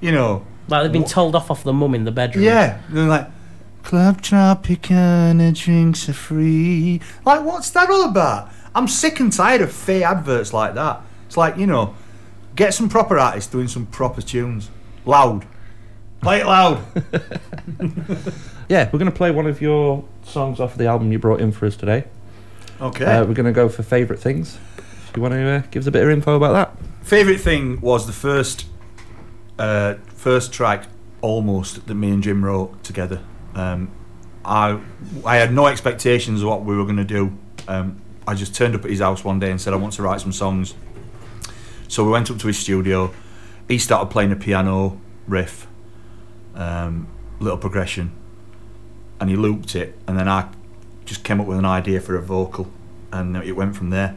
you 0.00 0.12
know, 0.12 0.44
Like 0.68 0.82
they've 0.84 0.92
been 0.92 1.04
told 1.04 1.34
off 1.34 1.50
off 1.50 1.62
the 1.64 1.72
mum 1.72 1.94
in 1.94 2.04
the 2.04 2.12
bedroom. 2.12 2.44
yeah, 2.44 2.80
they're 2.90 3.06
like. 3.08 3.28
Club 3.82 4.20
Tropicana 4.20 5.56
drinks 5.56 6.08
are 6.08 6.12
free. 6.12 7.00
Like, 7.24 7.44
what's 7.44 7.70
that 7.70 7.88
all 7.88 8.08
about? 8.08 8.50
I'm 8.74 8.88
sick 8.88 9.20
and 9.20 9.32
tired 9.32 9.60
of 9.60 9.70
fake 9.72 10.02
adverts 10.02 10.52
like 10.52 10.74
that. 10.74 11.02
It's 11.28 11.36
like, 11.36 11.56
you 11.56 11.68
know, 11.68 11.94
get 12.56 12.74
some 12.74 12.88
proper 12.88 13.16
artists 13.16 13.48
doing 13.48 13.68
some 13.68 13.86
proper 13.86 14.20
tunes. 14.22 14.70
Loud. 15.04 15.46
Play 16.20 16.40
it 16.40 16.46
loud. 16.46 16.82
yeah, 18.68 18.90
we're 18.92 18.98
going 18.98 19.10
to 19.10 19.16
play 19.16 19.30
one 19.30 19.46
of 19.46 19.60
your 19.62 20.04
songs 20.24 20.58
off 20.58 20.76
the 20.76 20.86
album 20.86 21.12
you 21.12 21.20
brought 21.20 21.40
in 21.40 21.52
for 21.52 21.66
us 21.66 21.76
today. 21.76 22.04
Okay. 22.80 23.04
Uh, 23.04 23.24
we're 23.24 23.34
going 23.34 23.46
to 23.46 23.52
go 23.52 23.68
for 23.68 23.82
favourite 23.84 24.20
things. 24.20 24.58
You 25.16 25.22
want 25.22 25.32
to 25.32 25.48
uh, 25.48 25.62
give 25.70 25.82
us 25.82 25.86
a 25.86 25.90
bit 25.90 26.02
of 26.02 26.10
info 26.10 26.36
about 26.36 26.52
that? 26.52 27.06
Favourite 27.06 27.40
thing 27.40 27.80
was 27.80 28.06
the 28.06 28.12
first 28.12 28.66
uh, 29.58 29.94
first 30.08 30.52
track 30.52 30.88
almost 31.22 31.86
that 31.86 31.94
me 31.94 32.10
and 32.10 32.22
Jim 32.22 32.44
wrote 32.44 32.84
together. 32.84 33.22
Um, 33.54 33.90
I 34.44 34.78
I 35.24 35.36
had 35.36 35.54
no 35.54 35.68
expectations 35.68 36.42
of 36.42 36.48
what 36.48 36.66
we 36.66 36.76
were 36.76 36.84
going 36.84 36.98
to 36.98 37.04
do. 37.04 37.32
Um, 37.66 38.02
I 38.28 38.34
just 38.34 38.54
turned 38.54 38.74
up 38.74 38.84
at 38.84 38.90
his 38.90 39.00
house 39.00 39.24
one 39.24 39.40
day 39.40 39.50
and 39.50 39.58
said 39.58 39.72
I 39.72 39.76
want 39.76 39.94
to 39.94 40.02
write 40.02 40.20
some 40.20 40.32
songs. 40.32 40.74
So 41.88 42.04
we 42.04 42.10
went 42.10 42.30
up 42.30 42.38
to 42.38 42.46
his 42.46 42.58
studio. 42.58 43.10
He 43.68 43.78
started 43.78 44.10
playing 44.10 44.32
a 44.32 44.36
piano 44.36 45.00
riff, 45.26 45.66
um, 46.54 47.08
little 47.40 47.58
progression, 47.58 48.12
and 49.18 49.30
he 49.30 49.36
looped 49.36 49.74
it. 49.74 49.98
And 50.06 50.18
then 50.18 50.28
I 50.28 50.50
just 51.06 51.24
came 51.24 51.40
up 51.40 51.46
with 51.46 51.58
an 51.58 51.64
idea 51.64 52.02
for 52.02 52.16
a 52.16 52.22
vocal, 52.22 52.70
and 53.10 53.34
it 53.38 53.52
went 53.52 53.76
from 53.76 53.88
there. 53.88 54.14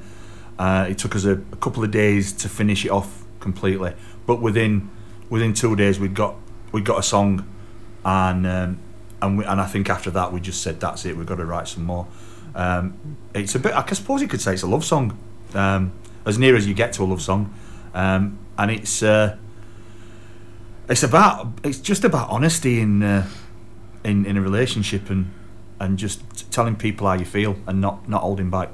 Uh, 0.60 0.88
it 0.89 0.97
took 0.97 1.16
us 1.16 1.24
a, 1.24 1.32
a 1.32 1.55
couple 1.55 1.84
of 1.84 1.89
days 1.89 2.34
to 2.34 2.49
finish 2.49 2.84
it 2.84 2.91
off 2.91 3.24
completely, 3.39 3.93
but 4.28 4.41
within 4.41 4.91
within 5.30 5.53
two 5.53 5.74
days 5.76 5.99
we'd 5.99 6.14
got 6.14 6.36
we 6.74 6.82
got 6.82 6.99
a 6.99 7.03
song, 7.03 7.47
and 8.03 8.45
um, 8.45 8.80
and 9.22 9.38
we, 9.38 9.45
and 9.45 9.62
I 9.62 9.66
think 9.66 9.89
after 9.89 10.12
that 10.12 10.34
we 10.34 10.41
just 10.41 10.62
said 10.62 10.82
that's 10.82 11.05
it. 11.05 11.16
We've 11.16 11.26
got 11.26 11.38
to 11.38 11.45
write 11.45 11.70
some 11.70 11.86
more. 11.86 12.07
Um, 12.53 13.18
it's 13.34 13.55
a 13.55 13.60
bit. 13.60 13.74
I 13.74 13.86
suppose 13.93 14.22
you 14.22 14.28
could 14.28 14.41
say 14.41 14.53
it's 14.53 14.64
a 14.64 14.68
love 14.68 14.84
song, 14.84 15.18
um, 15.53 15.93
as 16.26 16.38
near 16.38 16.57
as 16.57 16.68
you 16.68 16.74
get 16.74 16.91
to 16.93 17.03
a 17.03 17.05
love 17.05 17.22
song, 17.22 17.53
um, 17.93 18.38
and 18.57 18.70
it's 18.70 19.01
uh, 19.01 19.38
it's 20.89 21.03
about 21.03 21.47
it's 21.64 21.80
just 21.80 22.03
about 22.03 22.30
honesty 22.30 22.82
in 22.82 23.01
uh, 23.01 23.28
in 24.03 24.26
in 24.26 24.36
a 24.36 24.41
relationship 24.41 25.10
and 25.10 25.32
and 25.80 25.97
just 25.97 26.51
telling 26.51 26.76
people 26.76 27.07
how 27.07 27.14
you 27.14 27.24
feel 27.24 27.55
and 27.66 27.80
not 27.80 28.10
not 28.10 28.24
holding 28.24 28.49
back. 28.49 28.72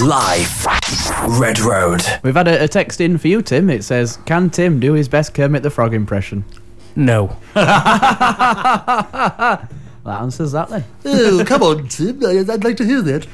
Is 0.00 0.06
life. 0.06 0.66
Red 1.40 1.58
Road. 1.60 2.02
We've 2.22 2.34
had 2.34 2.48
a, 2.48 2.64
a 2.64 2.68
text 2.68 3.00
in 3.00 3.18
for 3.18 3.28
you, 3.28 3.42
Tim. 3.42 3.70
It 3.70 3.84
says, 3.84 4.18
"Can 4.26 4.50
Tim 4.50 4.80
do 4.80 4.94
his 4.94 5.08
best 5.08 5.34
Kermit 5.34 5.62
the 5.62 5.70
Frog 5.70 5.94
impression?" 5.94 6.44
No. 6.96 7.36
That 10.02 10.22
answers 10.22 10.52
that 10.52 10.70
then. 10.70 10.82
Oh, 11.04 11.44
come 11.46 11.62
on, 11.62 11.86
Tim. 11.88 12.24
I'd 12.24 12.64
like 12.64 12.78
to 12.78 12.86
hear 12.86 13.02
that. 13.02 13.26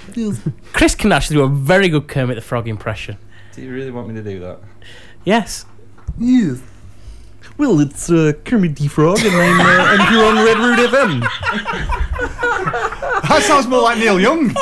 Chris 0.72 0.96
can 0.96 1.12
actually 1.12 1.36
do 1.36 1.44
a 1.44 1.48
very 1.48 1.88
good 1.88 2.08
Kermit 2.08 2.34
the 2.34 2.42
Frog 2.42 2.66
impression. 2.66 3.16
Do 3.54 3.62
you 3.62 3.72
really 3.72 3.92
want 3.92 4.08
me 4.08 4.14
to 4.16 4.22
do 4.22 4.40
that? 4.40 4.58
Yes. 5.24 5.64
Yes. 6.18 6.60
Well, 7.59 7.80
it's 7.80 8.11
uh, 8.11 8.32
Kermit 8.44 8.76
the 8.76 8.88
Frog, 8.88 9.18
and 9.20 9.34
I'm, 9.34 9.61
uh, 9.61 9.64
I'm 9.64 10.12
here 10.12 10.24
on 10.24 10.36
Red 10.44 10.59
Root 10.59 10.90
FM. 10.90 11.26
That 13.28 13.42
sounds 13.42 13.66
more 13.66 13.82
like 13.82 13.98
Neil 13.98 14.20
Young. 14.20 14.52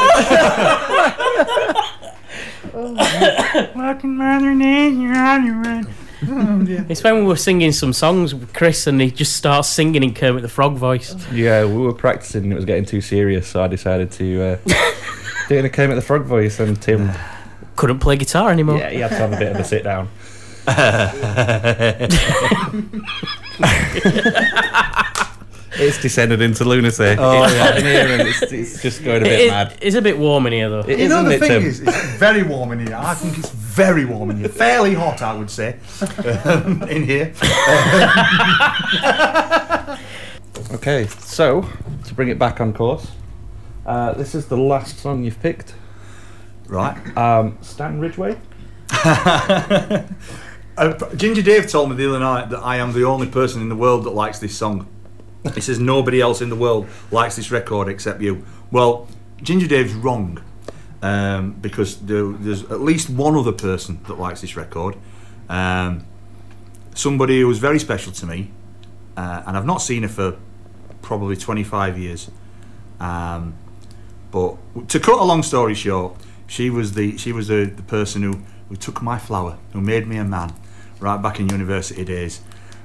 It's 6.89 7.03
when 7.03 7.17
we 7.17 7.23
were 7.23 7.37
singing 7.37 7.73
some 7.73 7.93
songs 7.93 8.35
with 8.35 8.53
Chris 8.55 8.87
and 8.87 9.01
he 9.01 9.11
just 9.11 9.37
starts 9.37 9.69
singing 9.69 10.03
in 10.03 10.15
Kermit 10.15 10.43
the 10.43 10.49
Frog 10.49 10.77
voice. 10.77 11.15
Yeah, 11.33 11.65
we 11.65 11.77
were 11.77 11.93
practicing 11.93 12.45
and 12.45 12.53
it 12.53 12.57
was 12.57 12.65
getting 12.65 12.85
too 12.85 13.01
serious, 13.01 13.47
so 13.49 13.63
I 13.63 13.69
decided 13.69 14.11
to 14.13 14.43
uh, 14.43 14.57
do 15.49 15.55
it 15.57 15.59
in 15.59 15.65
a 15.65 15.71
Kermit 15.71 15.97
the 15.97 16.03
Frog 16.03 16.25
voice, 16.25 16.59
and 16.61 16.81
Tim, 16.81 17.11
Couldn't 17.77 17.99
play 17.99 18.17
guitar 18.17 18.51
anymore. 18.51 18.79
yeah, 18.79 18.91
he 18.91 19.01
had 19.01 19.09
to 19.11 19.17
have 19.17 19.33
a 19.33 19.37
bit 19.39 19.53
of 19.53 19.59
a 19.61 19.65
sit 19.65 19.85
down. 19.85 20.09
it's 25.77 26.01
descended 26.01 26.41
into 26.41 26.65
lunacy. 26.65 27.17
Oh, 27.19 27.47
yeah. 27.47 27.81
here 27.81 28.07
and 28.19 28.29
it's, 28.29 28.43
it's 28.43 28.83
just 28.83 29.05
going 29.05 29.23
a 29.23 29.25
bit 29.25 29.41
It- 29.41 29.51
mad. 29.51 29.77
It's 29.83 29.97
a 29.97 30.03
bit 30.03 30.19
warm 30.19 30.47
in 30.47 30.53
here 30.55 30.71
though. 30.71 30.81
It 30.81 30.99
You 31.01 31.09
know 31.09 31.27
isn't 31.27 31.29
the 31.29 31.35
it, 31.35 31.41
thing 31.41 31.49
Tim? 31.51 31.65
is, 31.65 31.81
it's 31.81 32.05
very 32.17 32.43
warm 32.43 32.73
in 32.73 32.87
here. 32.87 32.97
I 32.97 33.15
think 33.15 33.39
it's 33.39 33.51
very 33.51 34.05
warm 34.05 34.31
in 34.31 34.39
here. 34.39 34.49
Fairly 34.49 34.95
hot, 34.95 35.21
I 35.23 35.35
would 35.35 35.51
say, 35.51 35.77
um, 36.45 36.83
in 36.85 37.05
here. 37.05 37.33
Okay, 40.73 41.07
so 41.07 41.69
to 42.05 42.15
bring 42.15 42.29
it 42.29 42.39
back 42.39 42.61
on 42.61 42.73
course, 42.73 43.11
uh, 43.87 44.13
this 44.15 44.35
is 44.35 44.47
the 44.47 44.57
last 44.57 44.99
song 44.99 45.23
you've 45.25 45.41
picked. 45.41 45.75
Right. 46.67 46.97
Um, 47.17 47.59
Stan 47.61 48.01
Ridgway. 48.01 48.39
Uh, 50.77 51.15
Ginger 51.15 51.43
Dave 51.43 51.69
told 51.69 51.91
me 51.91 51.97
the 51.97 52.09
other 52.09 52.19
night 52.19 52.51
that 52.51 52.59
I 52.59 52.77
am 52.77 52.93
the 52.93 53.05
only 53.05 53.29
person 53.29 53.63
in 53.63 53.69
the 53.69 53.77
world 53.77 54.05
that 54.05 54.11
likes 54.11 54.41
this 54.41 54.57
song. 54.57 54.89
He 55.55 55.61
says 55.61 55.79
nobody 55.79 56.21
else 56.21 56.41
in 56.41 56.49
the 56.49 56.57
world 56.57 56.89
likes 57.11 57.37
this 57.37 57.51
record 57.51 57.89
except 57.89 58.21
you. 58.21 58.45
Well, 58.71 59.07
Ginger 59.43 59.69
Dave's 59.69 59.93
wrong 59.93 60.43
um, 61.03 61.53
because 61.53 61.99
there, 61.99 62.25
there's 62.25 62.63
at 62.65 62.81
least 62.81 63.11
one 63.11 63.37
other 63.37 63.53
person 63.53 64.01
that 64.09 64.19
likes 64.19 64.41
this 64.41 64.57
record. 64.57 64.97
Um, 65.49 66.07
somebody 66.95 67.41
who 67.41 67.47
was 67.47 67.59
very 67.59 67.79
special 67.79 68.11
to 68.13 68.27
me, 68.27 68.51
uh, 69.17 69.43
and 69.47 69.57
I've 69.57 69.67
not 69.67 69.79
seen 69.83 70.03
her 70.03 70.09
for 70.09 70.37
probably 71.03 71.37
25 71.37 71.99
years. 71.99 72.31
Um, 72.99 73.55
but 74.33 74.57
to 74.89 74.99
cut 74.99 75.21
a 75.21 75.25
long 75.25 75.43
story 75.43 75.75
short, 75.75 76.17
she 76.47 76.71
was 76.71 76.95
the 76.95 77.17
she 77.17 77.33
was 77.33 77.49
the, 77.49 77.67
the 77.67 77.83
person 77.83 78.23
who, 78.23 78.41
who 78.69 78.77
took 78.77 79.03
my 79.03 79.19
flower, 79.19 79.59
who 79.73 79.81
made 79.81 80.09
me 80.09 80.17
a 80.17 80.25
man, 80.25 80.55
right 81.01 81.21
back 81.21 81.41
in 81.41 81.49
university 81.49 82.05
days. 82.05 82.41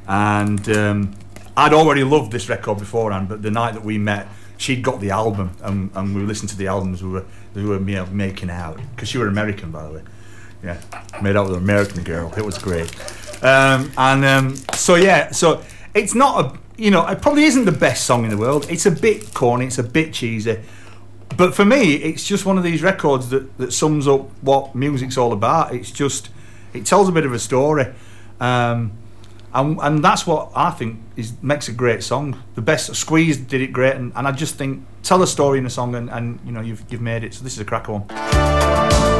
And 0.07 0.67
um, 0.69 1.15
I'd 1.55 1.73
already 1.73 2.03
loved 2.03 2.31
this 2.31 2.49
record 2.49 2.79
beforehand, 2.79 3.29
but 3.29 3.41
the 3.41 3.51
night 3.51 3.73
that 3.73 3.83
we 3.83 3.97
met, 3.97 4.27
she'd 4.57 4.81
got 4.81 4.99
the 4.99 5.11
album, 5.11 5.55
and, 5.61 5.91
and 5.95 6.15
we 6.15 6.21
listened 6.21 6.49
to 6.49 6.57
the 6.57 6.67
albums. 6.67 7.03
We 7.03 7.09
were 7.09 7.25
we 7.53 7.65
were 7.65 7.79
making 7.79 8.49
out 8.49 8.79
because 8.95 9.09
she 9.09 9.17
were 9.17 9.27
American, 9.27 9.71
by 9.71 9.83
the 9.87 9.93
way. 9.93 10.03
Yeah, 10.63 10.81
made 11.21 11.35
out 11.35 11.47
with 11.47 11.57
an 11.57 11.63
American 11.63 12.03
girl. 12.03 12.33
It 12.37 12.45
was 12.45 12.57
great. 12.57 12.93
Um, 13.43 13.91
and 13.97 14.25
um, 14.25 14.55
so 14.73 14.95
yeah, 14.95 15.31
so 15.31 15.63
it's 15.93 16.15
not 16.15 16.45
a 16.45 16.59
you 16.77 16.91
know 16.91 17.05
it 17.07 17.21
probably 17.21 17.43
isn't 17.43 17.65
the 17.65 17.71
best 17.71 18.05
song 18.05 18.23
in 18.23 18.29
the 18.29 18.37
world. 18.37 18.67
It's 18.69 18.85
a 18.85 18.91
bit 18.91 19.33
corny. 19.33 19.65
It's 19.67 19.77
a 19.77 19.83
bit 19.83 20.13
cheesy. 20.13 20.59
But 21.37 21.55
for 21.55 21.63
me, 21.63 21.95
it's 21.95 22.25
just 22.25 22.45
one 22.45 22.57
of 22.57 22.63
these 22.63 22.81
records 22.81 23.29
that, 23.29 23.57
that 23.59 23.71
sums 23.71 24.07
up 24.07 24.29
what 24.41 24.75
music's 24.75 25.17
all 25.17 25.31
about. 25.31 25.73
It's 25.73 25.91
just, 25.91 26.29
it 26.73 26.85
tells 26.85 27.09
a 27.09 27.11
bit 27.11 27.25
of 27.25 27.33
a 27.33 27.39
story. 27.39 27.93
Um, 28.39 28.93
and, 29.53 29.79
and 29.81 30.03
that's 30.03 30.27
what 30.27 30.51
I 30.55 30.71
think 30.71 30.99
is 31.15 31.33
makes 31.41 31.67
a 31.67 31.73
great 31.73 32.03
song. 32.03 32.41
The 32.55 32.61
best 32.61 32.95
Squeeze 32.95 33.37
did 33.37 33.61
it 33.61 33.73
great, 33.73 33.95
and, 33.95 34.13
and 34.15 34.27
I 34.27 34.31
just 34.31 34.55
think 34.55 34.85
tell 35.01 35.23
a 35.23 35.27
story 35.27 35.57
in 35.57 35.65
a 35.65 35.69
song, 35.69 35.95
and, 35.95 36.09
and 36.09 36.39
you 36.45 36.51
know 36.51 36.61
you've 36.61 36.83
you've 36.89 37.01
made 37.01 37.23
it. 37.23 37.33
So 37.33 37.43
this 37.43 37.53
is 37.53 37.59
a 37.59 37.65
cracker 37.65 37.93
one. 37.93 39.18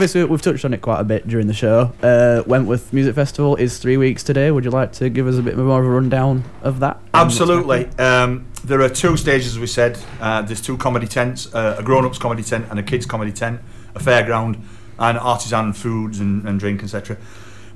Obviously 0.00 0.24
we've 0.24 0.40
touched 0.40 0.64
on 0.64 0.72
it 0.72 0.80
quite 0.80 0.98
a 0.98 1.04
bit 1.04 1.28
during 1.28 1.46
the 1.46 1.52
show. 1.52 1.92
Uh, 2.02 2.42
Wentworth 2.46 2.90
Music 2.90 3.14
Festival 3.14 3.54
is 3.56 3.76
three 3.76 3.98
weeks 3.98 4.22
today. 4.22 4.50
Would 4.50 4.64
you 4.64 4.70
like 4.70 4.92
to 4.92 5.10
give 5.10 5.26
us 5.26 5.36
a 5.36 5.42
bit 5.42 5.58
more 5.58 5.78
of 5.78 5.86
a 5.86 5.90
rundown 5.90 6.42
of 6.62 6.80
that? 6.80 6.98
Absolutely. 7.12 7.84
Um, 7.98 8.46
there 8.64 8.80
are 8.80 8.88
two 8.88 9.18
stages, 9.18 9.48
as 9.48 9.58
we 9.58 9.66
said. 9.66 9.98
Uh, 10.18 10.40
there's 10.40 10.62
two 10.62 10.78
comedy 10.78 11.06
tents, 11.06 11.54
uh, 11.54 11.76
a 11.78 11.82
grown-ups 11.82 12.16
comedy 12.16 12.42
tent 12.42 12.68
and 12.70 12.78
a 12.78 12.82
kids 12.82 13.04
comedy 13.04 13.30
tent, 13.30 13.60
a 13.94 13.98
fairground, 13.98 14.62
and 14.98 15.18
artisan 15.18 15.74
foods 15.74 16.18
and, 16.18 16.48
and 16.48 16.58
drink, 16.58 16.82
etc. 16.82 17.18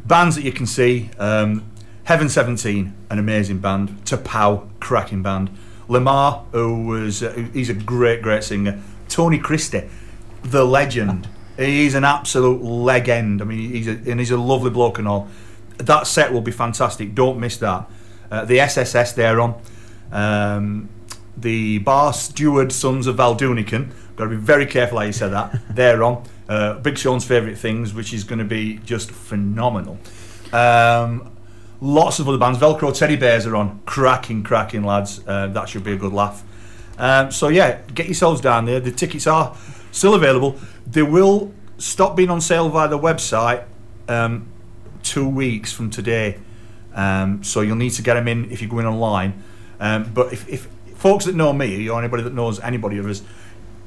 Bands 0.07 0.35
that 0.37 0.45
you 0.45 0.53
can 0.53 0.65
see: 0.65 1.11
um, 1.19 1.71
Heaven 2.05 2.31
17, 2.31 2.95
an 3.11 3.19
amazing 3.19 3.59
band. 3.59 4.03
T'Pau, 4.07 4.67
cracking 4.81 5.23
band. 5.23 5.51
Lamar, 5.89 6.47
who 6.53 6.87
was 6.87 7.23
uh, 7.23 7.49
he's 7.53 7.69
a 7.69 7.75
great, 7.75 8.23
great 8.23 8.45
singer. 8.45 8.81
Tony 9.11 9.39
Christie, 9.39 9.91
the 10.43 10.65
legend. 10.65 11.29
He's 11.57 11.95
an 11.95 12.05
absolute 12.05 12.63
legend. 12.63 13.41
I 13.41 13.45
mean, 13.45 13.71
he's 13.71 13.87
a, 13.87 13.93
and 13.93 14.19
he's 14.19 14.31
a 14.31 14.37
lovely 14.37 14.71
bloke 14.71 14.99
and 14.99 15.07
all. 15.07 15.29
That 15.79 16.07
set 16.07 16.33
will 16.33 16.41
be 16.41 16.53
fantastic. 16.53 17.15
Don't 17.15 17.39
miss 17.39 17.57
that. 17.59 17.89
Uh, 18.31 18.45
the 18.45 18.61
SSS 18.61 19.13
they're 19.13 19.41
on. 19.41 19.61
Um, 20.11 20.89
the 21.37 21.79
Bar 21.79 22.13
Steward 22.13 22.73
Sons 22.73 23.07
of 23.07 23.17
Val 23.17 23.37
Doonican. 23.37 23.91
Got 24.17 24.25
to 24.25 24.31
be 24.31 24.37
very 24.37 24.67
careful 24.67 24.99
how 24.99 25.05
you 25.05 25.13
say 25.13 25.29
that. 25.29 25.61
they're 25.71 26.03
on. 26.03 26.25
Uh, 26.49 26.75
Big 26.75 26.99
Shaun's 26.99 27.25
favourite 27.25 27.59
things, 27.59 27.95
which 27.95 28.13
is 28.13 28.25
going 28.25 28.39
to 28.39 28.45
be 28.45 28.79
just 28.79 29.11
phenomenal. 29.11 29.99
Um, 30.53 31.33
lots 31.81 32.19
of 32.19 32.29
other 32.29 32.39
bands. 32.39 32.59
Velcro 32.59 32.97
Teddy 32.97 33.17
Bears 33.17 33.47
are 33.47 33.57
on. 33.57 33.81
Cracking, 33.87 34.43
cracking 34.43 34.85
lads. 34.85 35.21
Uh, 35.27 35.49
that 35.49 35.69
should 35.69 35.85
be 35.85 35.93
a 35.93 35.97
good 35.97 36.13
laugh. 36.13 36.45
Um, 36.99 37.31
so 37.33 37.49
yeah, 37.49 37.81
get 37.95 38.07
yourselves 38.07 38.41
down 38.41 38.67
there. 38.67 38.81
The 38.81 38.93
tickets 38.93 39.27
are 39.27 39.57
still 39.91 40.15
available. 40.15 40.59
They 40.87 41.03
will 41.03 41.53
stop 41.79 42.17
being 42.17 42.31
on 42.31 42.41
sale 42.41 42.69
via 42.69 42.89
the 42.89 42.99
website 42.99 43.65
um, 44.09 44.49
two 45.03 45.29
weeks 45.29 45.73
from 45.73 45.91
today. 45.91 46.39
Um, 46.95 47.43
so 47.43 47.61
you'll 47.61 47.77
need 47.77 47.91
to 47.91 48.03
get 48.03 48.15
them 48.15 48.29
in 48.29 48.51
if 48.51 48.61
you're 48.61 48.71
going 48.71 48.87
online. 48.87 49.43
Um, 49.81 50.11
but 50.15 50.33
if, 50.33 50.49
if 50.49 50.69
folks 50.97 51.25
that 51.25 51.35
know 51.35 51.53
me 51.53 51.89
or 51.89 51.99
anybody 51.99 52.23
that 52.23 52.35
knows 52.35 52.61
anybody 52.61 52.99
of 52.99 53.07
us, 53.07 53.23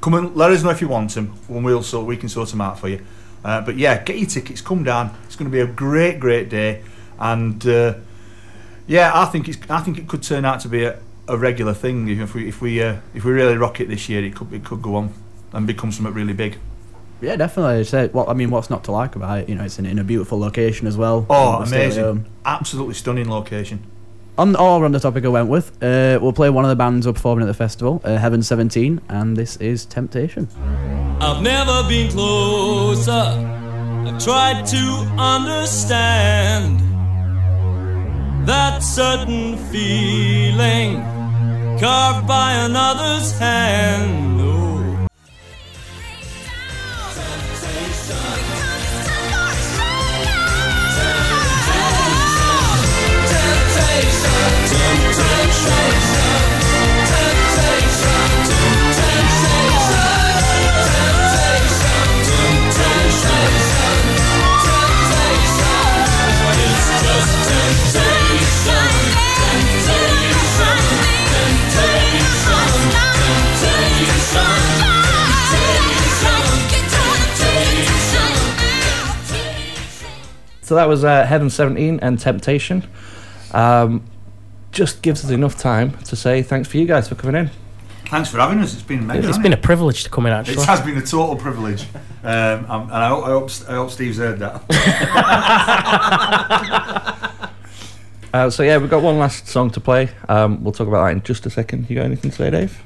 come 0.00 0.14
and 0.14 0.36
let 0.36 0.50
us 0.50 0.62
know 0.62 0.70
if 0.70 0.80
you 0.80 0.88
want 0.88 1.14
them, 1.14 1.34
and 1.48 1.64
we'll 1.64 1.82
sort 1.82 2.06
we 2.06 2.16
can 2.16 2.28
sort 2.28 2.48
them 2.50 2.60
out 2.60 2.78
for 2.78 2.88
you. 2.88 3.04
Uh, 3.44 3.60
but 3.60 3.76
yeah, 3.76 4.02
get 4.02 4.16
your 4.18 4.28
tickets. 4.28 4.60
Come 4.60 4.84
down. 4.84 5.16
It's 5.24 5.36
going 5.36 5.50
to 5.50 5.52
be 5.52 5.60
a 5.60 5.66
great, 5.66 6.20
great 6.20 6.48
day, 6.48 6.82
and 7.18 7.66
uh, 7.66 7.94
yeah, 8.86 9.10
I 9.14 9.26
think 9.26 9.48
it's 9.48 9.58
I 9.70 9.80
think 9.80 9.98
it 9.98 10.08
could 10.08 10.22
turn 10.22 10.44
out 10.44 10.60
to 10.60 10.68
be 10.68 10.84
a, 10.84 10.98
a 11.26 11.36
regular 11.36 11.74
thing 11.74 12.08
if 12.08 12.34
we 12.34 12.48
if 12.48 12.60
we 12.60 12.82
uh, 12.82 12.96
if 13.14 13.24
we 13.24 13.32
really 13.32 13.56
rock 13.56 13.80
it 13.80 13.88
this 13.88 14.08
year. 14.08 14.24
It 14.24 14.34
could 14.34 14.52
it 14.52 14.64
could 14.64 14.82
go 14.82 14.96
on 14.96 15.14
and 15.52 15.66
become 15.66 15.92
something 15.92 16.12
really 16.12 16.34
big. 16.34 16.58
Yeah, 17.20 17.36
definitely. 17.36 17.82
Say, 17.84 18.08
well, 18.12 18.28
I 18.30 18.34
mean, 18.34 18.50
what's 18.50 18.70
not 18.70 18.84
to 18.84 18.92
like 18.92 19.16
about 19.16 19.40
it? 19.40 19.48
You 19.48 19.54
know, 19.56 19.64
it's 19.64 19.78
in, 19.78 19.86
in 19.86 19.98
a 19.98 20.04
beautiful 20.04 20.38
location 20.38 20.86
as 20.86 20.96
well. 20.96 21.26
Oh, 21.28 21.60
You 21.60 21.66
stay 21.66 21.76
at 21.78 21.82
amazing! 21.86 22.04
home. 22.04 22.24
Absolutely 22.44 22.94
stunning 22.94 23.28
location. 23.28 23.82
On, 24.36 24.54
all 24.54 24.84
on 24.84 24.92
the 24.92 25.00
topic 25.00 25.24
of 25.24 25.32
Wentworth, 25.32 25.70
uh, 25.82 26.20
we'll 26.22 26.32
play 26.32 26.48
one 26.48 26.64
of 26.64 26.68
the 26.68 26.76
bands 26.76 27.06
who 27.06 27.10
are 27.10 27.14
performing 27.14 27.42
at 27.42 27.48
the 27.48 27.54
festival, 27.54 28.00
uh, 28.04 28.18
Heaven 28.18 28.40
17, 28.40 29.00
and 29.08 29.36
this 29.36 29.56
is 29.56 29.84
Temptation. 29.84 30.46
I've 31.20 31.42
never 31.42 31.82
been 31.88 32.08
closer. 32.12 33.10
I've 33.10 34.22
tried 34.22 34.64
to 34.66 34.76
understand 35.18 36.78
that 38.46 38.78
certain 38.84 39.56
feeling 39.72 41.00
carved 41.80 42.28
by 42.28 42.52
another's 42.52 43.36
hand. 43.40 44.38
So 80.68 80.74
that 80.74 80.86
was 80.86 81.02
uh, 81.02 81.24
Heaven 81.24 81.48
17 81.48 82.00
and 82.02 82.18
Temptation. 82.18 82.86
Um, 83.52 84.04
just 84.70 85.00
gives 85.00 85.24
us 85.24 85.30
enough 85.30 85.56
time 85.56 85.96
to 86.04 86.14
say 86.14 86.42
thanks 86.42 86.68
for 86.68 86.76
you 86.76 86.84
guys 86.84 87.08
for 87.08 87.14
coming 87.14 87.36
in. 87.36 87.50
Thanks 88.08 88.28
for 88.30 88.36
having 88.36 88.58
us. 88.58 88.74
It's 88.74 88.82
been 88.82 88.98
amazing. 88.98 89.20
It's 89.20 89.28
hasn't 89.28 89.44
been 89.44 89.54
a 89.54 89.56
privilege 89.56 90.04
to 90.04 90.10
come 90.10 90.26
in, 90.26 90.34
actually. 90.34 90.60
It 90.60 90.66
has 90.66 90.82
been 90.82 90.98
a 90.98 91.00
total 91.00 91.36
privilege, 91.36 91.84
um, 92.22 92.66
and 92.68 92.92
I 92.92 93.08
hope, 93.08 93.24
I, 93.24 93.28
hope, 93.28 93.50
I 93.66 93.74
hope 93.76 93.90
Steve's 93.90 94.18
heard 94.18 94.40
that. 94.40 94.62
Uh, 98.34 98.50
so 98.50 98.62
yeah, 98.62 98.76
we've 98.76 98.90
got 98.90 99.02
one 99.02 99.18
last 99.18 99.48
song 99.48 99.70
to 99.70 99.80
play. 99.80 100.10
Um, 100.28 100.62
we'll 100.62 100.74
talk 100.74 100.86
about 100.86 101.06
that 101.06 101.12
in 101.12 101.22
just 101.22 101.46
a 101.46 101.50
second. 101.50 101.88
You 101.88 101.96
got 101.96 102.04
anything 102.04 102.30
to 102.30 102.36
say, 102.36 102.50
Dave? 102.50 102.78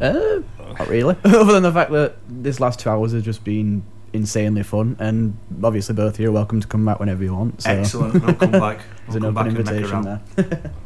Uh, 0.00 0.40
not 0.76 0.88
really. 0.88 1.14
Other 1.24 1.52
than 1.52 1.62
the 1.62 1.72
fact 1.72 1.92
that 1.92 2.16
this 2.28 2.58
last 2.58 2.80
two 2.80 2.90
hours 2.90 3.12
has 3.12 3.22
just 3.22 3.44
been 3.44 3.84
insanely 4.12 4.62
fun, 4.62 4.96
and 4.98 5.36
obviously 5.62 5.94
both 5.94 6.14
of 6.14 6.20
you 6.20 6.28
are 6.28 6.32
welcome 6.32 6.60
to 6.60 6.66
come 6.66 6.84
back 6.84 6.98
whenever 7.00 7.22
you 7.24 7.34
want. 7.34 7.62
So 7.62 7.70
Excellent. 7.70 8.14
We'll 8.24 8.34
come 8.34 8.50
back. 8.66 8.78
There's 9.06 9.14
We'll 9.14 9.16
an 9.16 9.22
come 9.22 9.34
back 9.34 9.46
open 9.46 9.56
invitation 9.58 10.02
there. 10.46 10.72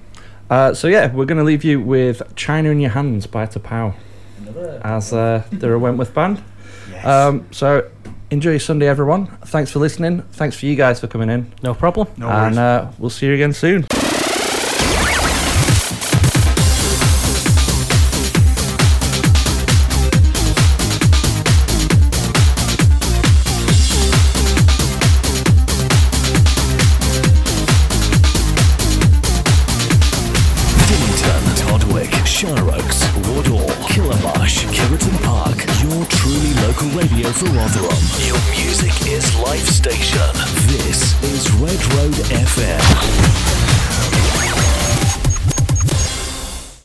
Uh, 0.50 0.74
so 0.74 0.86
yeah, 0.86 1.10
we're 1.14 1.24
going 1.24 1.38
to 1.38 1.44
leave 1.44 1.64
you 1.64 1.80
with 1.80 2.20
"China 2.36 2.68
in 2.68 2.78
Your 2.78 2.90
Hands" 2.90 3.26
by 3.26 3.46
T'Pau, 3.46 3.94
as 4.84 5.10
uh, 5.14 5.42
they're 5.50 5.72
a 5.72 5.78
Wentworth 5.78 6.12
band. 6.12 6.42
Yes. 6.90 7.06
Um, 7.06 7.46
so 7.52 7.88
enjoy 8.30 8.50
your 8.50 8.60
Sunday, 8.60 8.86
everyone. 8.86 9.28
Thanks 9.46 9.70
for 9.70 9.78
listening. 9.78 10.20
Thanks 10.32 10.58
for 10.58 10.66
you 10.66 10.76
guys 10.76 11.00
for 11.00 11.06
coming 11.06 11.30
in, 11.30 11.50
No 11.62 11.72
problem. 11.72 12.06
no 12.18 12.26
worries. 12.26 12.48
and 12.48 12.58
uh, 12.58 12.90
we'll 12.98 13.08
see 13.08 13.28
you 13.28 13.34
again 13.34 13.54
soon. 13.54 13.86
Radio 37.50 37.91